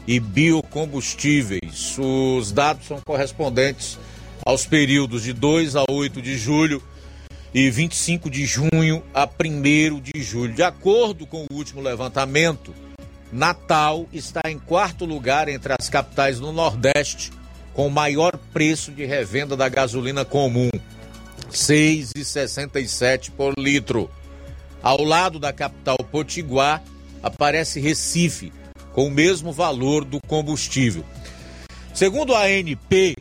e 0.06 0.20
Biocombustíveis. 0.20 1.96
Os 1.98 2.52
dados 2.52 2.86
são 2.86 3.00
correspondentes 3.04 3.98
aos 4.44 4.66
períodos 4.66 5.22
de 5.22 5.32
2 5.32 5.76
a 5.76 5.84
8 5.90 6.20
de 6.20 6.36
julho 6.36 6.82
e 7.52 7.70
25 7.70 8.28
de 8.28 8.44
junho 8.44 9.02
a 9.14 9.26
1 9.26 10.00
de 10.00 10.22
julho. 10.22 10.54
De 10.54 10.62
acordo 10.62 11.26
com 11.26 11.46
o 11.50 11.54
último 11.54 11.80
levantamento, 11.80 12.74
Natal 13.32 14.06
está 14.12 14.42
em 14.48 14.58
quarto 14.58 15.04
lugar 15.04 15.48
entre 15.48 15.74
as 15.78 15.88
capitais 15.88 16.38
do 16.38 16.52
Nordeste 16.52 17.32
com 17.74 17.90
maior 17.90 18.38
preço 18.52 18.92
de 18.92 19.04
revenda 19.04 19.56
da 19.56 19.68
gasolina 19.68 20.24
comum, 20.24 20.70
6,67 21.54 23.30
por 23.30 23.54
litro. 23.56 24.10
Ao 24.82 25.02
lado 25.02 25.38
da 25.38 25.52
capital 25.52 25.96
Potiguar, 26.10 26.82
aparece 27.22 27.80
Recife, 27.80 28.52
com 28.92 29.06
o 29.06 29.10
mesmo 29.10 29.52
valor 29.52 30.04
do 30.04 30.20
combustível. 30.26 31.04
Segundo 31.94 32.34
a 32.34 32.42
ANP, 32.42 33.16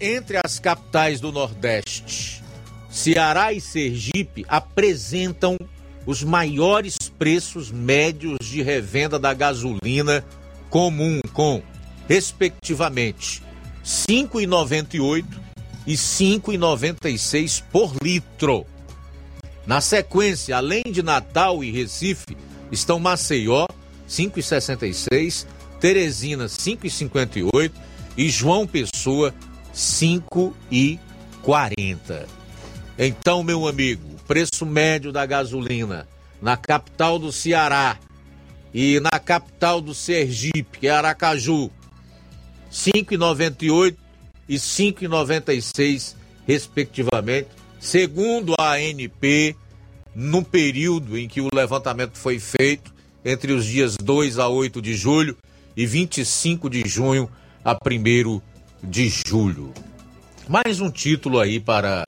entre 0.00 0.38
as 0.44 0.58
capitais 0.58 1.20
do 1.20 1.32
Nordeste, 1.32 2.42
Ceará 2.90 3.52
e 3.52 3.60
Sergipe 3.60 4.44
apresentam 4.48 5.56
os 6.04 6.22
maiores 6.22 6.96
preços 7.18 7.70
médios 7.70 8.38
de 8.42 8.62
revenda 8.62 9.18
da 9.18 9.32
gasolina 9.34 10.24
comum, 10.70 11.20
com, 11.32 11.62
respectivamente, 12.08 13.42
5,98 13.84 15.24
e 15.88 15.94
5,96 15.94 17.64
por 17.72 17.96
litro. 18.02 18.66
Na 19.66 19.80
sequência, 19.80 20.54
além 20.54 20.82
de 20.84 21.02
Natal 21.02 21.64
e 21.64 21.70
Recife, 21.70 22.36
estão 22.70 23.00
Maceió, 23.00 23.66
5,66, 24.06 25.46
Teresina, 25.80 26.44
5,58 26.44 27.72
e 28.18 28.28
João 28.28 28.66
Pessoa, 28.66 29.34
5,40. 29.74 32.26
Então, 32.98 33.42
meu 33.42 33.66
amigo, 33.66 34.02
o 34.12 34.22
preço 34.24 34.66
médio 34.66 35.10
da 35.10 35.24
gasolina 35.24 36.06
na 36.42 36.58
capital 36.58 37.18
do 37.18 37.32
Ceará 37.32 37.96
e 38.74 39.00
na 39.00 39.18
capital 39.18 39.80
do 39.80 39.94
Sergipe, 39.94 40.80
que 40.80 40.86
é 40.86 40.90
Aracaju, 40.90 41.70
5,98 42.70 43.96
e 44.48 44.56
5,96 44.56 46.14
respectivamente, 46.46 47.48
segundo 47.78 48.54
a 48.58 48.72
ANP, 48.72 49.54
no 50.14 50.42
período 50.42 51.18
em 51.18 51.28
que 51.28 51.40
o 51.40 51.48
levantamento 51.52 52.16
foi 52.16 52.38
feito, 52.38 52.92
entre 53.24 53.52
os 53.52 53.66
dias 53.66 53.96
2 53.96 54.38
a 54.38 54.48
8 54.48 54.80
de 54.80 54.94
julho 54.94 55.36
e 55.76 55.84
25 55.84 56.70
de 56.70 56.88
junho 56.88 57.30
a 57.62 57.74
1 57.74 58.40
de 58.82 59.12
julho. 59.26 59.74
Mais 60.48 60.80
um 60.80 60.90
título 60.90 61.38
aí 61.38 61.60
para 61.60 62.04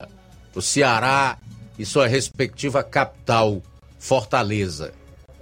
o 0.55 0.61
Ceará 0.61 1.37
e 1.77 1.85
sua 1.85 2.07
respectiva 2.07 2.83
capital, 2.83 3.61
Fortaleza. 3.99 4.93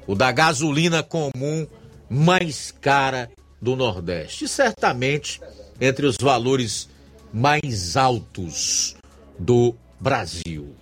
O 0.06 0.16
da 0.16 0.32
gasolina 0.32 1.02
comum 1.02 1.66
mais 2.10 2.74
cara 2.82 3.32
do 3.62 3.76
Nordeste. 3.76 4.44
E 4.44 4.48
certamente 4.50 5.40
entre 5.80 6.06
os 6.06 6.18
valores 6.20 6.89
mais 7.34 7.95
altos 7.95 8.95
do 9.38 9.76
Brasil. 9.99 10.76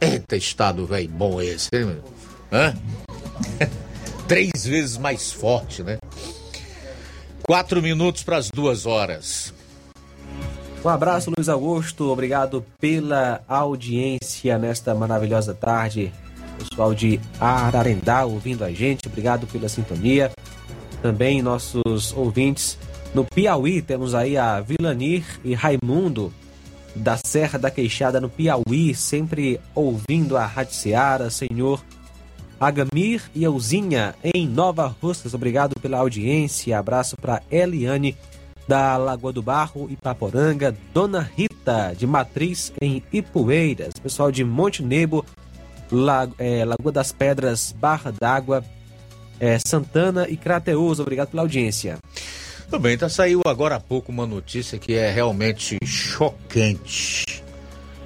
Eita, 0.00 0.36
estado 0.36 0.86
velho 0.86 1.08
bom 1.08 1.40
esse, 1.40 1.68
hein? 1.74 1.98
Hã? 2.52 2.74
Três 4.26 4.64
vezes 4.64 4.96
mais 4.96 5.32
forte, 5.32 5.82
né? 5.82 5.98
Quatro 7.42 7.82
minutos 7.82 8.22
para 8.22 8.36
as 8.36 8.50
duas 8.50 8.86
horas. 8.86 9.52
Um 10.84 10.88
abraço, 10.88 11.30
Luiz 11.36 11.48
Augusto. 11.48 12.10
Obrigado 12.10 12.64
pela 12.80 13.42
audiência 13.46 14.56
nesta 14.58 14.94
maravilhosa 14.94 15.52
tarde. 15.52 16.12
Pessoal 16.58 16.94
de 16.94 17.20
Ararendá 17.38 18.24
ouvindo 18.24 18.64
a 18.64 18.70
gente, 18.70 19.06
obrigado 19.06 19.46
pela 19.46 19.68
sintonia. 19.68 20.30
Também 21.02 21.42
nossos 21.42 22.12
ouvintes 22.12 22.78
no 23.14 23.24
Piauí, 23.24 23.82
temos 23.82 24.14
aí 24.14 24.36
a 24.36 24.60
Vilanir 24.60 25.24
e 25.44 25.54
Raimundo 25.54 26.32
da 26.94 27.16
Serra 27.16 27.58
da 27.58 27.70
Queixada 27.70 28.20
no 28.20 28.28
Piauí, 28.28 28.94
sempre 28.94 29.60
ouvindo 29.74 30.36
a 30.36 30.44
Rádio 30.44 30.74
senhor 31.30 31.82
Agamir 32.60 33.22
e 33.34 33.42
Euzinha 33.42 34.14
em 34.22 34.46
Nova 34.46 34.94
Russas. 35.00 35.32
Obrigado 35.32 35.80
pela 35.80 35.98
audiência. 35.98 36.78
Abraço 36.78 37.16
para 37.16 37.42
Eliane 37.50 38.16
da 38.68 38.96
Lagoa 38.98 39.32
do 39.32 39.42
Barro, 39.42 39.88
Ipaporanga, 39.90 40.76
Dona 40.92 41.28
Rita 41.36 41.94
de 41.96 42.06
Matriz 42.06 42.72
em 42.80 43.02
Ipueiras, 43.12 43.94
pessoal 44.00 44.30
de 44.30 44.44
Monte 44.44 44.82
Nebo, 44.82 45.24
é, 46.38 46.64
Lagoa 46.64 46.92
das 46.92 47.10
Pedras, 47.10 47.72
Barra 47.72 48.12
d'Água, 48.12 48.62
é, 49.40 49.58
Santana 49.58 50.28
e 50.28 50.36
Crateus. 50.36 51.00
Obrigado 51.00 51.30
pela 51.30 51.42
audiência. 51.42 51.98
Tudo 52.70 52.82
bem, 52.82 52.94
então 52.94 53.08
saiu 53.08 53.42
agora 53.46 53.74
há 53.74 53.80
pouco 53.80 54.12
uma 54.12 54.24
notícia 54.24 54.78
que 54.78 54.94
é 54.94 55.10
realmente 55.10 55.76
chocante, 55.84 57.42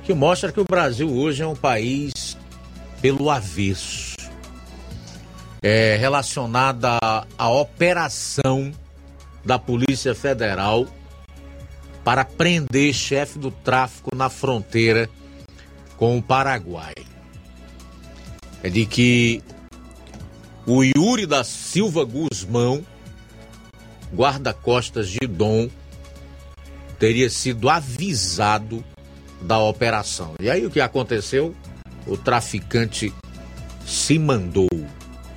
que 0.03 0.15
mostra 0.15 0.51
que 0.51 0.59
o 0.59 0.65
Brasil 0.65 1.15
hoje 1.15 1.43
é 1.43 1.47
um 1.47 1.55
país 1.55 2.35
pelo 3.03 3.29
avesso. 3.29 4.17
É 5.63 5.97
relacionada 5.97 6.99
à 7.37 7.51
operação 7.51 8.73
da 9.45 9.59
Polícia 9.59 10.15
Federal 10.15 10.87
para 12.03 12.25
prender 12.25 12.95
chefe 12.95 13.39
do 13.39 13.51
tráfico 13.51 14.17
na 14.17 14.31
fronteira 14.31 15.11
com 15.99 16.17
o 16.17 16.23
Paraguai. 16.23 16.95
É 18.63 18.71
de 18.71 18.87
que 18.87 19.43
o 20.67 20.83
Yuri 20.83 21.27
da 21.27 21.45
Silva 21.45 22.03
Guzmão 22.03 22.83
guarda-costas 24.15 25.09
de 25.09 25.27
Dom 25.27 25.69
teria 26.99 27.29
sido 27.29 27.69
avisado 27.69 28.85
da 29.43 29.59
operação. 29.59 30.35
E 30.41 30.49
aí 30.49 30.65
o 30.65 30.71
que 30.71 30.81
aconteceu? 30.81 31.55
O 32.07 32.17
traficante 32.17 33.13
se 33.87 34.19
mandou. 34.19 34.69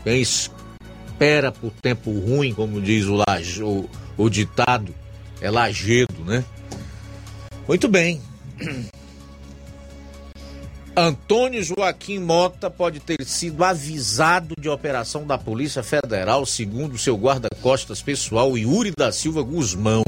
Quem 0.03 0.21
espera 0.21 1.51
por 1.51 1.71
tempo 1.81 2.11
ruim, 2.11 2.53
como 2.53 2.81
diz 2.81 3.05
o, 3.05 3.21
o, 3.63 3.89
o 4.17 4.29
ditado, 4.29 4.93
é 5.41 5.49
lajedo, 5.49 6.23
né? 6.25 6.43
Muito 7.67 7.87
bem. 7.87 8.21
Antônio 10.99 11.63
Joaquim 11.63 12.17
Mota 12.17 12.71
pode 12.71 12.99
ter 12.99 13.23
sido 13.23 13.63
avisado 13.63 14.55
de 14.59 14.67
operação 14.67 15.27
da 15.27 15.37
Polícia 15.37 15.83
Federal, 15.83 16.43
segundo 16.43 16.97
seu 16.97 17.15
guarda-costas 17.15 18.01
pessoal, 18.01 18.57
Yuri 18.57 18.91
da 18.97 19.11
Silva 19.11 19.43
Guzmão. 19.43 20.03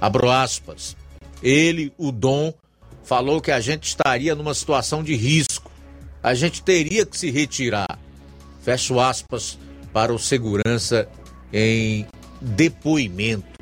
Abro 0.00 0.30
aspas. 0.30 0.96
Ele, 1.42 1.92
o 1.98 2.10
Dom, 2.10 2.54
falou 3.04 3.38
que 3.38 3.50
a 3.50 3.60
gente 3.60 3.84
estaria 3.84 4.34
numa 4.34 4.54
situação 4.54 5.02
de 5.02 5.14
risco. 5.14 5.70
A 6.22 6.32
gente 6.32 6.62
teria 6.62 7.04
que 7.04 7.18
se 7.18 7.30
retirar. 7.30 7.98
Fecho 8.62 8.98
aspas 8.98 9.58
para 9.92 10.10
o 10.10 10.18
segurança 10.18 11.06
em 11.52 12.06
depoimento. 12.40 13.60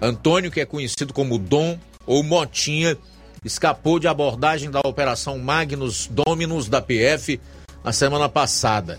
Antônio, 0.00 0.48
que 0.52 0.60
é 0.60 0.64
conhecido 0.64 1.12
como 1.12 1.40
Dom 1.40 1.76
ou 2.06 2.22
Motinha, 2.22 2.96
escapou 3.44 3.98
de 3.98 4.08
abordagem 4.08 4.70
da 4.70 4.80
Operação 4.80 5.38
Magnus 5.38 6.08
Dominus 6.10 6.68
da 6.68 6.80
PF 6.80 7.40
na 7.84 7.92
semana 7.92 8.28
passada. 8.28 8.98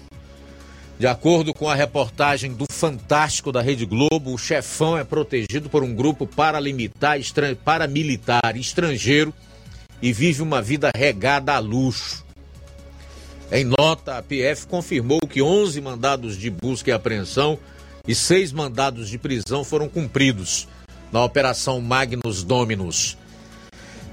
De 0.99 1.05
acordo 1.05 1.53
com 1.53 1.69
a 1.69 1.75
reportagem 1.75 2.53
do 2.53 2.65
Fantástico 2.71 3.51
da 3.51 3.61
Rede 3.61 3.85
Globo, 3.85 4.33
o 4.33 4.37
chefão 4.37 4.97
é 4.97 5.03
protegido 5.03 5.69
por 5.69 5.83
um 5.83 5.93
grupo 5.93 6.25
paramilitar, 6.25 7.19
estran... 7.19 7.53
paramilitar 7.53 8.55
estrangeiro 8.55 9.31
e 10.01 10.11
vive 10.11 10.41
uma 10.41 10.61
vida 10.61 10.89
regada 10.95 11.53
a 11.53 11.59
luxo. 11.59 12.25
Em 13.51 13.63
nota, 13.63 14.17
a 14.17 14.23
PF 14.23 14.65
confirmou 14.67 15.19
que 15.19 15.41
11 15.41 15.79
mandados 15.81 16.35
de 16.35 16.49
busca 16.49 16.89
e 16.89 16.93
apreensão 16.93 17.59
e 18.07 18.15
seis 18.15 18.51
mandados 18.51 19.07
de 19.07 19.17
prisão 19.17 19.63
foram 19.63 19.87
cumpridos 19.87 20.67
na 21.11 21.23
Operação 21.23 21.79
Magnus 21.79 22.43
Dominus. 22.43 23.17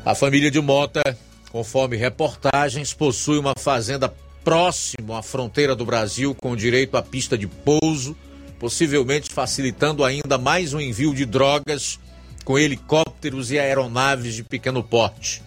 A 0.04 0.14
família 0.14 0.50
de 0.50 0.60
Mota, 0.60 1.16
conforme 1.50 1.96
reportagens, 1.96 2.92
possui 2.92 3.38
uma 3.38 3.54
fazenda 3.56 4.14
próximo 4.44 5.14
à 5.14 5.22
fronteira 5.22 5.74
do 5.74 5.86
Brasil 5.86 6.34
com 6.34 6.54
direito 6.54 6.98
à 6.98 7.02
pista 7.02 7.38
de 7.38 7.46
pouso, 7.46 8.14
possivelmente 8.58 9.32
facilitando 9.32 10.04
ainda 10.04 10.36
mais 10.36 10.74
o 10.74 10.80
envio 10.80 11.14
de 11.14 11.24
drogas 11.24 11.98
com 12.44 12.58
helicópteros 12.58 13.50
e 13.50 13.58
aeronaves 13.58 14.34
de 14.34 14.42
pequeno 14.42 14.84
porte. 14.84 15.42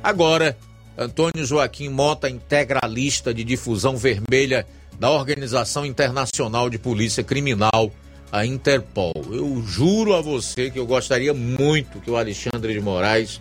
Agora, 0.00 0.56
Antônio 0.96 1.44
Joaquim 1.44 1.88
Mota 1.88 2.30
integra 2.30 2.78
a 2.84 2.86
lista 2.86 3.34
de 3.34 3.42
difusão 3.42 3.96
vermelha 3.96 4.64
da 5.00 5.10
Organização 5.10 5.84
Internacional 5.84 6.70
de 6.70 6.78
Polícia 6.78 7.24
Criminal, 7.24 7.90
a 8.30 8.46
Interpol. 8.46 9.14
Eu 9.32 9.60
juro 9.66 10.14
a 10.14 10.20
você 10.20 10.70
que 10.70 10.78
eu 10.78 10.86
gostaria 10.86 11.34
muito 11.34 12.00
que 12.00 12.10
o 12.10 12.16
Alexandre 12.16 12.72
de 12.72 12.80
Moraes 12.80 13.40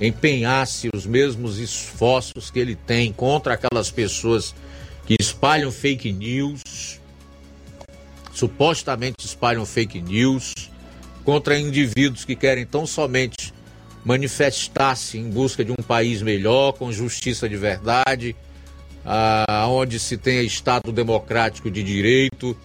empenhasse 0.00 0.88
os 0.94 1.06
mesmos 1.06 1.58
esforços 1.58 2.50
que 2.50 2.58
ele 2.58 2.74
tem 2.74 3.12
contra 3.12 3.54
aquelas 3.54 3.90
pessoas 3.90 4.54
que 5.06 5.16
espalham 5.20 5.70
fake 5.70 6.12
news, 6.12 7.00
supostamente 8.32 9.24
espalham 9.24 9.64
fake 9.66 10.00
news, 10.00 10.52
contra 11.24 11.58
indivíduos 11.58 12.24
que 12.24 12.34
querem 12.34 12.66
tão 12.66 12.86
somente 12.86 13.52
manifestar-se 14.04 15.18
em 15.18 15.30
busca 15.30 15.64
de 15.64 15.70
um 15.70 15.82
país 15.82 16.22
melhor, 16.22 16.72
com 16.72 16.90
justiça 16.92 17.48
de 17.48 17.56
verdade, 17.56 18.34
ah, 19.04 19.66
onde 19.68 19.98
se 19.98 20.16
tenha 20.16 20.42
Estado 20.42 20.90
democrático 20.90 21.70
de 21.70 21.82
direito 21.82 22.56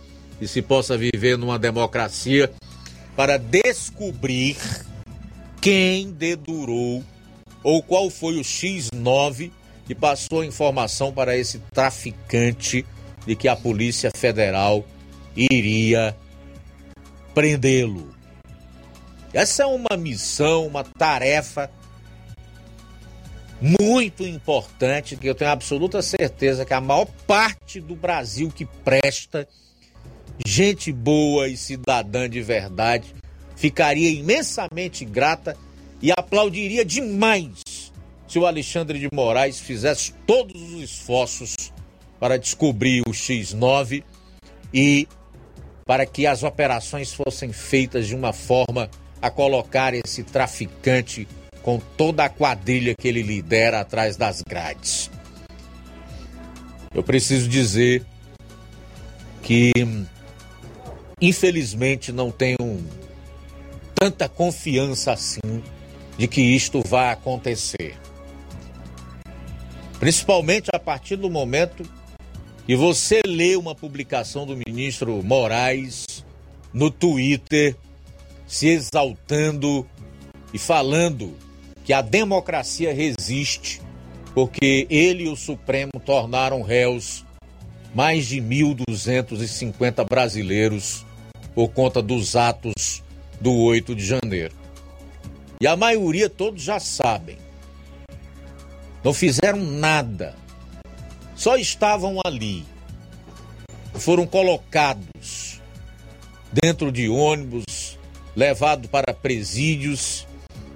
e 0.41 0.47
se 0.47 0.61
possa 0.61 0.97
viver 0.97 1.37
numa 1.37 1.59
democracia, 1.59 2.51
para 3.15 3.37
descobrir 3.37 4.57
quem 5.59 6.11
dedurou 6.11 7.03
ou 7.63 7.81
qual 7.81 8.09
foi 8.09 8.37
o 8.37 8.41
X9 8.41 9.51
que 9.85 9.95
passou 9.95 10.41
a 10.41 10.45
informação 10.45 11.13
para 11.13 11.37
esse 11.37 11.59
traficante 11.71 12.85
de 13.25 13.35
que 13.35 13.47
a 13.47 13.55
Polícia 13.55 14.11
Federal 14.13 14.85
iria 15.35 16.15
prendê-lo. 17.33 18.13
Essa 19.33 19.63
é 19.63 19.65
uma 19.65 19.95
missão, 19.97 20.67
uma 20.67 20.83
tarefa 20.83 21.69
muito 23.61 24.23
importante 24.25 25.15
que 25.15 25.27
eu 25.27 25.35
tenho 25.35 25.51
absoluta 25.51 26.01
certeza 26.01 26.65
que 26.65 26.73
a 26.73 26.81
maior 26.81 27.05
parte 27.25 27.79
do 27.79 27.95
Brasil 27.95 28.51
que 28.53 28.65
presta, 28.65 29.47
gente 30.45 30.91
boa 30.91 31.47
e 31.47 31.57
cidadã 31.57 32.29
de 32.29 32.41
verdade, 32.41 33.15
ficaria 33.55 34.09
imensamente 34.09 35.03
grata 35.03 35.57
e 36.01 36.11
aplaudiria 36.11 36.85
demais 36.85 37.91
se 38.27 38.37
o 38.37 38.45
Alexandre 38.45 38.99
de 38.99 39.09
Moraes 39.11 39.59
fizesse 39.59 40.13
todos 40.25 40.61
os 40.73 40.81
esforços 40.81 41.55
para 42.19 42.37
descobrir 42.37 43.01
o 43.07 43.11
X9 43.11 44.03
e 44.73 45.07
para 45.85 46.05
que 46.05 46.27
as 46.27 46.43
operações 46.43 47.13
fossem 47.13 47.53
feitas 47.53 48.07
de 48.07 48.15
uma 48.15 48.33
forma 48.33 48.89
a 49.21 49.31
colocar 49.31 49.93
esse 49.93 50.23
traficante 50.23 51.27
com 51.61 51.79
toda 51.79 52.25
a 52.25 52.29
quadrilha 52.29 52.93
que 52.99 53.07
ele 53.07 53.21
lidera 53.21 53.79
atrás 53.79 54.17
das 54.17 54.41
grades. 54.41 55.09
Eu 56.93 57.03
preciso 57.03 57.47
dizer 57.47 58.05
que, 59.41 59.71
infelizmente, 61.21 62.11
não 62.11 62.31
tenho 62.31 62.57
tanta 63.95 64.27
confiança 64.27 65.13
assim 65.13 65.63
de 66.17 66.27
que 66.27 66.41
isto 66.41 66.81
vai 66.85 67.11
acontecer. 67.11 67.95
Principalmente 69.99 70.69
a 70.73 70.79
partir 70.79 71.15
do 71.15 71.29
momento 71.29 71.83
que 72.65 72.75
você 72.75 73.21
lê 73.25 73.55
uma 73.55 73.73
publicação 73.73 74.45
do 74.45 74.57
ministro 74.57 75.23
Moraes 75.23 76.25
no 76.73 76.91
Twitter 76.91 77.75
se 78.45 78.67
exaltando 78.67 79.87
e 80.53 80.57
falando 80.57 81.35
que 81.83 81.93
a 81.93 82.01
democracia 82.01 82.93
resiste 82.93 83.81
porque 84.33 84.85
ele 84.89 85.23
e 85.23 85.29
o 85.29 85.35
Supremo 85.35 85.93
tornaram 86.05 86.61
réus 86.61 87.25
mais 87.95 88.27
de 88.27 88.39
1.250 88.39 90.07
brasileiros 90.07 91.03
por 91.55 91.69
conta 91.69 92.03
dos 92.03 92.35
atos 92.35 93.03
do 93.41 93.51
8 93.51 93.95
de 93.95 94.05
janeiro. 94.05 94.53
E 95.59 95.65
a 95.65 95.75
maioria 95.75 96.29
todos 96.29 96.61
já 96.61 96.79
sabem. 96.79 97.37
Não 99.03 99.13
fizeram 99.13 99.57
nada. 99.59 100.35
Só 101.35 101.57
estavam 101.57 102.19
ali. 102.25 102.63
Foram 103.93 104.27
colocados 104.27 105.59
dentro 106.51 106.91
de 106.91 107.09
ônibus, 107.09 107.97
levados 108.35 108.89
para 108.89 109.13
presídios 109.13 110.27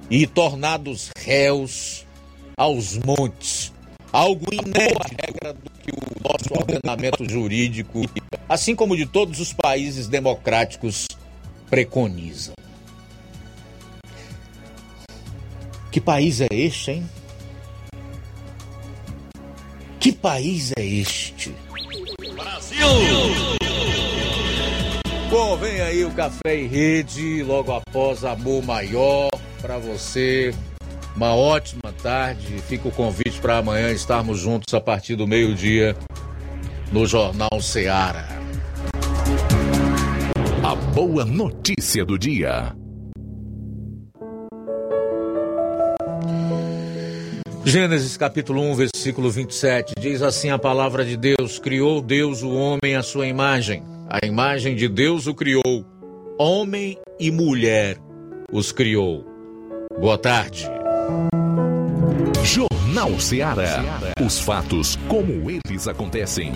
e 0.10 0.26
tornados 0.26 1.12
réus 1.16 2.06
aos 2.58 2.98
montes. 2.98 3.72
Algo 4.12 4.46
inédito 4.52 5.54
do 5.54 5.72
que 5.80 5.92
o 5.92 6.28
nosso 6.28 6.54
ordenamento 6.60 7.30
jurídico, 7.30 8.02
assim 8.50 8.76
como 8.76 8.98
de 8.98 9.06
todos 9.06 9.40
os 9.40 9.54
países 9.54 10.08
democráticos, 10.08 11.08
preconizam. 11.70 12.54
Que 15.92 16.00
país 16.00 16.40
é 16.40 16.48
este, 16.50 16.92
hein? 16.92 17.10
Que 20.00 20.14
país 20.14 20.72
é 20.78 20.86
este? 20.86 21.54
Brasil! 22.34 22.88
Bom, 25.30 25.58
vem 25.58 25.82
aí 25.82 26.06
o 26.06 26.12
Café 26.12 26.62
e 26.62 26.66
Rede, 26.66 27.44
logo 27.44 27.74
após 27.74 28.24
Amor 28.24 28.64
Maior, 28.64 29.30
para 29.62 29.78
você. 29.78 30.54
Uma 31.14 31.36
ótima 31.36 31.94
tarde. 32.02 32.60
Fica 32.70 32.88
o 32.88 32.92
convite 32.92 33.42
para 33.42 33.58
amanhã 33.58 33.92
estarmos 33.92 34.40
juntos 34.40 34.74
a 34.74 34.80
partir 34.80 35.18
do 35.18 35.28
meio-dia 35.28 35.94
no 36.90 37.06
Jornal 37.06 37.60
Seara. 37.62 38.30
A 40.64 40.74
boa 40.74 41.26
notícia 41.26 42.06
do 42.06 42.18
dia. 42.18 42.81
Gênesis 47.64 48.18
capítulo 48.18 48.60
1, 48.72 48.76
versículo 48.76 49.30
27, 49.30 49.94
diz 50.00 50.24
assim 50.24 50.50
a 50.50 50.58
palavra 50.58 51.06
de 51.06 51.16
Deus: 51.16 51.60
Criou 51.60 52.02
Deus 52.02 52.42
o 52.42 52.50
homem 52.50 52.96
à 52.96 53.04
sua 53.04 53.28
imagem, 53.28 53.84
a 54.10 54.26
imagem 54.26 54.76
de 54.76 54.88
Deus 54.88 55.28
o 55.28 55.36
criou, 55.36 55.86
homem 56.40 56.98
e 57.20 57.30
mulher 57.30 57.98
os 58.52 58.72
criou. 58.72 59.24
Boa 60.00 60.18
tarde. 60.18 60.68
Jornal 62.44 63.20
Ceará. 63.20 63.84
Os 64.20 64.40
fatos 64.40 64.98
como 65.08 65.50
eles 65.52 65.88
acontecem. 65.88 66.54